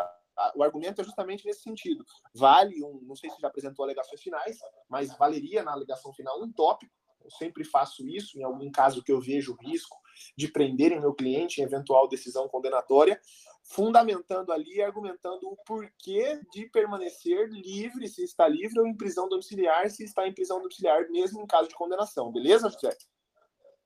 o 0.56 0.62
argumento 0.62 1.00
é 1.00 1.04
justamente 1.04 1.46
nesse 1.46 1.62
sentido. 1.62 2.04
Vale 2.34 2.82
um, 2.82 3.00
não 3.02 3.14
sei 3.14 3.30
se 3.30 3.40
já 3.40 3.46
apresentou 3.46 3.84
alegações 3.84 4.20
finais, 4.20 4.58
mas 4.88 5.16
valeria 5.16 5.62
na 5.62 5.72
alegação 5.72 6.12
final 6.12 6.42
um 6.42 6.50
tópico. 6.52 6.92
Eu 7.24 7.30
sempre 7.30 7.64
faço 7.64 8.06
isso 8.06 8.38
em 8.38 8.42
algum 8.42 8.70
caso 8.70 9.02
que 9.02 9.10
eu 9.10 9.20
vejo 9.20 9.56
risco 9.60 9.96
de 10.36 10.48
prenderem 10.48 11.00
meu 11.00 11.14
cliente 11.14 11.60
em 11.60 11.64
eventual 11.64 12.08
decisão 12.08 12.48
condenatória, 12.48 13.20
fundamentando 13.64 14.52
ali, 14.52 14.82
argumentando 14.82 15.48
o 15.48 15.56
porquê 15.64 16.38
de 16.52 16.68
permanecer 16.68 17.48
livre, 17.48 18.06
se 18.08 18.22
está 18.22 18.46
livre, 18.46 18.78
ou 18.78 18.86
em 18.86 18.94
prisão 18.94 19.28
domiciliar, 19.28 19.90
se 19.90 20.04
está 20.04 20.28
em 20.28 20.34
prisão 20.34 20.60
domiciliar, 20.60 21.10
mesmo 21.10 21.40
em 21.40 21.46
caso 21.46 21.68
de 21.68 21.74
condenação. 21.74 22.30
Beleza, 22.30 22.68
José? 22.68 22.96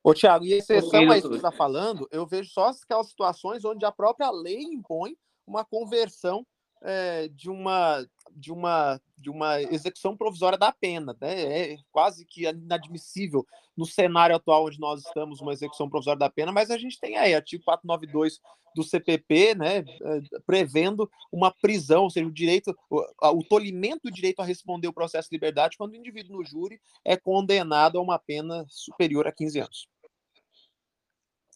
Ô, 0.03 0.13
Tiago, 0.13 0.45
e 0.45 0.53
exceção 0.53 1.09
a 1.09 1.17
isso 1.17 1.27
que 1.27 1.33
você 1.33 1.37
está 1.37 1.51
falando, 1.51 2.07
eu 2.11 2.25
vejo 2.27 2.49
só 2.51 2.67
aquelas 2.69 3.07
situações 3.07 3.63
onde 3.65 3.85
a 3.85 3.91
própria 3.91 4.29
lei 4.31 4.61
impõe 4.61 5.17
uma 5.47 5.65
conversão 5.65 6.45
é, 6.81 7.27
de, 7.29 7.49
uma, 7.49 8.05
de, 8.31 8.51
uma, 8.51 9.01
de 9.17 9.29
uma 9.29 9.61
execução 9.61 10.15
provisória 10.15 10.57
da 10.57 10.71
pena. 10.71 11.15
Né? 11.19 11.73
É 11.73 11.77
quase 11.91 12.25
que 12.25 12.47
inadmissível 12.47 13.45
no 13.75 13.85
cenário 13.85 14.35
atual 14.35 14.65
onde 14.65 14.79
nós 14.79 15.05
estamos 15.05 15.39
uma 15.39 15.53
execução 15.53 15.89
provisória 15.89 16.19
da 16.19 16.29
pena, 16.29 16.51
mas 16.51 16.69
a 16.69 16.77
gente 16.77 16.99
tem 16.99 17.17
aí 17.17 17.33
artigo 17.33 17.63
492 17.63 18.39
do 18.75 18.83
CPP, 18.83 19.55
né, 19.55 19.77
é, 19.77 20.39
prevendo 20.45 21.09
uma 21.31 21.51
prisão, 21.51 22.03
ou 22.03 22.09
seja, 22.09 22.27
o 22.27 22.31
direito, 22.31 22.77
o, 22.89 23.03
o 23.21 23.43
tolimento 23.43 24.01
do 24.03 24.11
direito 24.11 24.41
a 24.41 24.45
responder 24.45 24.87
o 24.87 24.93
processo 24.93 25.29
de 25.29 25.35
liberdade 25.35 25.77
quando 25.77 25.93
o 25.93 25.95
indivíduo 25.95 26.37
no 26.37 26.45
júri 26.45 26.79
é 27.03 27.17
condenado 27.17 27.97
a 27.97 28.01
uma 28.01 28.19
pena 28.19 28.65
superior 28.69 29.27
a 29.27 29.31
15 29.31 29.59
anos. 29.59 29.87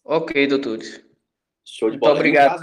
Ok, 0.06 0.48
doutores. 0.48 1.04
Show 1.66 1.90
de 1.90 1.98
bola. 1.98 2.14
Muito 2.16 2.20
obrigado. 2.20 2.62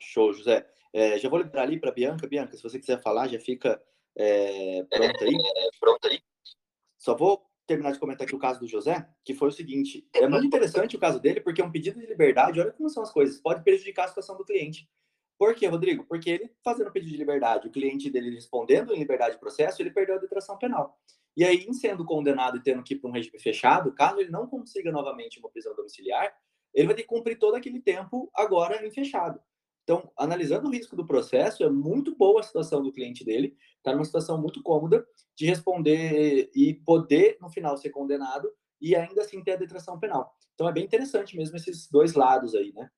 Show, 0.00 0.32
José. 0.32 0.66
É, 0.92 1.18
já 1.18 1.28
vou 1.28 1.38
liberar 1.38 1.62
ali 1.62 1.78
para 1.78 1.92
Bianca. 1.92 2.26
Bianca, 2.26 2.56
se 2.56 2.62
você 2.62 2.78
quiser 2.78 3.00
falar, 3.00 3.28
já 3.28 3.38
fica 3.38 3.80
é, 4.16 4.82
pronto 4.84 5.24
aí. 5.24 5.36
pronto 5.78 6.08
aí. 6.08 6.20
Só 6.98 7.16
vou 7.16 7.42
terminar 7.66 7.92
de 7.92 8.00
comentar 8.00 8.26
aqui 8.26 8.34
o 8.34 8.38
caso 8.38 8.58
do 8.58 8.66
José, 8.66 9.08
que 9.24 9.34
foi 9.34 9.48
o 9.48 9.52
seguinte: 9.52 10.06
é 10.12 10.26
muito 10.26 10.46
interessante 10.46 10.96
o 10.96 10.98
caso 10.98 11.20
dele, 11.20 11.40
porque 11.40 11.60
é 11.60 11.64
um 11.64 11.70
pedido 11.70 12.00
de 12.00 12.06
liberdade. 12.06 12.60
Olha 12.60 12.72
como 12.72 12.90
são 12.90 13.02
as 13.02 13.12
coisas, 13.12 13.40
pode 13.40 13.62
prejudicar 13.62 14.06
a 14.06 14.08
situação 14.08 14.36
do 14.36 14.44
cliente. 14.44 14.88
Por 15.38 15.54
quê, 15.54 15.66
Rodrigo? 15.66 16.04
Porque 16.04 16.28
ele 16.28 16.52
fazendo 16.62 16.92
pedido 16.92 17.12
de 17.12 17.16
liberdade, 17.16 17.68
o 17.68 17.70
cliente 17.70 18.10
dele 18.10 18.34
respondendo 18.34 18.92
em 18.92 18.98
liberdade 18.98 19.34
de 19.34 19.40
processo, 19.40 19.80
ele 19.80 19.90
perdeu 19.90 20.16
a 20.16 20.18
detração 20.18 20.58
penal. 20.58 21.00
E 21.36 21.44
aí, 21.44 21.64
em 21.64 21.72
sendo 21.72 22.04
condenado 22.04 22.58
e 22.58 22.62
tendo 22.62 22.82
que 22.82 22.94
ir 22.94 22.98
para 22.98 23.08
um 23.08 23.12
regime 23.12 23.38
fechado, 23.38 23.94
caso 23.94 24.20
ele 24.20 24.30
não 24.30 24.46
consiga 24.46 24.90
novamente 24.90 25.38
uma 25.38 25.48
prisão 25.48 25.74
domiciliar, 25.74 26.30
ele 26.74 26.86
vai 26.86 26.94
ter 26.94 27.02
que 27.02 27.08
cumprir 27.08 27.38
todo 27.38 27.54
aquele 27.54 27.80
tempo 27.80 28.30
agora 28.34 28.84
em 28.84 28.90
fechado. 28.90 29.40
Então, 29.90 30.08
analisando 30.16 30.68
o 30.68 30.72
risco 30.72 30.94
do 30.94 31.04
processo, 31.04 31.64
é 31.64 31.68
muito 31.68 32.14
boa 32.14 32.38
a 32.38 32.44
situação 32.44 32.80
do 32.80 32.92
cliente 32.92 33.24
dele, 33.24 33.56
está 33.76 33.92
numa 33.92 34.04
situação 34.04 34.40
muito 34.40 34.62
cômoda 34.62 35.04
de 35.36 35.46
responder 35.46 36.48
e 36.54 36.74
poder, 36.74 37.36
no 37.40 37.50
final, 37.50 37.76
ser 37.76 37.90
condenado 37.90 38.48
e 38.80 38.94
ainda 38.94 39.22
assim 39.22 39.42
ter 39.42 39.54
a 39.54 39.56
detração 39.56 39.98
penal. 39.98 40.32
Então, 40.54 40.68
é 40.68 40.72
bem 40.72 40.84
interessante 40.84 41.36
mesmo 41.36 41.56
esses 41.56 41.90
dois 41.90 42.14
lados 42.14 42.54
aí, 42.54 42.72
né? 42.72 42.88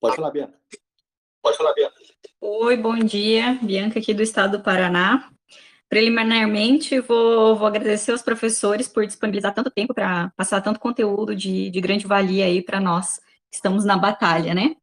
Pode 0.00 0.14
falar, 0.14 0.30
Bianca. 0.30 0.60
Pode 1.42 1.56
falar, 1.56 1.74
Bianca. 1.74 1.96
Oi, 2.40 2.76
bom 2.76 2.96
dia. 2.96 3.58
Bianca 3.60 3.98
aqui 3.98 4.14
do 4.14 4.22
estado 4.22 4.58
do 4.58 4.62
Paraná. 4.62 5.28
Preliminarmente, 5.88 7.00
vou, 7.00 7.56
vou 7.56 7.66
agradecer 7.66 8.12
aos 8.12 8.22
professores 8.22 8.86
por 8.86 9.04
disponibilizar 9.04 9.52
tanto 9.52 9.72
tempo 9.72 9.92
para 9.92 10.30
passar 10.36 10.60
tanto 10.60 10.78
conteúdo 10.78 11.34
de, 11.34 11.68
de 11.68 11.80
grande 11.80 12.06
valia 12.06 12.44
aí 12.44 12.62
para 12.62 12.78
nós 12.78 13.23
estamos 13.54 13.84
na 13.84 13.96
batalha, 13.96 14.54
né? 14.54 14.76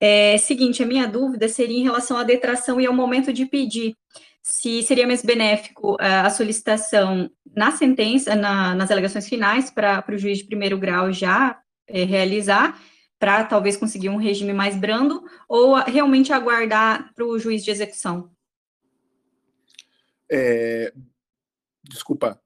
É, 0.00 0.36
seguinte, 0.36 0.82
a 0.82 0.86
minha 0.86 1.06
dúvida 1.06 1.48
seria 1.48 1.78
em 1.78 1.84
relação 1.84 2.16
à 2.16 2.24
detração 2.24 2.80
e 2.80 2.86
ao 2.86 2.92
momento 2.92 3.32
de 3.32 3.46
pedir. 3.46 3.96
Se 4.42 4.82
seria 4.82 5.06
mais 5.06 5.22
benéfico 5.22 5.94
uh, 5.94 6.26
a 6.26 6.30
solicitação 6.30 7.30
na 7.54 7.70
sentença, 7.70 8.34
na, 8.34 8.74
nas 8.74 8.90
alegações 8.90 9.28
finais, 9.28 9.70
para 9.70 10.04
o 10.08 10.18
juiz 10.18 10.38
de 10.38 10.44
primeiro 10.44 10.76
grau 10.76 11.12
já 11.12 11.60
é, 11.86 12.02
realizar, 12.02 12.80
para 13.16 13.44
talvez 13.44 13.76
conseguir 13.76 14.08
um 14.08 14.16
regime 14.16 14.52
mais 14.52 14.76
brando, 14.76 15.22
ou 15.48 15.76
realmente 15.76 16.32
aguardar 16.32 17.14
para 17.14 17.24
o 17.24 17.38
juiz 17.38 17.62
de 17.62 17.70
execução? 17.70 18.32
É, 20.28 20.92
desculpa, 21.84 22.42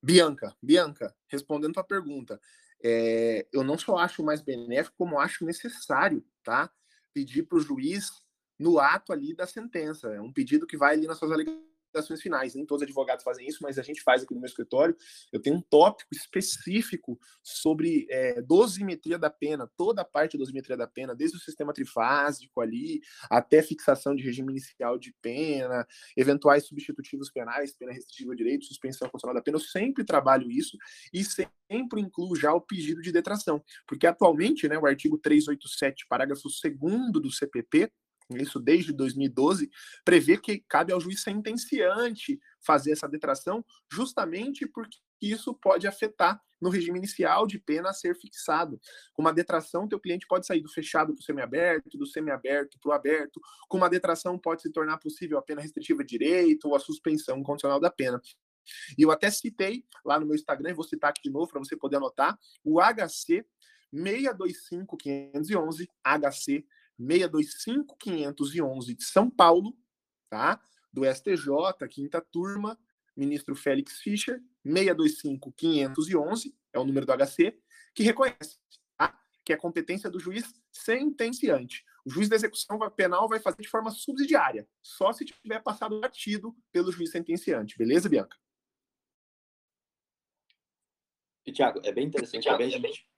Bianca, 0.00 0.54
Bianca, 0.62 1.12
respondendo 1.26 1.76
a 1.78 1.82
pergunta, 1.82 2.40
é, 2.82 3.46
eu 3.52 3.64
não 3.64 3.78
só 3.78 3.96
acho 3.98 4.22
mais 4.22 4.40
benéfico, 4.40 4.96
como 4.96 5.18
acho 5.18 5.44
necessário, 5.44 6.24
tá? 6.42 6.70
Pedir 7.12 7.44
para 7.44 7.58
o 7.58 7.60
juiz 7.60 8.10
no 8.58 8.78
ato 8.78 9.12
ali 9.12 9.34
da 9.34 9.46
sentença. 9.46 10.08
É 10.08 10.20
um 10.20 10.32
pedido 10.32 10.66
que 10.66 10.76
vai 10.76 10.94
ali 10.94 11.06
nas 11.06 11.18
suas 11.18 11.32
alegações 11.32 11.75
ações 11.96 12.22
finais. 12.22 12.54
Nem 12.54 12.64
todos 12.64 12.82
os 12.82 12.86
advogados 12.86 13.24
fazem 13.24 13.46
isso, 13.46 13.62
mas 13.62 13.78
a 13.78 13.82
gente 13.82 14.02
faz 14.02 14.22
aqui 14.22 14.34
no 14.34 14.40
meu 14.40 14.48
escritório. 14.48 14.96
Eu 15.32 15.40
tenho 15.40 15.56
um 15.56 15.60
tópico 15.60 16.14
específico 16.14 17.18
sobre 17.42 18.06
é, 18.10 18.40
dosimetria 18.42 19.18
da 19.18 19.30
pena, 19.30 19.70
toda 19.76 20.02
a 20.02 20.04
parte 20.04 20.36
da 20.36 20.42
dosimetria 20.42 20.76
da 20.76 20.86
pena, 20.86 21.14
desde 21.14 21.36
o 21.36 21.40
sistema 21.40 21.72
trifásico 21.72 22.60
ali, 22.60 23.00
até 23.30 23.62
fixação 23.62 24.14
de 24.14 24.22
regime 24.22 24.52
inicial 24.52 24.98
de 24.98 25.14
pena, 25.20 25.86
eventuais 26.16 26.66
substitutivos 26.66 27.30
penais, 27.30 27.74
pena 27.74 27.92
restritiva 27.92 28.34
de 28.34 28.36
direito, 28.36 28.64
suspensão 28.64 29.08
condicional 29.08 29.34
da 29.34 29.42
pena. 29.42 29.56
Eu 29.56 29.60
sempre 29.60 30.04
trabalho 30.04 30.50
isso 30.50 30.76
e 31.12 31.24
sempre 31.24 32.00
incluo 32.00 32.36
já 32.36 32.52
o 32.52 32.60
pedido 32.60 33.00
de 33.02 33.10
detração, 33.12 33.62
porque 33.86 34.06
atualmente, 34.06 34.68
né, 34.68 34.78
o 34.78 34.86
artigo 34.86 35.18
387, 35.18 36.06
parágrafo 36.08 36.48
2 36.62 37.12
do 37.12 37.30
CPP, 37.30 37.90
isso 38.30 38.58
desde 38.58 38.92
2012, 38.92 39.70
prevê 40.04 40.36
que 40.36 40.58
cabe 40.68 40.92
ao 40.92 41.00
juiz 41.00 41.22
sentenciante 41.22 42.40
fazer 42.60 42.92
essa 42.92 43.08
detração, 43.08 43.64
justamente 43.90 44.66
porque 44.66 44.98
isso 45.20 45.54
pode 45.54 45.86
afetar 45.86 46.40
no 46.60 46.68
regime 46.70 46.98
inicial 46.98 47.46
de 47.46 47.58
pena 47.58 47.90
a 47.90 47.94
ser 47.94 48.16
fixado. 48.16 48.80
Com 49.12 49.22
uma 49.22 49.32
detração, 49.32 49.88
teu 49.88 50.00
cliente 50.00 50.26
pode 50.26 50.46
sair 50.46 50.60
do 50.60 50.68
fechado 50.68 51.14
para 51.14 51.20
o 51.20 51.24
semiaberto, 51.24 51.96
do 51.98 52.06
semiaberto 52.06 52.78
para 52.80 52.90
o 52.90 52.92
aberto. 52.92 53.40
Com 53.68 53.76
uma 53.76 53.88
detração, 53.88 54.38
pode 54.38 54.62
se 54.62 54.70
tornar 54.72 54.98
possível 54.98 55.38
a 55.38 55.42
pena 55.42 55.60
restritiva 55.60 56.02
de 56.02 56.18
direito 56.18 56.68
ou 56.68 56.74
a 56.74 56.80
suspensão 56.80 57.42
condicional 57.42 57.78
da 57.78 57.90
pena. 57.90 58.20
E 58.98 59.02
eu 59.02 59.10
até 59.10 59.30
citei 59.30 59.84
lá 60.04 60.18
no 60.18 60.26
meu 60.26 60.34
Instagram, 60.34 60.74
vou 60.74 60.84
citar 60.84 61.10
aqui 61.10 61.22
de 61.22 61.30
novo 61.30 61.48
para 61.50 61.60
você 61.60 61.76
poder 61.76 61.96
anotar, 61.96 62.36
o 62.64 62.80
HC 62.80 63.46
625511, 63.92 65.88
HC 66.04 66.66
625511 66.98 68.94
de 68.94 69.04
São 69.04 69.30
Paulo, 69.30 69.76
tá? 70.28 70.60
Do 70.92 71.04
STJ, 71.04 71.86
quinta 71.90 72.20
turma, 72.20 72.78
ministro 73.16 73.54
Félix 73.54 74.00
Fischer, 74.00 74.42
625511, 74.64 76.54
é 76.72 76.78
o 76.78 76.84
número 76.84 77.06
do 77.06 77.12
HC, 77.12 77.58
que 77.94 78.02
reconhece 78.02 78.58
tá? 78.96 79.18
que 79.44 79.52
é 79.52 79.56
competência 79.56 80.10
do 80.10 80.20
juiz 80.20 80.54
sentenciante. 80.70 81.84
O 82.04 82.10
juiz 82.10 82.28
da 82.28 82.36
execução 82.36 82.78
penal 82.90 83.28
vai 83.28 83.40
fazer 83.40 83.62
de 83.62 83.68
forma 83.68 83.90
subsidiária, 83.90 84.68
só 84.82 85.12
se 85.12 85.24
tiver 85.24 85.60
passado 85.62 86.00
batido 86.00 86.56
pelo 86.70 86.92
juiz 86.92 87.10
sentenciante. 87.10 87.76
Beleza, 87.76 88.08
Bianca? 88.08 88.36
E, 91.44 91.52
Tiago, 91.52 91.80
é 91.84 91.92
bem 91.92 92.06
interessante 92.06 92.42
Thiago, 92.42 92.58
também, 92.58 92.70
gente. 92.70 93.08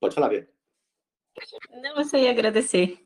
Pode 0.00 0.14
falar, 0.14 0.30
Bianca. 0.30 0.52
Não, 1.70 1.96
eu 1.96 2.04
só 2.04 2.16
ia 2.16 2.30
agradecer. 2.30 3.02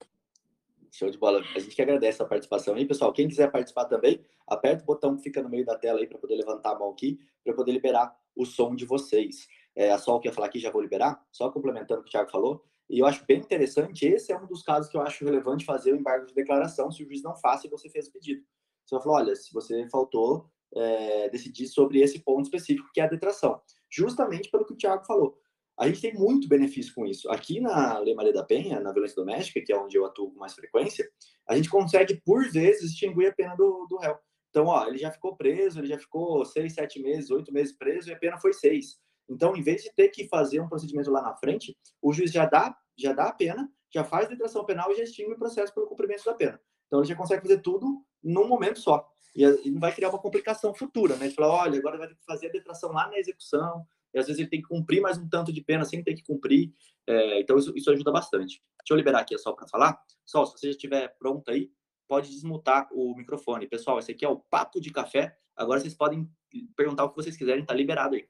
Show 0.92 1.10
de 1.10 1.18
bola. 1.18 1.42
A 1.54 1.58
gente 1.58 1.74
que 1.74 1.82
agradece 1.82 2.22
a 2.22 2.26
participação 2.26 2.74
aí, 2.74 2.86
pessoal. 2.86 3.12
Quem 3.12 3.28
quiser 3.28 3.50
participar 3.50 3.84
também, 3.84 4.24
aperta 4.46 4.82
o 4.82 4.86
botão 4.86 5.16
que 5.16 5.22
fica 5.22 5.42
no 5.42 5.48
meio 5.48 5.64
da 5.64 5.76
tela 5.76 6.00
aí 6.00 6.06
para 6.06 6.18
poder 6.18 6.36
levantar 6.36 6.72
a 6.72 6.78
mão 6.78 6.90
aqui, 6.90 7.18
para 7.44 7.54
poder 7.54 7.72
liberar 7.72 8.14
o 8.34 8.44
som 8.44 8.74
de 8.74 8.84
vocês. 8.84 9.46
É, 9.74 9.90
a 9.90 9.98
Sol 9.98 10.20
quer 10.20 10.32
falar 10.32 10.46
aqui, 10.46 10.58
já 10.58 10.70
vou 10.70 10.80
liberar, 10.80 11.22
só 11.30 11.50
complementando 11.50 12.00
o 12.00 12.04
que 12.04 12.08
o 12.08 12.12
Thiago 12.12 12.30
falou. 12.30 12.64
E 12.88 13.00
eu 13.00 13.06
acho 13.06 13.24
bem 13.26 13.38
interessante, 13.38 14.06
esse 14.06 14.32
é 14.32 14.38
um 14.38 14.46
dos 14.46 14.62
casos 14.62 14.90
que 14.90 14.96
eu 14.96 15.02
acho 15.02 15.24
relevante 15.24 15.64
fazer 15.64 15.92
o 15.92 15.96
embargo 15.96 16.26
de 16.26 16.34
declaração 16.34 16.90
se 16.90 17.02
o 17.02 17.06
juiz 17.06 17.22
não 17.22 17.36
faz 17.36 17.62
e 17.64 17.68
você 17.68 17.88
fez 17.90 18.08
o 18.08 18.12
pedido. 18.12 18.42
Você 18.86 18.98
falar, 19.00 19.16
olha, 19.16 19.36
se 19.36 19.52
você 19.52 19.86
faltou 19.90 20.50
é, 20.74 21.28
decidir 21.28 21.66
sobre 21.66 22.00
esse 22.00 22.18
ponto 22.20 22.44
específico, 22.44 22.88
que 22.94 23.00
é 23.00 23.04
a 23.04 23.08
detração. 23.08 23.60
Justamente 23.90 24.50
pelo 24.50 24.64
que 24.64 24.72
o 24.72 24.76
Thiago 24.76 25.04
falou 25.04 25.38
a 25.78 25.86
gente 25.86 26.00
tem 26.00 26.14
muito 26.14 26.48
benefício 26.48 26.92
com 26.92 27.06
isso. 27.06 27.30
Aqui 27.30 27.60
na 27.60 27.98
Lei 28.00 28.14
Maria 28.14 28.32
da 28.32 28.42
Penha, 28.42 28.80
na 28.80 28.92
violência 28.92 29.14
doméstica, 29.14 29.60
que 29.64 29.72
é 29.72 29.78
onde 29.78 29.96
eu 29.96 30.04
atuo 30.04 30.32
com 30.32 30.40
mais 30.40 30.52
frequência, 30.52 31.08
a 31.48 31.56
gente 31.56 31.70
consegue, 31.70 32.20
por 32.24 32.50
vezes, 32.50 32.90
extinguir 32.90 33.28
a 33.28 33.32
pena 33.32 33.54
do, 33.54 33.86
do 33.88 33.96
réu. 33.96 34.18
Então, 34.50 34.66
ó, 34.66 34.86
ele 34.88 34.98
já 34.98 35.10
ficou 35.10 35.36
preso, 35.36 35.78
ele 35.78 35.86
já 35.86 35.98
ficou 35.98 36.44
seis, 36.44 36.74
sete 36.74 37.00
meses, 37.00 37.30
oito 37.30 37.52
meses 37.52 37.76
preso 37.76 38.08
e 38.08 38.12
a 38.12 38.18
pena 38.18 38.38
foi 38.38 38.52
seis. 38.52 38.98
Então, 39.28 39.54
em 39.56 39.62
vez 39.62 39.82
de 39.82 39.94
ter 39.94 40.08
que 40.08 40.26
fazer 40.26 40.58
um 40.58 40.68
procedimento 40.68 41.10
lá 41.10 41.22
na 41.22 41.34
frente, 41.36 41.76
o 42.02 42.12
juiz 42.12 42.32
já 42.32 42.44
dá, 42.44 42.76
já 42.96 43.12
dá 43.12 43.26
a 43.28 43.32
pena, 43.32 43.70
já 43.92 44.02
faz 44.02 44.28
detração 44.28 44.64
penal 44.64 44.90
e 44.90 44.96
já 44.96 45.04
extingue 45.04 45.34
o 45.34 45.38
processo 45.38 45.72
pelo 45.72 45.86
cumprimento 45.86 46.24
da 46.24 46.34
pena. 46.34 46.60
Então, 46.86 47.00
ele 47.00 47.08
já 47.08 47.14
consegue 47.14 47.42
fazer 47.42 47.58
tudo 47.58 48.02
num 48.22 48.48
momento 48.48 48.80
só. 48.80 49.06
E, 49.36 49.70
não 49.70 49.78
vai 49.78 49.94
criar 49.94 50.08
uma 50.08 50.18
complicação 50.18 50.74
futura, 50.74 51.14
né? 51.16 51.28
De 51.28 51.34
falar, 51.34 51.54
olha, 51.54 51.78
agora 51.78 51.98
vai 51.98 52.08
ter 52.08 52.16
que 52.16 52.24
fazer 52.24 52.48
a 52.48 52.52
detração 52.52 52.90
lá 52.90 53.06
na 53.08 53.18
execução, 53.18 53.86
e 54.12 54.18
às 54.18 54.26
vezes 54.26 54.40
ele 54.40 54.48
tem 54.48 54.60
que 54.62 54.68
cumprir 54.68 55.00
mais 55.00 55.18
um 55.18 55.28
tanto 55.28 55.52
de 55.52 55.60
pena 55.60 55.84
sem 55.84 56.02
ter 56.02 56.14
que 56.14 56.22
cumprir. 56.22 56.72
É, 57.06 57.40
então, 57.40 57.58
isso, 57.58 57.72
isso 57.76 57.90
ajuda 57.90 58.10
bastante. 58.12 58.62
Deixa 58.78 58.92
eu 58.92 58.96
liberar 58.96 59.20
aqui 59.20 59.36
só 59.38 59.52
para 59.52 59.68
falar. 59.68 59.98
Sol, 60.24 60.46
se 60.46 60.52
você 60.52 60.66
já 60.66 60.72
estiver 60.72 61.08
pronto 61.18 61.50
aí, 61.50 61.70
pode 62.06 62.30
desmutar 62.30 62.88
o 62.92 63.14
microfone. 63.14 63.66
Pessoal, 63.66 63.98
esse 63.98 64.12
aqui 64.12 64.24
é 64.24 64.28
o 64.28 64.36
Papo 64.36 64.80
de 64.80 64.90
Café. 64.90 65.36
Agora 65.56 65.80
vocês 65.80 65.94
podem 65.94 66.28
perguntar 66.76 67.04
o 67.04 67.10
que 67.10 67.16
vocês 67.16 67.36
quiserem, 67.36 67.64
tá 67.64 67.74
liberado 67.74 68.14
aí. 68.14 68.26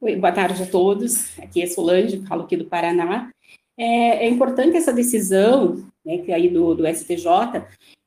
Oi, 0.00 0.16
boa 0.16 0.32
tarde 0.32 0.62
a 0.62 0.66
todos. 0.66 1.38
Aqui 1.38 1.62
é 1.62 1.66
Solange, 1.66 2.26
falo 2.26 2.42
aqui 2.42 2.56
do 2.56 2.64
Paraná. 2.64 3.30
É, 3.78 4.26
é 4.26 4.28
importante 4.28 4.76
essa 4.76 4.92
decisão, 4.92 5.88
né, 6.04 6.18
que 6.18 6.32
é 6.32 6.34
aí 6.34 6.48
do, 6.48 6.74
do 6.74 6.86
STJ, 6.86 7.24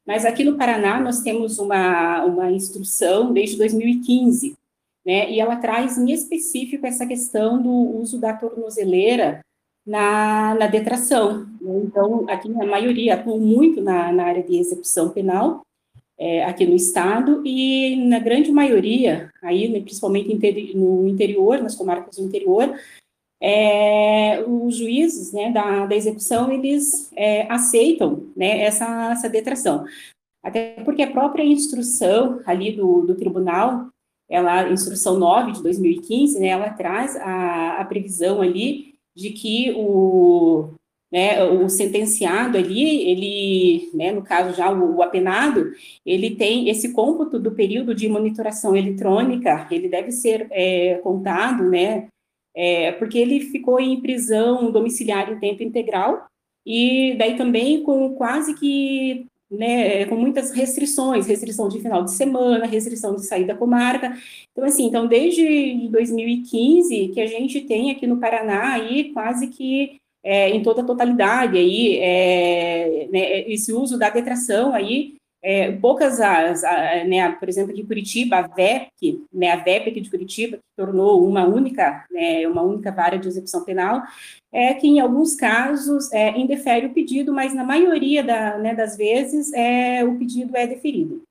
mas 0.05 0.25
aqui 0.25 0.43
no 0.43 0.57
Paraná 0.57 0.99
nós 0.99 1.21
temos 1.21 1.57
uma, 1.57 2.23
uma 2.25 2.51
instrução 2.51 3.33
desde 3.33 3.57
2015, 3.57 4.55
né? 5.05 5.31
E 5.31 5.39
ela 5.39 5.57
traz 5.57 5.97
em 5.97 6.11
específico 6.11 6.85
essa 6.85 7.05
questão 7.05 7.61
do 7.61 7.71
uso 7.71 8.19
da 8.19 8.33
tornozeleira 8.33 9.41
na, 9.85 10.55
na 10.55 10.67
detração. 10.67 11.47
Então, 11.61 12.25
aqui 12.27 12.49
a 12.49 12.65
maioria 12.65 13.13
atuam 13.13 13.39
muito 13.39 13.81
na, 13.81 14.11
na 14.11 14.23
área 14.25 14.43
de 14.43 14.57
execução 14.57 15.09
penal, 15.09 15.61
é, 16.17 16.43
aqui 16.45 16.65
no 16.65 16.75
estado, 16.75 17.45
e 17.45 17.95
na 18.07 18.19
grande 18.19 18.51
maioria, 18.51 19.29
aí, 19.43 19.67
né, 19.67 19.81
principalmente 19.81 20.29
no 20.73 21.07
interior, 21.07 21.61
nas 21.61 21.75
comarcas 21.75 22.15
do 22.15 22.23
interior, 22.23 22.73
é, 23.39 24.43
os 24.47 24.77
juízes 24.77 25.33
né, 25.33 25.51
da, 25.51 25.85
da 25.85 25.95
execução, 25.95 26.51
eles 26.51 27.11
é, 27.15 27.51
aceitam 27.51 28.27
né, 28.35 28.61
essa, 28.61 29.11
essa 29.11 29.29
detração. 29.29 29.85
Até 30.41 30.81
porque 30.83 31.03
a 31.03 31.11
própria 31.11 31.43
instrução 31.43 32.41
ali 32.45 32.71
do, 32.71 33.01
do 33.01 33.15
tribunal, 33.15 33.89
ela, 34.29 34.69
instrução 34.69 35.19
9 35.19 35.53
de 35.53 35.63
2015, 35.63 36.39
né, 36.39 36.47
ela 36.47 36.69
traz 36.71 37.15
a, 37.15 37.79
a 37.79 37.85
previsão 37.85 38.41
ali 38.41 38.95
de 39.15 39.29
que 39.29 39.73
o, 39.77 40.73
né, 41.11 41.43
o 41.43 41.69
sentenciado 41.69 42.57
ali, 42.57 43.09
ele, 43.09 43.89
né, 43.93 44.11
no 44.11 44.21
caso 44.21 44.55
já 44.55 44.71
o, 44.71 44.97
o, 44.97 45.03
apenado, 45.03 45.71
ele 46.05 46.35
tem 46.35 46.69
esse 46.69 46.91
cômputo 46.91 47.39
do 47.39 47.51
período 47.51 47.93
de 47.93 48.07
monitoração 48.07 48.75
eletrônica, 48.75 49.67
ele 49.71 49.87
deve 49.87 50.11
ser 50.11 50.47
é, 50.51 50.95
contado, 50.95 51.69
né, 51.69 52.07
é, 52.55 52.91
porque 52.93 53.17
ele 53.17 53.41
ficou 53.41 53.79
em 53.79 54.01
prisão 54.01 54.71
domiciliar 54.71 55.31
em 55.31 55.39
tempo 55.39 55.63
integral, 55.63 56.25
e 56.65 57.15
daí 57.17 57.37
também 57.37 57.83
com 57.83 58.15
quase 58.15 58.55
que 58.55 59.27
né, 59.49 60.05
com 60.05 60.15
muitas 60.15 60.51
restrições, 60.51 61.27
restrição 61.27 61.67
de 61.69 61.79
final 61.79 62.03
de 62.03 62.11
semana, 62.11 62.65
restrição 62.65 63.15
de 63.15 63.25
saída 63.25 63.53
da 63.53 63.59
comarca. 63.59 64.17
Então, 64.51 64.63
assim, 64.63 64.85
então 64.85 65.07
desde 65.07 65.87
2015 65.89 67.09
que 67.09 67.21
a 67.21 67.27
gente 67.27 67.61
tem 67.61 67.91
aqui 67.91 68.07
no 68.07 68.19
Paraná 68.19 68.73
aí 68.73 69.11
quase 69.13 69.47
que 69.47 69.97
é, 70.23 70.49
em 70.49 70.63
toda 70.63 70.81
a 70.81 70.85
totalidade 70.85 71.57
aí 71.57 71.97
é, 71.99 73.07
né, 73.11 73.41
esse 73.41 73.71
uso 73.71 73.97
da 73.99 74.09
detração 74.09 74.73
aí 74.73 75.15
é, 75.47 75.71
poucas 75.73 76.19
as, 76.19 76.63
a, 76.63 77.03
né, 77.03 77.31
por 77.33 77.47
exemplo, 77.47 77.71
aqui 77.71 77.81
em 77.81 77.85
Curitiba, 77.85 78.37
a 78.37 78.47
VEP, 78.47 79.23
né, 79.31 79.51
a 79.51 79.57
VEP 79.57 79.91
aqui 79.91 80.01
de 80.01 80.09
Curitiba, 80.09 80.57
que 80.57 80.63
tornou 80.75 81.23
uma 81.23 81.45
única, 81.45 82.03
né, 82.09 82.47
uma 82.47 82.63
única 82.63 82.91
vara 82.91 83.19
de 83.19 83.27
execução 83.27 83.63
penal, 83.63 84.01
é 84.51 84.73
que 84.73 84.87
em 84.87 84.99
alguns 84.99 85.35
casos 85.35 86.11
é, 86.11 86.35
indefere 86.35 86.87
o 86.87 86.93
pedido, 86.95 87.31
mas 87.31 87.53
na 87.53 87.63
maioria 87.63 88.23
da, 88.23 88.57
né, 88.57 88.73
das 88.73 88.97
vezes 88.97 89.53
é, 89.53 90.03
o 90.03 90.17
pedido 90.17 90.57
é 90.57 90.65
deferido. 90.65 91.21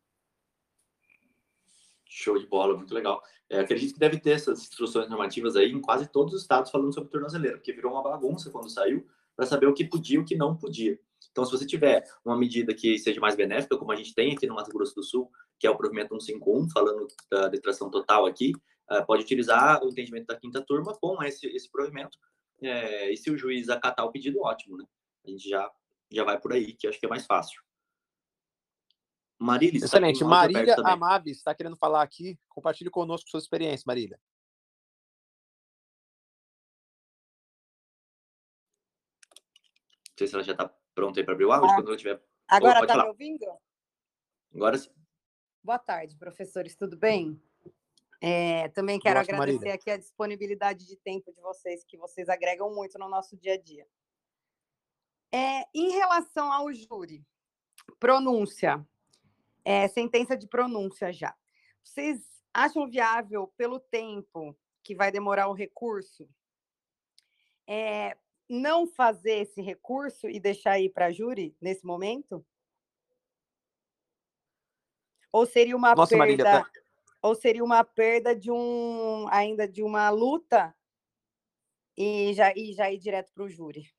Show 2.08 2.38
de 2.38 2.46
bola, 2.46 2.76
muito 2.76 2.94
legal. 2.94 3.20
É, 3.50 3.58
acredito 3.58 3.94
que 3.94 3.98
deve 3.98 4.20
ter 4.20 4.30
essas 4.30 4.62
instruções 4.62 5.08
normativas 5.08 5.56
aí 5.56 5.72
em 5.72 5.80
quase 5.80 6.06
todos 6.06 6.34
os 6.34 6.42
estados 6.42 6.70
falando 6.70 6.94
sobre 6.94 7.10
tornozeleira, 7.10 7.56
porque 7.56 7.72
virou 7.72 7.90
uma 7.90 8.02
bagunça 8.02 8.48
quando 8.48 8.70
saiu 8.70 9.04
para 9.34 9.44
saber 9.44 9.66
o 9.66 9.74
que 9.74 9.84
podia 9.84 10.18
e 10.18 10.20
o 10.20 10.24
que 10.24 10.36
não 10.36 10.54
podia. 10.54 10.96
Então, 11.34 11.44
se 11.44 11.50
você 11.50 11.66
tiver 11.66 12.04
uma 12.24 12.38
medida 12.38 12.72
que 12.72 12.96
seja 12.96 13.20
mais 13.20 13.34
benéfica, 13.34 13.76
como 13.76 13.90
a 13.90 13.96
gente 13.96 14.14
tem 14.14 14.32
aqui 14.32 14.46
no 14.46 14.54
Mato 14.54 14.70
Grosso 14.70 14.94
do 14.94 15.02
Sul, 15.02 15.28
que 15.58 15.66
é 15.66 15.70
o 15.70 15.76
provimento 15.76 16.10
151, 16.10 16.70
falando 16.70 17.08
da 17.28 17.48
detração 17.48 17.90
total 17.90 18.24
aqui, 18.24 18.52
uh, 18.88 19.04
pode 19.04 19.24
utilizar 19.24 19.82
o 19.82 19.88
entendimento 19.88 20.26
da 20.26 20.38
quinta 20.38 20.62
turma 20.62 20.96
com 20.96 21.20
esse, 21.24 21.48
esse 21.48 21.68
provimento. 21.68 22.16
É, 22.62 23.12
e 23.12 23.16
se 23.16 23.32
o 23.32 23.36
juiz 23.36 23.68
acatar 23.68 24.06
o 24.06 24.12
pedido, 24.12 24.40
ótimo, 24.42 24.76
né? 24.76 24.84
A 25.26 25.30
gente 25.30 25.48
já, 25.48 25.68
já 26.08 26.22
vai 26.22 26.40
por 26.40 26.52
aí, 26.52 26.72
que 26.72 26.86
acho 26.86 27.00
que 27.00 27.06
é 27.06 27.08
mais 27.08 27.26
fácil. 27.26 27.60
Marília, 29.36 29.84
Excelente. 29.84 30.20
Tá 30.20 30.26
Marília 30.26 30.76
Amaves 30.84 31.38
está 31.38 31.52
querendo 31.52 31.76
falar 31.76 32.02
aqui. 32.02 32.38
Compartilhe 32.48 32.90
conosco 32.90 33.28
sua 33.28 33.40
experiência, 33.40 33.82
Marília. 33.88 34.20
Não 40.14 40.18
sei 40.18 40.28
se 40.28 40.34
ela 40.34 40.44
já 40.44 40.52
está 40.52 40.68
pronta 40.94 41.18
aí 41.18 41.24
para 41.24 41.34
abrir 41.34 41.44
o 41.44 41.52
áudio, 41.52 41.68
ah, 41.68 41.74
quando 41.74 41.88
ela 41.88 41.96
tiver. 41.96 42.22
Agora 42.46 42.80
está 42.80 43.02
me 43.02 43.08
ouvindo? 43.08 43.44
Agora 44.54 44.78
sim. 44.78 44.90
Boa 45.60 45.78
tarde, 45.78 46.16
professores, 46.16 46.76
tudo 46.76 46.96
bem? 46.96 47.42
É, 48.20 48.68
também 48.68 49.00
quero 49.00 49.18
Gosto, 49.18 49.32
agradecer 49.32 49.58
Marília. 49.58 49.74
aqui 49.74 49.90
a 49.90 49.96
disponibilidade 49.96 50.86
de 50.86 50.96
tempo 50.98 51.32
de 51.32 51.40
vocês, 51.40 51.82
que 51.84 51.96
vocês 51.96 52.28
agregam 52.28 52.72
muito 52.72 52.96
no 52.96 53.08
nosso 53.08 53.36
dia 53.36 53.54
a 53.54 53.60
dia. 53.60 53.88
É, 55.32 55.66
em 55.74 55.90
relação 55.90 56.52
ao 56.52 56.72
júri, 56.72 57.26
pronúncia, 57.98 58.86
é, 59.64 59.88
sentença 59.88 60.36
de 60.36 60.46
pronúncia 60.46 61.12
já. 61.12 61.34
Vocês 61.82 62.20
acham 62.52 62.88
viável, 62.88 63.52
pelo 63.56 63.80
tempo 63.80 64.56
que 64.80 64.94
vai 64.94 65.10
demorar 65.10 65.48
o 65.48 65.54
recurso, 65.54 66.28
é, 67.66 68.16
não 68.48 68.86
fazer 68.86 69.42
esse 69.42 69.60
recurso 69.60 70.28
e 70.28 70.38
deixar 70.38 70.78
ir 70.78 70.90
para 70.90 71.12
júri 71.12 71.56
nesse 71.60 71.84
momento? 71.84 72.44
Ou 75.32 75.46
seria 75.46 75.76
uma 75.76 75.94
Nossa, 75.94 76.10
perda? 76.10 76.18
Marília, 76.18 76.44
tá... 76.44 76.70
Ou 77.22 77.34
seria 77.34 77.64
uma 77.64 77.82
perda 77.82 78.36
de 78.36 78.50
um 78.50 79.26
ainda 79.30 79.66
de 79.66 79.82
uma 79.82 80.10
luta 80.10 80.74
e 81.96 82.32
já, 82.34 82.52
e 82.54 82.72
já 82.72 82.90
ir 82.90 82.98
direto 82.98 83.32
para 83.32 83.44
o 83.44 83.48
júri? 83.48 83.90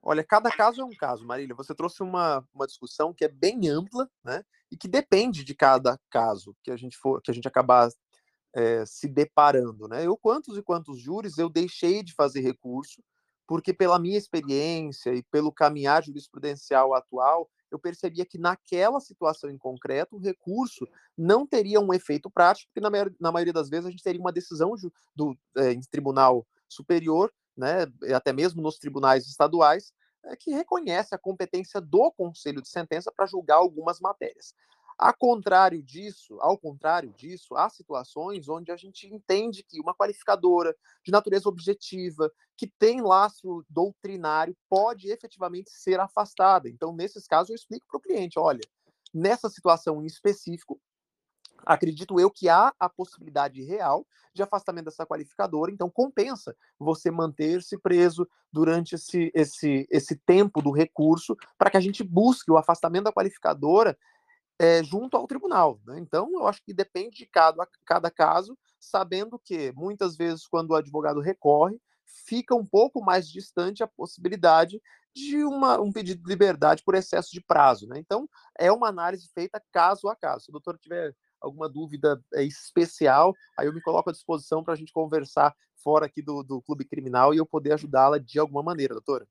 Olha, 0.00 0.24
cada 0.24 0.50
caso 0.50 0.80
é 0.80 0.84
um 0.84 0.96
caso, 0.96 1.26
Marília. 1.26 1.54
Você 1.54 1.74
trouxe 1.74 2.02
uma, 2.02 2.46
uma 2.54 2.66
discussão 2.66 3.12
que 3.12 3.24
é 3.24 3.28
bem 3.28 3.68
ampla, 3.68 4.10
né? 4.24 4.42
E 4.70 4.76
que 4.76 4.88
depende 4.88 5.44
de 5.44 5.54
cada 5.54 5.98
caso 6.10 6.56
que 6.62 6.70
a 6.70 6.76
gente 6.76 6.96
for, 6.96 7.20
que 7.20 7.30
a 7.30 7.34
gente 7.34 7.48
acabar 7.48 7.88
é, 8.58 8.84
se 8.84 9.06
deparando, 9.06 9.86
né? 9.86 10.04
Eu 10.04 10.16
quantos 10.16 10.58
e 10.58 10.62
quantos 10.62 11.00
júris 11.00 11.38
eu 11.38 11.48
deixei 11.48 12.02
de 12.02 12.12
fazer 12.12 12.40
recurso 12.40 13.00
porque 13.46 13.72
pela 13.72 13.98
minha 13.98 14.18
experiência 14.18 15.14
e 15.14 15.22
pelo 15.22 15.50
caminhar 15.50 16.04
jurisprudencial 16.04 16.92
atual, 16.92 17.48
eu 17.70 17.78
percebia 17.78 18.26
que 18.26 18.36
naquela 18.36 19.00
situação 19.00 19.48
em 19.48 19.56
concreto 19.56 20.16
o 20.16 20.20
recurso 20.20 20.86
não 21.16 21.46
teria 21.46 21.80
um 21.80 21.94
efeito 21.94 22.28
prático, 22.28 22.68
porque 22.68 22.80
na, 22.80 22.90
maioria, 22.90 23.16
na 23.18 23.32
maioria 23.32 23.52
das 23.52 23.70
vezes 23.70 23.86
a 23.86 23.90
gente 23.90 24.02
teria 24.02 24.20
uma 24.20 24.32
decisão 24.32 24.74
do 25.16 25.34
é, 25.56 25.72
em 25.72 25.80
tribunal 25.80 26.46
superior, 26.68 27.32
né, 27.56 27.86
até 28.14 28.34
mesmo 28.34 28.60
nos 28.60 28.78
tribunais 28.78 29.26
estaduais, 29.26 29.94
é, 30.26 30.36
que 30.36 30.50
reconhece 30.50 31.14
a 31.14 31.18
competência 31.18 31.80
do 31.80 32.12
conselho 32.12 32.60
de 32.60 32.68
sentença 32.68 33.10
para 33.10 33.26
julgar 33.26 33.56
algumas 33.56 33.98
matérias. 33.98 34.52
A 34.98 35.12
contrário 35.12 35.80
disso, 35.80 36.36
ao 36.40 36.58
contrário 36.58 37.12
disso, 37.12 37.54
há 37.54 37.70
situações 37.70 38.48
onde 38.48 38.72
a 38.72 38.76
gente 38.76 39.06
entende 39.06 39.62
que 39.62 39.80
uma 39.80 39.94
qualificadora 39.94 40.74
de 41.04 41.12
natureza 41.12 41.48
objetiva, 41.48 42.28
que 42.56 42.66
tem 42.66 43.00
laço 43.00 43.64
doutrinário, 43.70 44.56
pode 44.68 45.08
efetivamente 45.08 45.70
ser 45.70 46.00
afastada. 46.00 46.68
Então, 46.68 46.92
nesses 46.92 47.28
casos, 47.28 47.50
eu 47.50 47.54
explico 47.54 47.86
para 47.86 47.98
o 47.98 48.00
cliente: 48.00 48.40
olha, 48.40 48.60
nessa 49.14 49.48
situação 49.48 50.02
em 50.02 50.06
específico, 50.06 50.80
acredito 51.64 52.18
eu 52.18 52.28
que 52.28 52.48
há 52.48 52.74
a 52.78 52.88
possibilidade 52.88 53.62
real 53.62 54.04
de 54.34 54.42
afastamento 54.42 54.86
dessa 54.86 55.06
qualificadora, 55.06 55.70
então 55.70 55.88
compensa 55.88 56.56
você 56.76 57.08
manter-se 57.08 57.78
preso 57.78 58.28
durante 58.52 58.94
esse, 58.94 59.30
esse, 59.34 59.86
esse 59.90 60.16
tempo 60.16 60.62
do 60.62 60.70
recurso 60.70 61.36
para 61.56 61.70
que 61.70 61.76
a 61.76 61.80
gente 61.80 62.02
busque 62.02 62.50
o 62.50 62.56
afastamento 62.56 63.04
da 63.04 63.12
qualificadora 63.12 63.96
é, 64.58 64.82
junto 64.82 65.16
ao 65.16 65.26
tribunal. 65.26 65.80
Né? 65.86 65.98
Então, 65.98 66.30
eu 66.32 66.46
acho 66.46 66.62
que 66.62 66.74
depende 66.74 67.18
de 67.18 67.26
cada, 67.26 67.66
cada 67.86 68.10
caso, 68.10 68.58
sabendo 68.78 69.38
que 69.38 69.72
muitas 69.72 70.16
vezes, 70.16 70.46
quando 70.46 70.70
o 70.70 70.74
advogado 70.74 71.20
recorre, 71.20 71.80
fica 72.26 72.54
um 72.54 72.66
pouco 72.66 73.02
mais 73.02 73.28
distante 73.28 73.82
a 73.82 73.86
possibilidade 73.86 74.80
de 75.14 75.44
uma, 75.44 75.80
um 75.80 75.92
pedido 75.92 76.22
de 76.22 76.28
liberdade 76.28 76.82
por 76.84 76.94
excesso 76.94 77.30
de 77.32 77.40
prazo. 77.40 77.86
Né? 77.86 77.98
Então, 77.98 78.28
é 78.58 78.70
uma 78.70 78.88
análise 78.88 79.28
feita 79.34 79.62
caso 79.72 80.08
a 80.08 80.16
caso. 80.16 80.44
Se 80.44 80.50
o 80.50 80.52
doutor 80.52 80.78
tiver 80.78 81.14
alguma 81.40 81.68
dúvida 81.68 82.20
é, 82.34 82.42
especial, 82.42 83.34
aí 83.56 83.66
eu 83.66 83.72
me 83.72 83.80
coloco 83.80 84.10
à 84.10 84.12
disposição 84.12 84.62
para 84.62 84.74
a 84.74 84.76
gente 84.76 84.92
conversar 84.92 85.54
fora 85.76 86.06
aqui 86.06 86.20
do, 86.20 86.42
do 86.42 86.60
Clube 86.62 86.84
Criminal 86.84 87.32
e 87.32 87.38
eu 87.38 87.46
poder 87.46 87.72
ajudá-la 87.72 88.18
de 88.18 88.38
alguma 88.38 88.62
maneira, 88.62 88.94
doutora. 88.94 89.26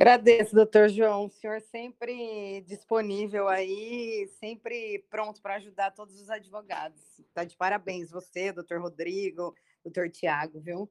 Agradeço, 0.00 0.54
doutor 0.54 0.88
João. 0.88 1.26
O 1.26 1.28
senhor 1.28 1.60
sempre 1.60 2.62
disponível 2.66 3.48
aí, 3.48 4.26
sempre 4.40 5.04
pronto 5.10 5.42
para 5.42 5.56
ajudar 5.56 5.90
todos 5.90 6.18
os 6.18 6.30
advogados. 6.30 7.18
Está 7.18 7.44
de 7.44 7.54
parabéns, 7.54 8.10
você, 8.10 8.50
doutor 8.50 8.80
Rodrigo, 8.80 9.54
doutor 9.84 10.08
Tiago, 10.08 10.58
viu? 10.58 10.90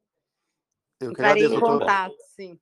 Eu 1.02 1.10
Entrarei 1.10 1.44
em 1.44 1.60
contato, 1.60 2.16
sim. 2.36 2.60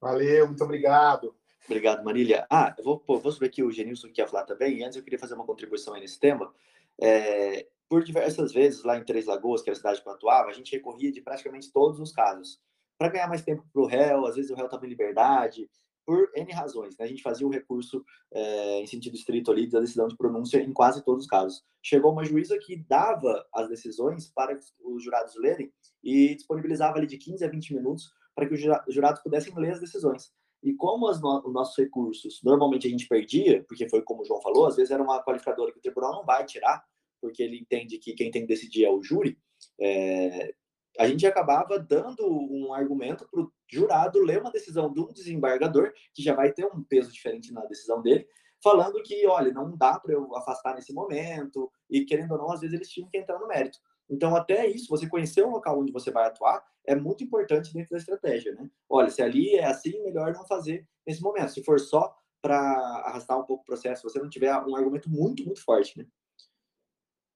Valeu, 0.00 0.46
muito 0.46 0.62
obrigado. 0.62 1.34
Obrigado, 1.64 2.04
Marília. 2.04 2.46
Ah, 2.48 2.72
eu 2.78 2.84
vou, 2.84 3.02
vou 3.04 3.32
subir 3.32 3.46
aqui 3.46 3.64
o 3.64 3.72
Genilson 3.72 4.12
que 4.12 4.20
ia 4.20 4.28
falar 4.28 4.44
também. 4.44 4.78
E 4.78 4.84
antes 4.84 4.96
eu 4.96 5.02
queria 5.02 5.18
fazer 5.18 5.34
uma 5.34 5.44
contribuição 5.44 5.94
aí 5.94 6.00
nesse 6.00 6.20
tema. 6.20 6.54
É, 7.02 7.66
por 7.88 8.04
diversas 8.04 8.52
vezes, 8.52 8.84
lá 8.84 8.96
em 8.98 9.04
Três 9.04 9.26
Lagoas, 9.26 9.62
que 9.62 9.68
era 9.68 9.74
a 9.74 9.78
cidade 9.78 10.00
que 10.00 10.08
eu 10.08 10.12
atuava, 10.12 10.48
a 10.48 10.52
gente 10.52 10.70
recorria 10.70 11.10
de 11.10 11.20
praticamente 11.20 11.72
todos 11.72 11.98
os 11.98 12.12
casos 12.12 12.64
para 12.98 13.08
ganhar 13.08 13.28
mais 13.28 13.42
tempo 13.42 13.64
para 13.72 13.82
o 13.82 13.86
réu, 13.86 14.26
às 14.26 14.36
vezes 14.36 14.50
o 14.50 14.54
réu 14.54 14.66
estava 14.66 14.86
em 14.86 14.88
liberdade, 14.88 15.68
por 16.06 16.30
N 16.34 16.52
razões. 16.52 16.96
Né? 16.96 17.04
A 17.04 17.08
gente 17.08 17.22
fazia 17.22 17.46
o 17.46 17.50
recurso 17.50 18.04
é, 18.32 18.80
em 18.80 18.86
sentido 18.86 19.16
estrito 19.16 19.50
ali 19.50 19.68
da 19.68 19.80
decisão 19.80 20.06
de 20.06 20.16
pronúncia 20.16 20.58
em 20.58 20.72
quase 20.72 21.04
todos 21.04 21.24
os 21.24 21.30
casos. 21.30 21.64
Chegou 21.82 22.12
uma 22.12 22.24
juíza 22.24 22.56
que 22.58 22.76
dava 22.88 23.44
as 23.52 23.68
decisões 23.68 24.30
para 24.32 24.56
os 24.84 25.02
jurados 25.02 25.34
lerem 25.36 25.72
e 26.02 26.34
disponibilizava 26.36 26.98
ali 26.98 27.06
de 27.06 27.18
15 27.18 27.44
a 27.44 27.48
20 27.48 27.74
minutos 27.74 28.12
para 28.34 28.46
que 28.46 28.54
os 28.54 28.60
jurados 28.88 29.22
pudessem 29.22 29.52
ler 29.56 29.72
as 29.72 29.80
decisões. 29.80 30.32
E 30.62 30.74
como 30.74 31.10
no 31.10 31.46
os 31.46 31.52
nossos 31.52 31.76
recursos, 31.76 32.40
normalmente 32.42 32.86
a 32.86 32.90
gente 32.90 33.08
perdia, 33.08 33.64
porque 33.68 33.88
foi 33.88 34.02
como 34.02 34.22
o 34.22 34.24
João 34.24 34.40
falou, 34.40 34.66
às 34.66 34.76
vezes 34.76 34.90
era 34.90 35.02
uma 35.02 35.22
qualificadora 35.22 35.72
que 35.72 35.78
o 35.78 35.82
tribunal 35.82 36.12
não 36.12 36.24
vai 36.24 36.44
tirar, 36.44 36.84
porque 37.20 37.42
ele 37.42 37.58
entende 37.58 37.98
que 37.98 38.14
quem 38.14 38.30
tem 38.30 38.42
que 38.42 38.48
decidir 38.48 38.84
é 38.84 38.90
o 38.90 39.02
júri, 39.02 39.38
é, 39.80 40.54
a 40.98 41.06
gente 41.06 41.26
acabava 41.26 41.78
dando 41.78 42.26
um 42.26 42.72
argumento 42.72 43.28
para 43.30 43.40
o 43.40 43.52
jurado 43.70 44.20
ler 44.20 44.40
uma 44.40 44.50
decisão 44.50 44.92
de 44.92 45.00
um 45.00 45.12
desembargador, 45.12 45.92
que 46.14 46.22
já 46.22 46.34
vai 46.34 46.52
ter 46.52 46.64
um 46.66 46.82
peso 46.82 47.12
diferente 47.12 47.52
na 47.52 47.64
decisão 47.66 48.00
dele, 48.00 48.26
falando 48.62 49.02
que, 49.02 49.26
olha, 49.26 49.52
não 49.52 49.76
dá 49.76 49.98
para 49.98 50.12
eu 50.12 50.34
afastar 50.36 50.74
nesse 50.74 50.92
momento, 50.92 51.70
e 51.90 52.04
querendo 52.04 52.32
ou 52.32 52.38
não, 52.38 52.50
às 52.50 52.60
vezes 52.60 52.74
eles 52.74 52.88
tinham 52.88 53.08
que 53.08 53.18
entrar 53.18 53.38
no 53.38 53.46
mérito. 53.46 53.78
Então, 54.08 54.36
até 54.36 54.66
isso, 54.66 54.88
você 54.88 55.08
conhecer 55.08 55.42
o 55.42 55.50
local 55.50 55.80
onde 55.80 55.92
você 55.92 56.10
vai 56.10 56.26
atuar, 56.26 56.64
é 56.84 56.94
muito 56.94 57.24
importante 57.24 57.72
dentro 57.72 57.90
da 57.90 57.98
estratégia, 57.98 58.54
né? 58.54 58.70
Olha, 58.88 59.10
se 59.10 59.20
ali 59.20 59.56
é 59.56 59.66
assim, 59.66 60.00
melhor 60.02 60.32
não 60.32 60.46
fazer 60.46 60.88
nesse 61.06 61.20
momento. 61.20 61.52
Se 61.52 61.62
for 61.64 61.80
só 61.80 62.16
para 62.40 62.56
arrastar 63.04 63.38
um 63.38 63.44
pouco 63.44 63.62
o 63.62 63.66
processo, 63.66 64.08
você 64.08 64.20
não 64.20 64.28
tiver 64.28 64.54
um 64.56 64.76
argumento 64.76 65.10
muito, 65.10 65.44
muito 65.44 65.62
forte, 65.62 65.98
né? 65.98 66.06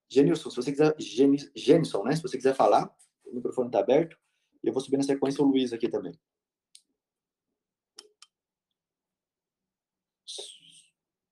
Genilson, 0.08 0.50
se 0.50 0.56
você 0.56 0.70
quiser, 0.70 0.94
Genilson, 1.56 2.04
né? 2.04 2.14
Se 2.14 2.22
você 2.22 2.36
quiser 2.36 2.54
falar, 2.54 2.92
o 3.30 3.36
microfone 3.36 3.68
está 3.68 3.80
aberto. 3.80 4.16
E 4.62 4.68
eu 4.68 4.72
vou 4.72 4.82
subir 4.82 4.96
na 4.96 5.02
sequência 5.02 5.42
o 5.42 5.46
Luiz 5.46 5.72
aqui 5.72 5.88
também. 5.88 6.18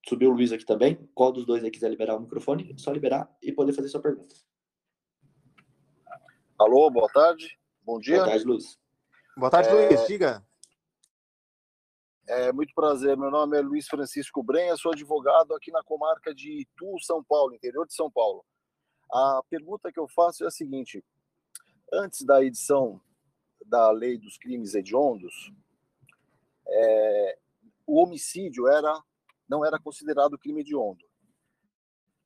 Subiu 0.08 0.30
o 0.30 0.32
Luiz 0.32 0.52
aqui 0.52 0.64
também. 0.64 0.96
Qual 1.14 1.30
dos 1.30 1.44
dois 1.44 1.62
aí 1.62 1.70
quiser 1.70 1.90
liberar 1.90 2.16
o 2.16 2.20
microfone, 2.20 2.72
é 2.72 2.78
só 2.78 2.90
liberar 2.90 3.30
e 3.42 3.52
poder 3.52 3.74
fazer 3.74 3.88
sua 3.88 4.00
pergunta. 4.00 4.34
Alô, 6.58 6.90
boa 6.90 7.08
tarde. 7.12 7.58
Bom 7.82 7.98
dia. 7.98 8.16
Boa 8.16 8.28
tarde, 8.28 8.44
Luiz. 8.44 8.78
Boa 9.36 9.50
tarde, 9.50 9.68
é... 9.68 9.72
Luiz. 9.72 10.06
Diga. 10.06 10.44
É 12.26 12.52
muito 12.52 12.74
prazer. 12.74 13.16
Meu 13.16 13.30
nome 13.30 13.58
é 13.58 13.60
Luiz 13.60 13.86
Francisco 13.86 14.42
Brenha, 14.42 14.76
sou 14.76 14.92
advogado 14.92 15.54
aqui 15.54 15.70
na 15.70 15.82
comarca 15.82 16.34
de 16.34 16.62
Itu, 16.62 16.98
São 17.00 17.22
Paulo, 17.24 17.54
interior 17.54 17.86
de 17.86 17.94
São 17.94 18.10
Paulo. 18.10 18.44
A 19.10 19.42
pergunta 19.48 19.92
que 19.92 19.98
eu 20.00 20.08
faço 20.08 20.44
é 20.44 20.46
a 20.46 20.50
seguinte: 20.50 21.02
antes 21.92 22.24
da 22.24 22.42
edição 22.42 23.00
da 23.64 23.90
lei 23.90 24.18
dos 24.18 24.38
crimes 24.38 24.74
hediondos, 24.74 25.52
é, 26.66 27.38
o 27.86 28.02
homicídio 28.02 28.68
era 28.68 29.02
não 29.48 29.64
era 29.64 29.78
considerado 29.78 30.38
crime 30.38 30.60
hediondo. 30.60 31.08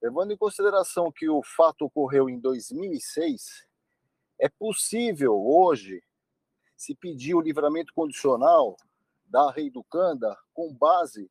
Levando 0.03 0.33
em 0.33 0.37
consideração 0.37 1.13
que 1.13 1.29
o 1.29 1.41
fato 1.43 1.85
ocorreu 1.85 2.29
em 2.29 2.41
2006, 2.41 3.65
é 4.41 4.49
possível 4.49 5.35
hoje 5.35 6.03
se 6.77 6.97
pedir 6.97 7.37
o 7.37 7.41
livramento 7.41 7.95
condicional 7.95 8.77
da 9.25 9.53
Rei 9.53 9.71
do 9.71 9.85
Canda 9.85 10.37
com 10.53 10.75
base 10.75 11.31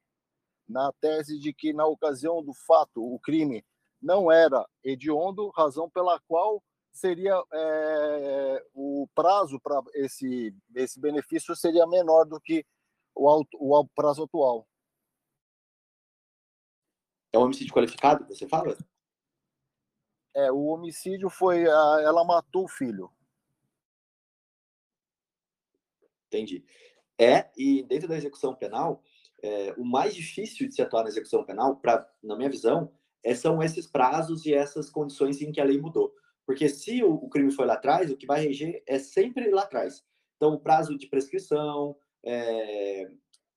na 0.67 0.93
tese 0.93 1.37
de 1.37 1.53
que 1.53 1.73
na 1.73 1.85
ocasião 1.85 2.41
do 2.41 2.53
fato 2.53 3.03
o 3.03 3.19
crime 3.19 3.65
não 4.01 4.31
era 4.31 4.65
hediondo, 4.81 5.49
razão 5.49 5.89
pela 5.89 6.17
qual 6.21 6.63
seria 6.91 7.41
é, 7.53 8.65
o 8.73 9.07
prazo 9.15 9.59
para 9.59 9.81
esse, 9.93 10.55
esse 10.75 10.99
benefício 10.99 11.55
seria 11.55 11.87
menor 11.87 12.25
do 12.25 12.39
que 12.39 12.65
o, 13.15 13.43
o 13.53 13.87
prazo 13.95 14.23
atual. 14.23 14.67
É 17.33 17.37
um 17.37 17.43
homicídio 17.43 17.73
qualificado, 17.73 18.27
você 18.27 18.47
fala? 18.47 18.77
É, 20.33 20.51
o 20.51 20.65
homicídio 20.65 21.29
foi. 21.29 21.65
A, 21.65 22.01
ela 22.03 22.23
matou 22.23 22.65
o 22.65 22.69
filho. 22.69 23.11
Entendi. 26.27 26.65
É, 27.17 27.49
e 27.57 27.83
dentro 27.83 28.07
da 28.07 28.17
execução 28.17 28.55
penal, 28.55 29.03
é, 29.43 29.73
o 29.77 29.83
mais 29.83 30.15
difícil 30.15 30.67
de 30.67 30.73
se 30.73 30.81
atuar 30.81 31.03
na 31.03 31.09
execução 31.09 31.43
penal, 31.43 31.75
pra, 31.75 32.09
na 32.23 32.35
minha 32.35 32.49
visão, 32.49 32.91
é, 33.23 33.35
são 33.35 33.61
esses 33.61 33.85
prazos 33.85 34.45
e 34.45 34.53
essas 34.53 34.89
condições 34.89 35.41
em 35.41 35.51
que 35.51 35.61
a 35.61 35.65
lei 35.65 35.79
mudou. 35.79 36.13
Porque 36.45 36.67
se 36.67 37.03
o, 37.03 37.29
crime 37.29 37.51
foi 37.51 37.65
lá 37.65 37.73
atrás, 37.73 38.11
o 38.11 38.17
que 38.17 38.25
vai 38.25 38.45
reger 38.45 38.83
é 38.87 38.99
sempre 38.99 39.49
lá 39.49 39.63
atrás. 39.63 40.03
Então, 40.35 40.53
o 40.53 40.59
prazo 40.59 40.97
de 40.97 41.07
prescrição, 41.07 41.95
é, 42.25 43.09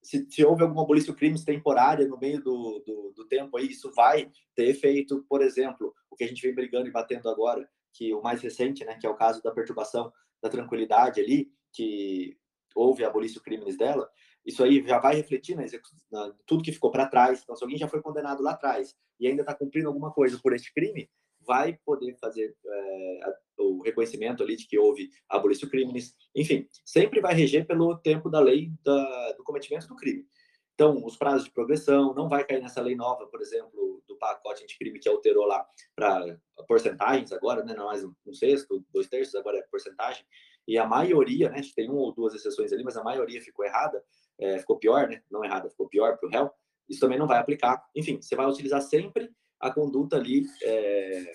se, 0.03 0.27
se, 0.31 0.45
houve 0.45 0.63
alguma 0.63 0.83
abolição 0.83 1.15
crimes 1.15 1.45
temporária 1.45 2.07
no 2.07 2.19
meio 2.19 2.43
do, 2.43 2.83
do, 2.87 3.13
do, 3.17 3.27
tempo 3.27 3.57
aí, 3.57 3.69
isso 3.69 3.91
vai 3.93 4.31
ter 4.55 4.69
efeito. 4.69 5.25
Por 5.29 5.43
exemplo, 5.43 5.95
o 6.11 6.17
que 6.17 6.25
a 6.25 6.27
gente 6.27 6.43
vem 6.43 6.55
brigando 6.55 6.87
e 6.87 6.93
batendo 6.93 7.29
agora, 7.29 7.69
que 7.93 8.13
o 8.13 8.23
mais 8.23 8.43
recente, 8.43 8.85
né, 8.85 8.99
que 8.99 9.07
é 9.07 9.11
o 9.11 9.17
caso 9.17 9.43
da 9.43 9.51
perturbação 9.51 10.13
da 10.43 10.51
tranquilidade 10.51 11.21
ali, 11.21 11.51
que 11.73 12.37
houve 12.75 13.05
a 13.05 13.09
abolição 13.09 13.43
crimes 13.43 13.77
dela, 13.77 14.11
isso 14.45 14.63
aí 14.63 14.87
já 14.87 14.99
vai 14.99 15.17
refletir 15.17 15.57
na, 15.57 15.65
na 16.13 16.35
tudo 16.47 16.63
que 16.63 16.73
ficou 16.73 16.91
para 16.91 17.09
trás. 17.09 17.41
Então, 17.43 17.57
se 17.57 17.65
alguém 17.65 17.79
já 17.79 17.89
foi 17.89 18.03
condenado 18.03 18.43
lá 18.43 18.53
atrás 18.53 18.95
e 19.19 19.27
ainda 19.27 19.43
está 19.43 19.55
cumprindo 19.55 19.89
alguma 19.89 20.13
coisa 20.13 20.39
por 20.43 20.53
este 20.55 20.73
crime, 20.73 21.09
vai 21.47 21.79
poder 21.85 22.17
fazer 22.19 22.57
é, 22.67 23.35
o 23.59 23.83
reconhecimento 23.83 24.43
ali 24.43 24.57
de 24.57 24.67
que 24.67 24.79
houve 24.79 25.11
abolição 25.29 25.69
crimes, 25.69 26.15
enfim, 26.35 26.69
sempre 26.85 27.21
vai 27.21 27.35
reger 27.35 27.67
pelo 27.67 27.97
tempo 27.99 28.29
da 28.29 28.41
lei 28.41 28.73
da, 28.83 29.33
do 29.33 29.45
cometimento 29.45 29.87
do 29.87 29.97
crime. 29.97 30.27
Então, 30.75 31.05
os 31.05 31.17
prazos 31.17 31.45
de 31.45 31.53
progressão 31.53 32.13
não 32.15 32.29
vai 32.29 32.45
cair 32.45 32.61
nessa 32.61 32.81
lei 32.81 32.97
nova, 32.97 33.27
por 33.27 33.41
exemplo, 33.41 34.03
do 34.09 34.17
pacote 34.17 34.65
anticrime 34.65 34.99
que 34.99 35.09
alterou 35.09 35.47
lá 35.47 35.65
para 35.95 36.37
porcentagens 36.67 37.33
agora, 37.33 37.65
né? 37.65 37.75
Não 37.75 37.87
mais 37.87 38.05
um 38.05 38.33
sexto, 38.33 38.85
dois 38.93 39.09
terços, 39.09 39.37
agora 39.37 39.59
é 39.59 39.63
porcentagem. 39.63 40.25
E 40.67 40.77
a 40.77 40.85
maioria, 40.85 41.49
né? 41.49 41.61
Tem 41.77 41.89
uma 41.89 42.01
ou 42.01 42.13
duas 42.13 42.35
exceções 42.35 42.73
ali, 42.73 42.83
mas 42.83 42.97
a 42.97 43.05
maioria 43.05 43.41
ficou 43.41 43.65
errada, 43.65 44.03
é, 44.39 44.59
ficou 44.59 44.77
pior, 44.77 45.09
né? 45.09 45.23
Não 45.31 45.45
errada, 45.45 45.71
ficou 45.71 45.89
pior 45.89 46.19
para 46.19 46.27
o 46.27 46.31
réu. 46.31 46.51
Isso 46.89 47.01
também 47.01 47.19
não 47.19 47.27
vai 47.29 47.39
aplicar. 47.39 47.83
Enfim, 47.95 48.21
você 48.21 48.35
vai 48.35 48.47
utilizar 48.47 48.83
sempre 48.83 49.31
a 49.61 49.71
conduta 49.71 50.17
ali 50.17 50.47
é, 50.63 51.33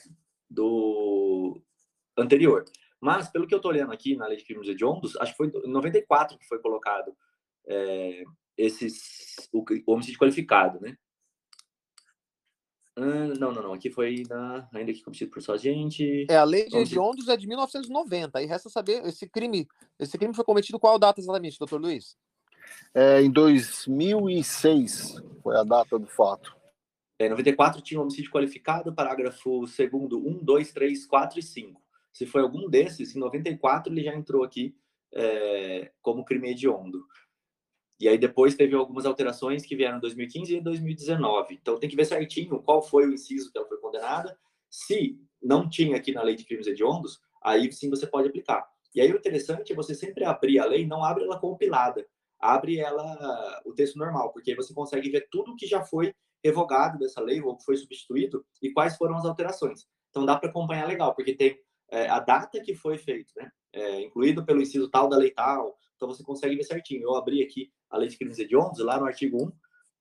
do 0.49 1.61
anterior. 2.17 2.65
Mas, 3.01 3.29
pelo 3.29 3.47
que 3.47 3.53
eu 3.53 3.57
estou 3.57 3.71
olhando 3.71 3.93
aqui 3.93 4.15
na 4.15 4.27
lei 4.27 4.37
de 4.37 4.43
crimes 4.43 4.67
hediondos, 4.67 5.15
acho 5.17 5.31
que 5.31 5.37
foi 5.37 5.47
em 5.47 5.71
94 5.71 6.37
que 6.37 6.47
foi 6.47 6.59
colocado 6.59 7.15
é, 7.67 8.23
esses, 8.57 9.47
o, 9.53 9.63
o, 9.87 9.93
homicídio 9.93 10.19
qualificado, 10.19 10.79
né? 10.81 10.97
Ah, 12.97 13.33
não, 13.39 13.53
não, 13.53 13.63
não. 13.63 13.73
Aqui 13.73 13.89
foi 13.89 14.23
na, 14.29 14.67
ainda 14.73 14.91
que 14.91 15.01
cometido 15.01 15.31
por 15.31 15.41
só 15.41 15.55
gente. 15.55 16.27
É, 16.29 16.35
a 16.35 16.43
lei 16.43 16.67
de 16.67 16.75
hediondos 16.75 17.29
é 17.29 17.37
de 17.37 17.47
1990. 17.47 18.37
Aí 18.37 18.45
resta 18.45 18.69
saber, 18.69 19.05
esse 19.05 19.29
crime, 19.29 19.65
esse 19.97 20.17
crime 20.17 20.33
foi 20.33 20.43
cometido 20.43 20.79
qual 20.79 20.99
data 20.99 21.21
exatamente, 21.21 21.57
doutor 21.57 21.79
Luiz? 21.79 22.17
É, 22.93 23.21
em 23.21 23.31
2006 23.31 25.15
foi 25.41 25.55
a 25.55 25.63
data 25.63 25.97
do 25.97 26.07
fato. 26.07 26.58
É, 27.19 27.27
94 27.27 27.81
tinha 27.81 27.99
homicídio 27.99 28.31
qualificado, 28.31 28.95
parágrafo 28.95 29.65
2 29.65 29.79
1, 29.91 30.43
2, 30.43 30.71
3, 30.71 31.05
4 31.05 31.39
e 31.39 31.43
5. 31.43 31.81
Se 32.13 32.25
foi 32.25 32.41
algum 32.41 32.69
desses, 32.69 33.13
em 33.13 33.19
94 33.19 33.91
ele 33.91 34.03
já 34.03 34.15
entrou 34.15 34.41
aqui 34.41 34.73
é, 35.13 35.91
como 36.01 36.23
crime 36.23 36.51
hediondo. 36.51 37.05
E 37.99 38.07
aí 38.07 38.17
depois 38.17 38.55
teve 38.55 38.73
algumas 38.73 39.05
alterações 39.05 39.65
que 39.65 39.75
vieram 39.75 39.97
em 39.97 39.99
2015 40.01 40.55
e 40.55 40.61
2019. 40.61 41.55
Então 41.55 41.77
tem 41.77 41.89
que 41.89 41.95
ver 41.97 42.05
certinho 42.05 42.63
qual 42.63 42.81
foi 42.81 43.05
o 43.05 43.13
inciso 43.13 43.51
que 43.51 43.57
ela 43.57 43.67
foi 43.67 43.77
condenada. 43.79 44.39
Se 44.69 45.19
não 45.43 45.69
tinha 45.69 45.97
aqui 45.97 46.13
na 46.13 46.23
lei 46.23 46.35
de 46.35 46.45
crimes 46.45 46.67
hediondos, 46.67 47.19
aí 47.43 47.69
sim 47.73 47.89
você 47.89 48.07
pode 48.07 48.29
aplicar. 48.29 48.65
E 48.95 49.01
aí 49.01 49.11
o 49.11 49.17
interessante 49.17 49.73
é 49.73 49.75
você 49.75 49.93
sempre 49.93 50.23
abrir 50.23 50.59
a 50.59 50.65
lei, 50.65 50.85
não 50.85 51.03
abre 51.03 51.25
ela 51.25 51.37
compilada, 51.37 52.07
abre 52.39 52.79
ela 52.79 53.61
o 53.65 53.73
texto 53.73 53.97
normal, 53.97 54.31
porque 54.31 54.51
aí 54.51 54.55
você 54.55 54.73
consegue 54.73 55.09
ver 55.09 55.27
tudo 55.29 55.55
que 55.55 55.67
já 55.67 55.83
foi 55.83 56.13
revogado 56.43 56.97
dessa 56.97 57.21
lei 57.21 57.41
ou 57.41 57.59
foi 57.59 57.77
substituído 57.77 58.45
e 58.61 58.71
quais 58.71 58.95
foram 58.97 59.17
as 59.17 59.25
alterações. 59.25 59.87
Então 60.09 60.25
dá 60.25 60.37
para 60.37 60.49
acompanhar 60.49 60.87
legal, 60.87 61.13
porque 61.13 61.33
tem 61.33 61.57
é, 61.91 62.07
a 62.07 62.19
data 62.19 62.59
que 62.61 62.73
foi 62.73 62.97
feito, 62.97 63.31
né? 63.35 63.51
É, 63.71 64.01
incluído 64.01 64.43
pelo 64.45 64.61
inciso 64.61 64.89
tal 64.89 65.07
da 65.07 65.17
lei 65.17 65.31
tal, 65.31 65.77
então 65.95 66.07
você 66.07 66.23
consegue 66.23 66.55
ver 66.55 66.63
certinho. 66.63 67.03
Eu 67.03 67.15
abri 67.15 67.43
aqui 67.43 67.71
a 67.89 67.97
lei 67.97 68.09
de 68.09 68.17
crimes 68.17 68.39
hediondos, 68.39 68.79
lá 68.79 68.99
no 68.99 69.05
artigo 69.05 69.43
1, 69.43 69.51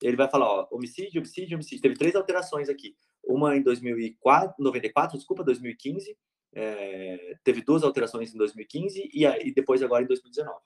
ele 0.03 0.17
vai 0.17 0.29
falar, 0.31 0.47
ó, 0.47 0.69
homicídio, 0.71 1.21
homicídio, 1.21 1.57
homicídio. 1.57 1.83
Teve 1.83 1.97
três 1.97 2.15
alterações 2.15 2.69
aqui. 2.69 2.95
Uma 3.25 3.57
em 3.57 3.63
2004, 3.63 4.55
94, 4.59 5.19
desculpa, 5.19 5.43
2015. 5.43 6.17
É, 6.55 7.37
teve 7.45 7.63
duas 7.63 7.83
alterações 7.83 8.33
em 8.33 8.39
2015 8.39 9.11
e, 9.13 9.25
e 9.25 9.53
depois 9.53 9.83
agora 9.83 10.05
em 10.05 10.07
2019. 10.07 10.57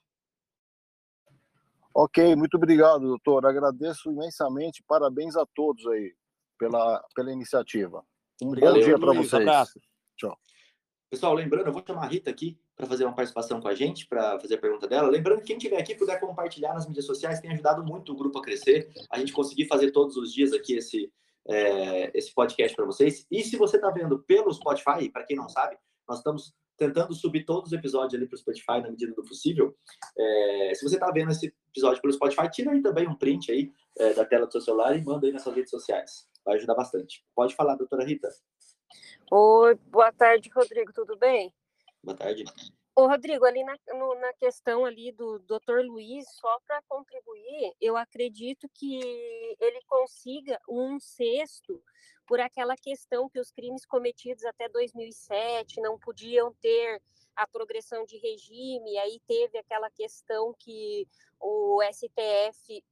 Ok, 1.95 2.35
muito 2.37 2.57
obrigado, 2.57 3.07
doutor. 3.07 3.45
Agradeço 3.47 4.11
imensamente. 4.11 4.83
Parabéns 4.87 5.37
a 5.37 5.45
todos 5.55 5.87
aí 5.89 6.15
pela, 6.59 7.05
pela 7.15 7.33
iniciativa. 7.33 8.05
Um 8.43 8.51
Valeu, 8.51 8.75
bom 8.75 8.81
dia 8.81 8.99
para 8.99 9.13
vocês. 9.13 9.43
Abraço. 9.43 9.81
Tchau. 10.17 10.37
Pessoal, 11.11 11.35
lembrando, 11.35 11.67
eu 11.67 11.73
vou 11.73 11.83
chamar 11.87 12.05
a 12.05 12.09
Rita 12.09 12.31
aqui 12.31 12.59
para 12.75 12.87
fazer 12.87 13.05
uma 13.05 13.15
participação 13.15 13.61
com 13.61 13.69
a 13.69 13.75
gente, 13.75 14.07
para 14.07 14.41
fazer 14.41 14.55
a 14.55 14.59
pergunta 14.59 14.89
dela. 14.89 15.09
Lembrando 15.09 15.41
que 15.41 15.49
quem 15.49 15.59
estiver 15.59 15.79
aqui 15.79 15.95
puder 15.95 16.19
compartilhar 16.19 16.73
nas 16.73 16.87
mídias 16.87 17.05
sociais, 17.05 17.39
tem 17.39 17.53
ajudado 17.53 17.85
muito 17.85 18.13
o 18.13 18.17
grupo 18.17 18.39
a 18.39 18.43
crescer. 18.43 18.91
A 19.11 19.19
gente 19.19 19.33
conseguir 19.33 19.67
fazer 19.67 19.91
todos 19.91 20.17
os 20.17 20.33
dias 20.33 20.55
aqui 20.55 20.75
esse, 20.75 21.13
é, 21.47 22.17
esse 22.17 22.33
podcast 22.33 22.75
para 22.75 22.87
vocês. 22.87 23.27
E 23.31 23.43
se 23.43 23.57
você 23.57 23.77
está 23.77 23.91
vendo 23.91 24.21
pelo 24.21 24.53
Spotify, 24.55 25.11
para 25.11 25.25
quem 25.25 25.37
não 25.37 25.51
sabe, 25.51 25.77
nós 26.09 26.19
estamos 26.19 26.55
tentando 26.87 27.15
subir 27.15 27.45
todos 27.45 27.71
os 27.71 27.79
episódios 27.79 28.15
ali 28.15 28.27
para 28.27 28.35
o 28.35 28.39
Spotify 28.39 28.81
na 28.83 28.91
medida 28.91 29.13
do 29.13 29.23
possível. 29.23 29.77
É, 30.19 30.73
se 30.75 30.83
você 30.83 30.97
está 30.97 31.11
vendo 31.13 31.31
esse 31.31 31.55
episódio 31.71 32.03
pelo 32.03 32.13
Spotify, 32.13 32.51
tira 32.51 32.73
aí 32.73 32.83
também 32.83 33.09
um 33.09 33.15
print 33.15 33.53
aí 33.53 33.73
é, 33.99 34.13
da 34.15 34.25
tela 34.25 34.47
do 34.47 34.53
seu 34.53 34.61
celular 34.61 34.97
e 34.97 35.03
manda 35.03 35.27
aí 35.27 35.33
nas 35.33 35.43
suas 35.43 35.55
redes 35.55 35.71
sociais. 35.71 36.29
Vai 36.45 36.57
ajudar 36.57 36.75
bastante. 36.75 37.25
Pode 37.35 37.55
falar, 37.55 37.77
doutora 37.77 38.05
Rita. 38.05 38.29
Oi, 39.31 39.75
boa 39.87 40.13
tarde, 40.13 40.51
Rodrigo, 40.55 40.93
tudo 40.93 41.17
bem? 41.17 41.53
Boa 42.03 42.17
tarde. 42.17 42.45
Ô, 42.95 43.07
Rodrigo, 43.07 43.47
ali 43.47 43.65
na, 43.65 43.75
no, 43.95 44.15
na 44.17 44.35
questão 44.35 44.85
ali 44.85 45.13
do 45.13 45.39
Dr. 45.39 45.81
Luiz, 45.83 46.27
só 46.37 46.61
para 46.67 46.83
contribuir, 46.83 47.75
eu 47.81 47.97
acredito 47.97 48.69
que 48.69 49.01
ele 49.59 49.81
consiga 49.87 50.61
um 50.69 51.01
sexto 51.01 51.83
por 52.27 52.39
aquela 52.39 52.77
questão 52.77 53.31
que 53.31 53.41
os 53.41 53.51
crimes 53.51 53.87
cometidos 53.87 54.45
até 54.45 54.69
2007 54.69 55.81
não 55.81 55.99
podiam 55.99 56.53
ter 56.61 57.01
a 57.35 57.47
progressão 57.47 58.05
de 58.05 58.19
regime, 58.19 58.99
aí 58.99 59.19
teve 59.27 59.57
aquela 59.57 59.91
questão 59.91 60.55
que 60.59 61.09
o 61.41 61.81
STF 61.91 62.85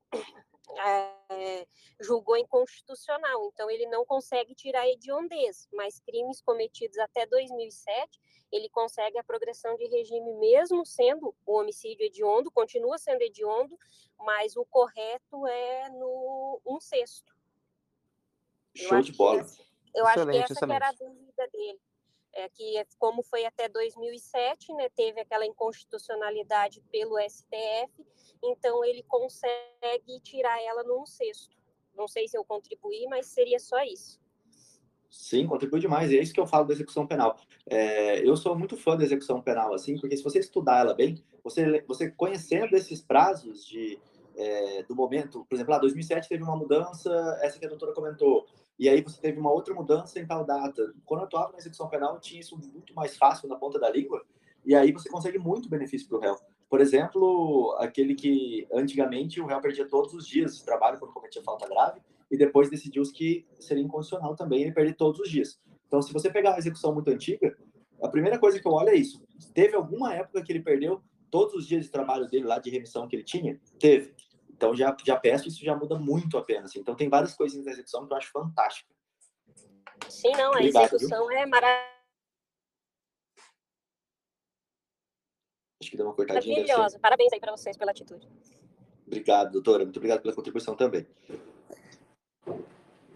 é, 0.79 1.67
julgou 2.01 2.37
inconstitucional, 2.37 3.51
então 3.53 3.71
ele 3.71 3.87
não 3.87 4.05
consegue 4.05 4.55
tirar 4.55 4.83
a 4.83 4.89
hediondez, 4.89 5.69
mas 5.73 6.01
crimes 6.01 6.41
cometidos 6.41 6.99
até 6.99 7.27
2007, 7.27 8.21
ele 8.53 8.69
consegue 8.69 9.19
a 9.19 9.25
progressão 9.25 9.77
de 9.77 9.87
regime 9.87 10.33
mesmo 10.35 10.85
sendo 10.85 11.35
o 11.47 11.59
homicídio 11.59 12.05
hediondo, 12.05 12.51
continua 12.51 12.99
sendo 12.99 13.23
hediondo, 13.23 13.79
mas 14.19 14.57
o 14.57 14.65
correto 14.65 15.47
é 15.47 15.89
no 15.91 16.61
um 16.67 16.81
sexto. 16.81 17.35
Show 18.75 19.03
de 19.03 19.13
bola. 19.13 19.45
eu 19.95 20.07
acho 20.07 20.27
que 20.27 20.37
essa 20.37 20.67
que 20.67 20.73
era 20.73 20.89
a 20.89 20.93
dúvida 20.93 21.49
dele. 21.53 21.81
É 22.33 22.49
que, 22.49 22.85
como 22.99 23.23
foi 23.23 23.45
até 23.45 23.69
2007, 23.69 24.73
né, 24.75 24.89
teve 24.91 25.21
aquela 25.21 25.45
inconstitucionalidade 25.45 26.81
pelo 26.91 27.19
STF, 27.19 28.07
então 28.43 28.85
ele 28.85 29.03
consegue 29.03 30.21
tirar 30.23 30.63
ela 30.63 30.85
num 30.85 31.05
sexto. 31.05 31.57
Não 31.95 32.07
sei 32.07 32.29
se 32.29 32.37
eu 32.39 32.45
contribuí, 32.45 33.07
mas 33.09 33.27
seria 33.27 33.59
só 33.59 33.83
isso. 33.83 34.21
Sim, 35.11 35.47
contribui 35.47 35.81
demais. 35.81 36.13
E 36.13 36.19
é 36.19 36.23
isso 36.23 36.33
que 36.33 36.39
eu 36.39 36.47
falo 36.47 36.67
da 36.67 36.73
execução 36.73 37.07
penal. 37.07 37.37
É, 37.67 38.27
eu 38.27 38.37
sou 38.37 38.57
muito 38.57 38.77
fã 38.77 38.97
da 38.97 39.03
execução 39.03 39.43
penal, 39.43 39.75
assim, 39.75 39.99
porque 39.99 40.17
se 40.17 40.23
você 40.23 40.39
estudar 40.39 40.81
ela 40.81 40.95
bem, 40.95 41.23
você, 41.43 41.83
você 41.83 42.11
conhecendo 42.11 42.77
esses 42.77 43.03
prazos 43.03 43.67
de, 43.67 43.99
é, 44.37 44.85
do 44.85 44.95
momento, 44.95 45.45
por 45.49 45.55
exemplo, 45.57 45.73
lá, 45.73 45.79
2007 45.79 46.29
teve 46.29 46.45
uma 46.45 46.57
mudança, 46.57 47.11
essa 47.43 47.59
que 47.59 47.67
a 47.67 47.69
doutora 47.69 47.93
comentou, 47.93 48.47
e 48.81 48.89
aí 48.89 49.03
você 49.03 49.21
teve 49.21 49.39
uma 49.39 49.53
outra 49.53 49.75
mudança 49.75 50.19
em 50.19 50.27
tal 50.27 50.43
data. 50.43 50.95
Quando 51.05 51.21
eu 51.21 51.27
atuava 51.27 51.53
na 51.53 51.59
execução 51.59 51.87
penal, 51.87 52.15
eu 52.15 52.21
tinha 52.21 52.41
isso 52.41 52.57
muito 52.57 52.95
mais 52.95 53.15
fácil 53.15 53.47
na 53.47 53.57
ponta 53.57 53.79
da 53.79 53.91
língua, 53.91 54.25
e 54.65 54.75
aí 54.75 54.91
você 54.91 55.11
consegue 55.11 55.39
muito 55.39 55.69
benefício 55.69 56.09
para 56.09 56.17
o 56.17 56.21
réu. 56.21 56.37
Por 56.67 56.81
exemplo, 56.81 57.77
aquele 57.79 58.15
que 58.15 58.67
antigamente 58.73 59.39
o 59.39 59.47
réu 59.47 59.61
perdia 59.61 59.87
todos 59.87 60.15
os 60.15 60.27
dias 60.27 60.57
de 60.57 60.65
trabalho 60.65 60.99
quando 60.99 61.13
cometia 61.13 61.43
falta 61.43 61.69
grave, 61.69 62.01
e 62.31 62.39
depois 62.39 62.71
decidiu 62.71 63.03
que 63.13 63.47
seria 63.59 63.83
incondicional 63.83 64.35
também 64.35 64.63
ele 64.63 64.73
perder 64.73 64.95
todos 64.95 65.21
os 65.21 65.29
dias. 65.29 65.61
Então, 65.87 66.01
se 66.01 66.11
você 66.11 66.31
pegar 66.31 66.55
a 66.55 66.59
execução 66.59 66.95
muito 66.95 67.11
antiga, 67.11 67.55
a 68.03 68.09
primeira 68.09 68.39
coisa 68.39 68.59
que 68.59 68.67
eu 68.67 68.73
olho 68.73 68.89
é 68.89 68.95
isso. 68.95 69.23
Teve 69.53 69.77
alguma 69.77 70.15
época 70.15 70.43
que 70.43 70.51
ele 70.51 70.63
perdeu 70.63 71.03
todos 71.31 71.55
os 71.55 71.67
dias 71.67 71.85
de 71.85 71.91
trabalho 71.91 72.27
dele 72.27 72.47
lá 72.47 72.59
de 72.59 72.71
remissão 72.71 73.07
que 73.07 73.15
ele 73.15 73.25
tinha? 73.25 73.61
Teve. 73.79 74.15
Então 74.61 74.77
já, 74.77 74.95
já 75.03 75.17
peço, 75.17 75.49
isso 75.49 75.65
já 75.65 75.75
muda 75.75 75.99
muito 75.99 76.37
a 76.37 76.45
pena. 76.45 76.67
Assim. 76.67 76.81
Então 76.81 76.95
tem 76.95 77.09
várias 77.09 77.33
coisinhas 77.35 77.65
na 77.65 77.73
execução 77.73 78.07
que 78.07 78.13
eu 78.13 78.17
acho 78.19 78.31
fantástica. 78.31 78.95
Sim, 80.07 80.33
não, 80.33 80.53
a 80.53 80.63
execução 80.63 81.29
viu? 81.29 81.39
é 81.39 81.47
maravilhosa. 81.47 81.91
Acho 85.81 85.91
que 85.91 85.97
deu 85.97 86.05
uma 86.05 86.15
cortadinha. 86.15 86.61
Maravilhosa. 86.61 86.99
Parabéns 86.99 87.33
aí 87.33 87.41
para 87.41 87.53
vocês 87.53 87.75
pela 87.75 87.91
atitude. 87.91 88.29
Obrigado, 89.07 89.53
doutora. 89.53 89.83
Muito 89.83 89.97
obrigado 89.97 90.21
pela 90.21 90.35
contribuição 90.35 90.77
também. 90.77 91.07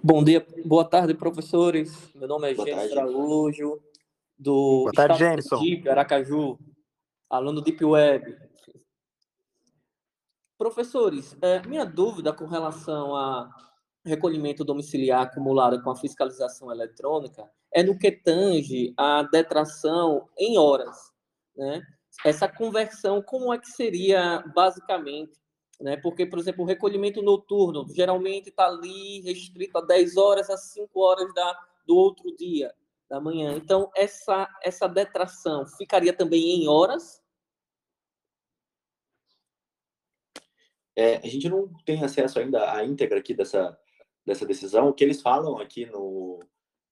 Bom 0.02 0.24
dia, 0.24 0.46
boa 0.64 0.86
tarde, 0.86 1.12
professores. 1.12 2.10
Meu 2.14 2.26
nome 2.26 2.52
é 2.52 2.54
Gênesis 2.54 2.96
Araújo, 2.96 3.82
do 4.38 4.84
boa 4.84 4.92
tarde, 4.92 5.40
Estado 5.40 5.60
de 5.60 5.88
Aracaju, 5.90 6.58
aluno 7.28 7.60
Deep 7.60 7.84
Web. 7.84 8.53
Professores, 10.56 11.36
é, 11.42 11.60
minha 11.66 11.84
dúvida 11.84 12.32
com 12.32 12.46
relação 12.46 13.16
a 13.16 13.50
recolhimento 14.04 14.64
domiciliar 14.64 15.22
acumulado 15.22 15.82
com 15.82 15.90
a 15.90 15.96
fiscalização 15.96 16.70
eletrônica 16.70 17.48
é 17.72 17.82
no 17.82 17.98
que 17.98 18.12
tange 18.12 18.92
a 18.96 19.22
detração 19.22 20.28
em 20.38 20.56
horas, 20.58 21.12
né? 21.56 21.82
Essa 22.24 22.46
conversão, 22.46 23.20
como 23.20 23.52
é 23.52 23.58
que 23.58 23.66
seria 23.66 24.44
basicamente, 24.54 25.32
né? 25.80 25.96
Porque, 25.96 26.24
por 26.24 26.38
exemplo, 26.38 26.62
o 26.62 26.66
recolhimento 26.66 27.20
noturno 27.20 27.86
geralmente 27.92 28.50
está 28.50 28.66
ali 28.66 29.22
restrito 29.22 29.78
a 29.78 29.80
10 29.80 30.16
horas 30.16 30.48
a 30.50 30.56
5 30.56 31.00
horas 31.00 31.34
da, 31.34 31.58
do 31.84 31.96
outro 31.96 32.32
dia, 32.36 32.72
da 33.10 33.20
manhã. 33.20 33.56
Então, 33.56 33.90
essa, 33.96 34.48
essa 34.62 34.86
detração 34.86 35.66
ficaria 35.66 36.12
também 36.12 36.62
em 36.62 36.68
horas 36.68 37.23
É, 40.96 41.16
a 41.16 41.26
gente 41.26 41.48
não 41.48 41.68
tem 41.84 42.02
acesso 42.02 42.38
ainda 42.38 42.72
à 42.72 42.84
íntegra 42.84 43.18
aqui 43.18 43.34
dessa, 43.34 43.76
dessa 44.24 44.46
decisão. 44.46 44.88
O 44.88 44.94
que 44.94 45.02
eles 45.02 45.20
falam 45.20 45.58
aqui 45.58 45.86
no, 45.86 46.40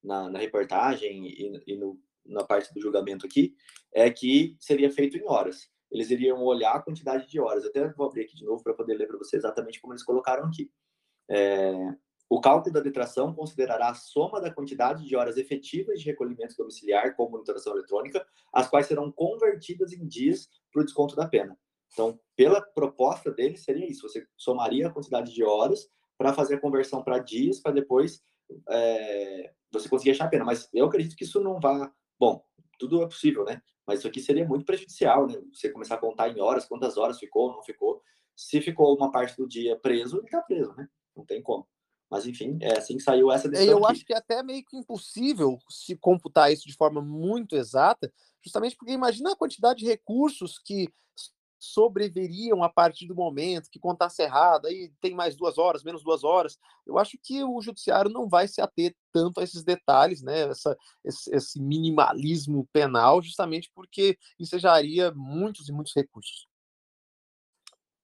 na, 0.02 0.28
na 0.28 0.38
reportagem 0.38 1.26
e, 1.26 1.62
e 1.66 1.76
no, 1.76 1.98
na 2.24 2.44
parte 2.44 2.72
do 2.72 2.80
julgamento 2.80 3.26
aqui 3.26 3.54
é 3.92 4.10
que 4.10 4.56
seria 4.60 4.90
feito 4.90 5.16
em 5.16 5.26
horas. 5.28 5.70
Eles 5.90 6.10
iriam 6.10 6.42
olhar 6.42 6.74
a 6.74 6.82
quantidade 6.82 7.28
de 7.28 7.38
horas. 7.38 7.64
Eu 7.64 7.70
até 7.70 7.88
vou 7.92 8.06
abrir 8.06 8.22
aqui 8.22 8.34
de 8.34 8.44
novo 8.44 8.62
para 8.62 8.74
poder 8.74 8.94
ler 8.94 9.06
para 9.06 9.18
você 9.18 9.36
exatamente 9.36 9.80
como 9.80 9.92
eles 9.92 10.02
colocaram 10.02 10.46
aqui. 10.46 10.70
É, 11.30 11.72
o 12.28 12.40
cálculo 12.40 12.72
da 12.72 12.80
detração 12.80 13.34
considerará 13.34 13.90
a 13.90 13.94
soma 13.94 14.40
da 14.40 14.50
quantidade 14.50 15.06
de 15.06 15.14
horas 15.14 15.36
efetivas 15.36 16.00
de 16.00 16.06
recolhimento 16.06 16.56
domiciliar 16.56 17.14
com 17.14 17.28
monitoração 17.28 17.74
eletrônica, 17.74 18.26
as 18.50 18.68
quais 18.68 18.86
serão 18.86 19.12
convertidas 19.12 19.92
em 19.92 20.06
dias 20.06 20.48
para 20.72 20.80
o 20.80 20.84
desconto 20.84 21.14
da 21.14 21.28
pena. 21.28 21.58
Então, 21.92 22.18
pela 22.36 22.60
proposta 22.60 23.30
dele, 23.30 23.56
seria 23.56 23.88
isso: 23.88 24.08
você 24.08 24.26
somaria 24.36 24.88
a 24.88 24.90
quantidade 24.90 25.32
de 25.32 25.44
horas 25.44 25.88
para 26.16 26.32
fazer 26.32 26.56
a 26.56 26.60
conversão 26.60 27.02
para 27.02 27.18
dias, 27.18 27.60
para 27.60 27.72
depois 27.72 28.22
é, 28.68 29.52
você 29.70 29.88
conseguir 29.88 30.12
achar 30.12 30.26
a 30.26 30.28
pena. 30.28 30.44
Mas 30.44 30.68
eu 30.72 30.86
acredito 30.86 31.16
que 31.16 31.24
isso 31.24 31.40
não 31.40 31.60
vá. 31.60 31.92
Bom, 32.18 32.44
tudo 32.78 33.02
é 33.02 33.06
possível, 33.06 33.44
né? 33.44 33.60
Mas 33.86 33.98
isso 33.98 34.08
aqui 34.08 34.20
seria 34.20 34.46
muito 34.46 34.64
prejudicial, 34.64 35.26
né? 35.26 35.34
Você 35.52 35.70
começar 35.70 35.96
a 35.96 35.98
contar 35.98 36.28
em 36.28 36.40
horas, 36.40 36.66
quantas 36.66 36.96
horas 36.96 37.18
ficou, 37.18 37.52
não 37.52 37.62
ficou. 37.62 38.00
Se 38.34 38.60
ficou 38.60 38.96
uma 38.96 39.10
parte 39.10 39.36
do 39.36 39.46
dia 39.46 39.78
preso, 39.78 40.18
ele 40.18 40.26
está 40.26 40.40
preso, 40.40 40.72
né? 40.74 40.88
Não 41.14 41.24
tem 41.24 41.42
como. 41.42 41.66
Mas, 42.10 42.26
enfim, 42.26 42.58
é 42.60 42.78
assim 42.78 42.96
que 42.96 43.02
saiu 43.02 43.32
essa 43.32 43.48
decisão. 43.48 43.72
Eu 43.72 43.84
aqui. 43.84 43.92
acho 43.92 44.04
que 44.06 44.12
é 44.12 44.18
até 44.18 44.42
meio 44.42 44.62
que 44.64 44.76
impossível 44.76 45.58
se 45.68 45.96
computar 45.96 46.52
isso 46.52 46.68
de 46.68 46.76
forma 46.76 47.00
muito 47.00 47.56
exata, 47.56 48.12
justamente 48.42 48.76
porque 48.76 48.92
imagina 48.92 49.32
a 49.32 49.36
quantidade 49.36 49.80
de 49.80 49.86
recursos 49.86 50.58
que 50.58 50.88
sobreveriam 51.62 52.64
a 52.64 52.68
partir 52.68 53.06
do 53.06 53.14
momento 53.14 53.70
que 53.70 53.78
contasse 53.78 54.20
errado, 54.20 54.66
aí 54.66 54.92
tem 55.00 55.14
mais 55.14 55.36
duas 55.36 55.58
horas, 55.58 55.84
menos 55.84 56.02
duas 56.02 56.24
horas. 56.24 56.58
Eu 56.84 56.98
acho 56.98 57.16
que 57.22 57.44
o 57.44 57.60
judiciário 57.60 58.10
não 58.10 58.28
vai 58.28 58.48
se 58.48 58.60
ater 58.60 58.96
tanto 59.12 59.38
a 59.38 59.44
esses 59.44 59.62
detalhes, 59.62 60.22
né? 60.22 60.48
Essa, 60.48 60.76
esse, 61.04 61.32
esse 61.32 61.62
minimalismo 61.62 62.68
penal, 62.72 63.22
justamente 63.22 63.70
porque 63.72 64.18
ensejaria 64.40 65.12
muitos 65.12 65.68
e 65.68 65.72
muitos 65.72 65.94
recursos. 65.94 66.48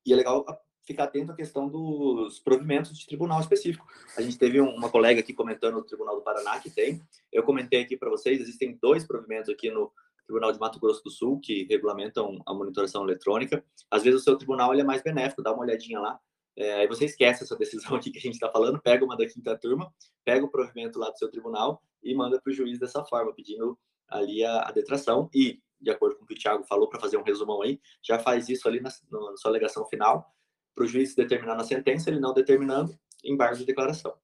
E 0.06 0.12
é 0.12 0.16
legal 0.16 0.44
ficar 0.86 1.04
atento 1.04 1.32
à 1.32 1.34
questão 1.34 1.68
dos 1.68 2.38
provimentos 2.38 2.96
de 2.96 3.06
tribunal 3.06 3.40
específico. 3.40 3.86
A 4.16 4.22
gente 4.22 4.38
teve 4.38 4.60
uma 4.60 4.88
colega 4.88 5.20
aqui 5.20 5.34
comentando 5.34 5.74
no 5.74 5.84
Tribunal 5.84 6.14
do 6.14 6.22
Paraná 6.22 6.60
que 6.60 6.70
tem. 6.70 7.02
Eu 7.32 7.42
comentei 7.42 7.82
aqui 7.82 7.96
para 7.96 8.08
vocês, 8.08 8.40
existem 8.40 8.78
dois 8.80 9.04
provimentos 9.04 9.50
aqui 9.50 9.68
no 9.68 9.92
Tribunal 10.28 10.52
de 10.52 10.60
Mato 10.60 10.78
Grosso 10.78 11.02
do 11.02 11.10
Sul, 11.10 11.40
que 11.40 11.64
regulamentam 11.64 12.38
a 12.46 12.52
monitoração 12.52 13.02
eletrônica. 13.02 13.64
Às 13.90 14.02
vezes 14.02 14.20
o 14.20 14.22
seu 14.22 14.36
tribunal 14.36 14.74
ele 14.74 14.82
é 14.82 14.84
mais 14.84 15.02
benéfico, 15.02 15.42
dá 15.42 15.52
uma 15.52 15.62
olhadinha 15.62 15.98
lá. 15.98 16.20
É, 16.54 16.74
aí 16.74 16.86
você 16.86 17.06
esquece 17.06 17.44
essa 17.44 17.56
decisão 17.56 17.96
aqui 17.96 18.10
que 18.10 18.18
a 18.18 18.20
gente 18.20 18.34
está 18.34 18.50
falando, 18.50 18.78
pega 18.78 19.02
uma 19.02 19.16
da 19.16 19.26
quinta 19.26 19.56
turma, 19.56 19.90
pega 20.26 20.44
o 20.44 20.50
provimento 20.50 20.98
lá 20.98 21.08
do 21.08 21.16
seu 21.16 21.30
tribunal 21.30 21.82
e 22.02 22.14
manda 22.14 22.38
para 22.38 22.50
o 22.50 22.54
juiz 22.54 22.78
dessa 22.78 23.02
forma, 23.06 23.32
pedindo 23.32 23.78
ali 24.06 24.44
a, 24.44 24.68
a, 24.68 24.70
detração. 24.70 25.30
E, 25.34 25.62
de 25.80 25.90
acordo 25.90 26.16
com 26.16 26.24
o 26.24 26.26
que 26.26 26.34
o 26.34 26.38
Thiago 26.38 26.62
falou, 26.64 26.90
para 26.90 27.00
fazer 27.00 27.16
um 27.16 27.22
resumão 27.22 27.62
aí, 27.62 27.80
já 28.02 28.18
faz 28.18 28.50
isso 28.50 28.68
ali 28.68 28.80
na, 28.80 28.90
na 29.10 29.36
sua 29.38 29.50
alegação 29.50 29.86
final, 29.86 30.30
para 30.74 30.84
o 30.84 30.86
juiz 30.86 31.14
determinar 31.14 31.54
na 31.54 31.64
sentença, 31.64 32.10
ele 32.10 32.20
não 32.20 32.34
determinando, 32.34 32.94
embargo 33.24 33.56
de 33.56 33.64
declaração. 33.64 34.14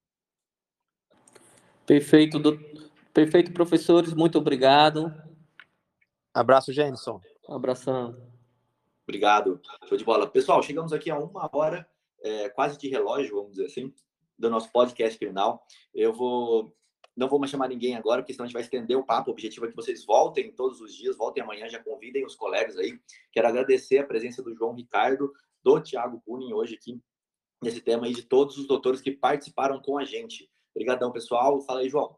Perfeito, 1.87 2.39
do... 2.39 2.59
perfeito, 3.15 3.53
professores, 3.53 4.13
muito 4.13 4.37
obrigado. 4.37 5.11
Abraço, 6.35 6.73
Jenison. 6.73 7.21
Um 7.49 7.55
abração. 7.55 8.21
Obrigado. 9.05 9.61
Show 9.89 9.97
de 9.97 10.05
bola. 10.05 10.27
Pessoal, 10.27 10.61
chegamos 10.63 10.93
aqui 10.93 11.09
a 11.09 11.17
uma 11.17 11.49
hora, 11.53 11.89
é, 12.23 12.49
quase 12.49 12.77
de 12.77 12.89
relógio, 12.89 13.37
vamos 13.37 13.53
dizer 13.53 13.67
assim, 13.67 13.95
do 14.37 14.51
nosso 14.51 14.73
podcast 14.73 15.17
criminal. 15.17 15.65
Eu 15.95 16.13
vou 16.13 16.75
Não 17.17 17.29
vou 17.29 17.39
mais 17.39 17.53
chamar 17.53 17.69
ninguém 17.69 17.95
agora, 17.95 18.21
porque 18.21 18.33
senão 18.33 18.45
a 18.45 18.47
gente 18.49 18.55
vai 18.55 18.63
estender 18.63 18.97
o 18.97 19.07
papo. 19.07 19.31
O 19.31 19.33
objetivo 19.33 19.67
é 19.67 19.69
que 19.69 19.77
vocês 19.77 20.05
voltem 20.05 20.51
todos 20.51 20.81
os 20.81 20.93
dias, 20.93 21.17
voltem 21.17 21.41
amanhã, 21.41 21.69
já 21.69 21.81
convidem 21.81 22.27
os 22.27 22.35
colegas 22.35 22.77
aí. 22.77 22.99
Quero 23.31 23.47
agradecer 23.47 23.99
a 23.99 24.07
presença 24.07 24.43
do 24.43 24.53
João 24.57 24.75
Ricardo, 24.75 25.33
do 25.63 25.81
Thiago 25.81 26.21
Punin 26.27 26.53
hoje 26.53 26.75
aqui 26.75 27.01
nesse 27.63 27.81
tema 27.81 28.07
aí, 28.07 28.13
de 28.13 28.23
todos 28.23 28.59
os 28.59 28.67
doutores 28.67 29.01
que 29.01 29.13
participaram 29.13 29.81
com 29.81 29.97
a 29.97 30.05
gente. 30.05 30.51
Obrigadão, 30.75 31.13
pessoal. 31.13 31.61
Fala 31.61 31.81
aí, 31.81 31.89
João. 31.89 32.17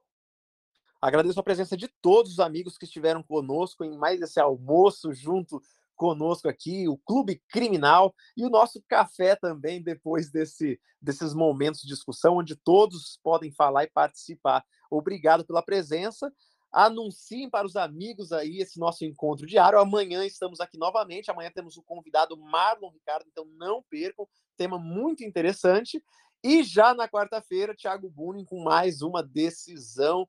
Agradeço 1.01 1.39
a 1.39 1.43
presença 1.43 1.77
de 1.77 1.89
todos 2.01 2.33
os 2.33 2.41
amigos 2.41 2.79
que 2.79 2.85
estiveram 2.85 3.23
conosco 3.23 3.85
em 3.85 3.97
mais 3.97 4.21
esse 4.21 4.41
almoço 4.41 5.13
junto 5.13 5.61
conosco 5.97 6.49
aqui, 6.49 6.87
o 6.89 6.99
Clube 6.99 7.43
Criminal 7.49 8.15
e 8.37 8.45
o 8.45 8.51
nosso 8.51 8.83
café 8.87 9.35
também, 9.35 9.83
depois 9.83 10.31
desse, 10.31 10.79
desses 11.01 11.35
momentos 11.35 11.81
de 11.81 11.89
discussão, 11.89 12.37
onde 12.37 12.55
todos 12.55 13.19
podem 13.23 13.51
falar 13.51 13.85
e 13.85 13.91
participar. 13.91 14.65
Obrigado 14.91 15.45
pela 15.45 15.63
presença. 15.63 16.31
Anunciem 16.73 17.49
para 17.49 17.67
os 17.67 17.75
amigos 17.75 18.33
aí 18.33 18.59
esse 18.59 18.79
nosso 18.79 19.05
encontro 19.05 19.47
diário. 19.47 19.79
Amanhã 19.79 20.25
estamos 20.27 20.61
aqui 20.61 20.77
novamente. 20.77 21.31
Amanhã 21.31 21.51
temos 21.55 21.77
o 21.77 21.83
convidado 21.83 22.37
Marlon 22.37 22.91
Ricardo, 22.91 23.27
então 23.31 23.47
não 23.57 23.83
percam. 23.89 24.29
Tema 24.57 24.79
muito 24.79 25.25
interessante. 25.25 26.03
E 26.45 26.63
já 26.63 26.93
na 26.93 27.09
quarta-feira, 27.09 27.75
Thiago 27.75 28.11
Bunin 28.11 28.45
com 28.45 28.63
mais 28.63 29.01
uma 29.01 29.23
decisão 29.23 30.29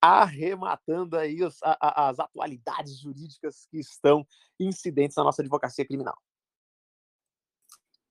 arrematando 0.00 1.16
aí 1.16 1.42
os, 1.42 1.58
a, 1.62 2.08
as 2.08 2.18
atualidades 2.18 2.98
jurídicas 2.98 3.66
que 3.70 3.78
estão 3.78 4.26
incidentes 4.58 5.16
na 5.16 5.24
nossa 5.24 5.42
advocacia 5.42 5.86
criminal. 5.86 6.16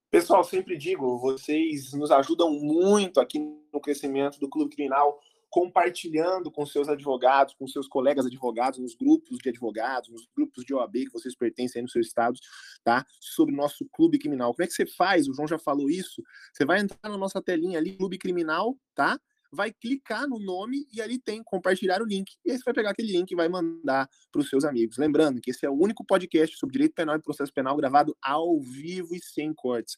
Pessoal, 0.10 0.44
sempre 0.44 0.78
digo, 0.78 1.18
vocês 1.18 1.92
nos 1.94 2.10
ajudam 2.10 2.50
muito 2.50 3.20
aqui 3.20 3.40
no 3.74 3.82
crescimento 3.82 4.40
do 4.40 4.48
Clube 4.48 4.74
Criminal, 4.74 5.20
compartilhando 5.50 6.50
com 6.50 6.66
seus 6.66 6.88
advogados, 6.88 7.54
com 7.54 7.68
seus 7.68 7.88
colegas 7.88 8.26
advogados, 8.26 8.80
nos 8.80 8.96
grupos 8.96 9.38
de 9.40 9.50
advogados, 9.50 10.10
nos 10.10 10.28
grupos 10.36 10.64
de 10.64 10.74
OAB 10.74 10.94
que 11.06 11.14
vocês 11.14 11.36
pertencem 11.36 11.80
aí 11.80 11.84
nos 11.84 11.92
seus 11.92 12.08
estados, 12.08 12.40
tá? 12.84 13.06
Sobre 13.20 13.54
o 13.54 13.58
nosso 13.58 13.86
Clube 13.92 14.18
Criminal. 14.18 14.54
Como 14.54 14.64
é 14.64 14.68
que 14.68 14.74
você 14.74 14.86
faz? 14.86 15.28
O 15.28 15.34
João 15.34 15.48
já 15.48 15.60
falou 15.60 15.90
isso. 15.90 16.24
Você 16.54 16.66
vai 16.66 16.80
entrar 16.80 17.10
na 17.10 17.18
nossa 17.18 17.42
telinha 17.42 17.78
ali, 17.78 17.96
Clube 17.98 18.18
Criminal, 18.18 18.78
tá? 18.94 19.20
Vai 19.52 19.72
clicar 19.72 20.28
no 20.28 20.40
nome 20.40 20.88
e 20.92 21.02
ali 21.02 21.20
tem 21.20 21.44
compartilhar 21.44 22.02
o 22.02 22.06
link. 22.06 22.36
E 22.46 22.52
aí 22.52 22.58
você 22.58 22.64
vai 22.64 22.74
pegar 22.74 22.92
aquele 22.92 23.12
link 23.12 23.32
e 23.32 23.36
vai 23.36 23.48
mandar 23.48 24.10
para 24.32 24.42
os 24.42 24.50
seus 24.50 24.66
amigos. 24.66 24.98
Lembrando 24.98 25.42
que 25.42 25.52
esse 25.52 25.66
é 25.66 25.70
o 25.70 25.74
único 25.74 26.06
podcast 26.06 26.58
sobre 26.58 26.74
direito 26.74 26.94
penal 26.94 27.16
e 27.16 27.22
processo 27.22 27.54
penal 27.54 27.76
gravado 27.78 28.16
ao 28.22 28.60
vivo 28.62 29.16
e 29.16 29.22
sem 29.22 29.54
cortes. 29.54 29.98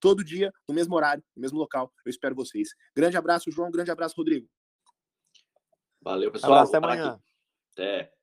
Todo 0.00 0.24
dia, 0.24 0.52
no 0.68 0.74
mesmo 0.74 0.94
horário, 0.94 1.22
no 1.36 1.42
mesmo 1.42 1.58
local. 1.58 1.92
Eu 2.04 2.10
espero 2.10 2.34
vocês. 2.34 2.70
Grande 2.96 3.16
abraço, 3.16 3.50
João. 3.50 3.70
Grande 3.70 3.90
abraço, 3.90 4.14
Rodrigo. 4.16 4.48
Valeu, 6.00 6.32
pessoal. 6.32 6.52
Abraço, 6.54 6.76
até 6.76 6.86
amanhã. 6.86 7.20
Até. 7.72 8.19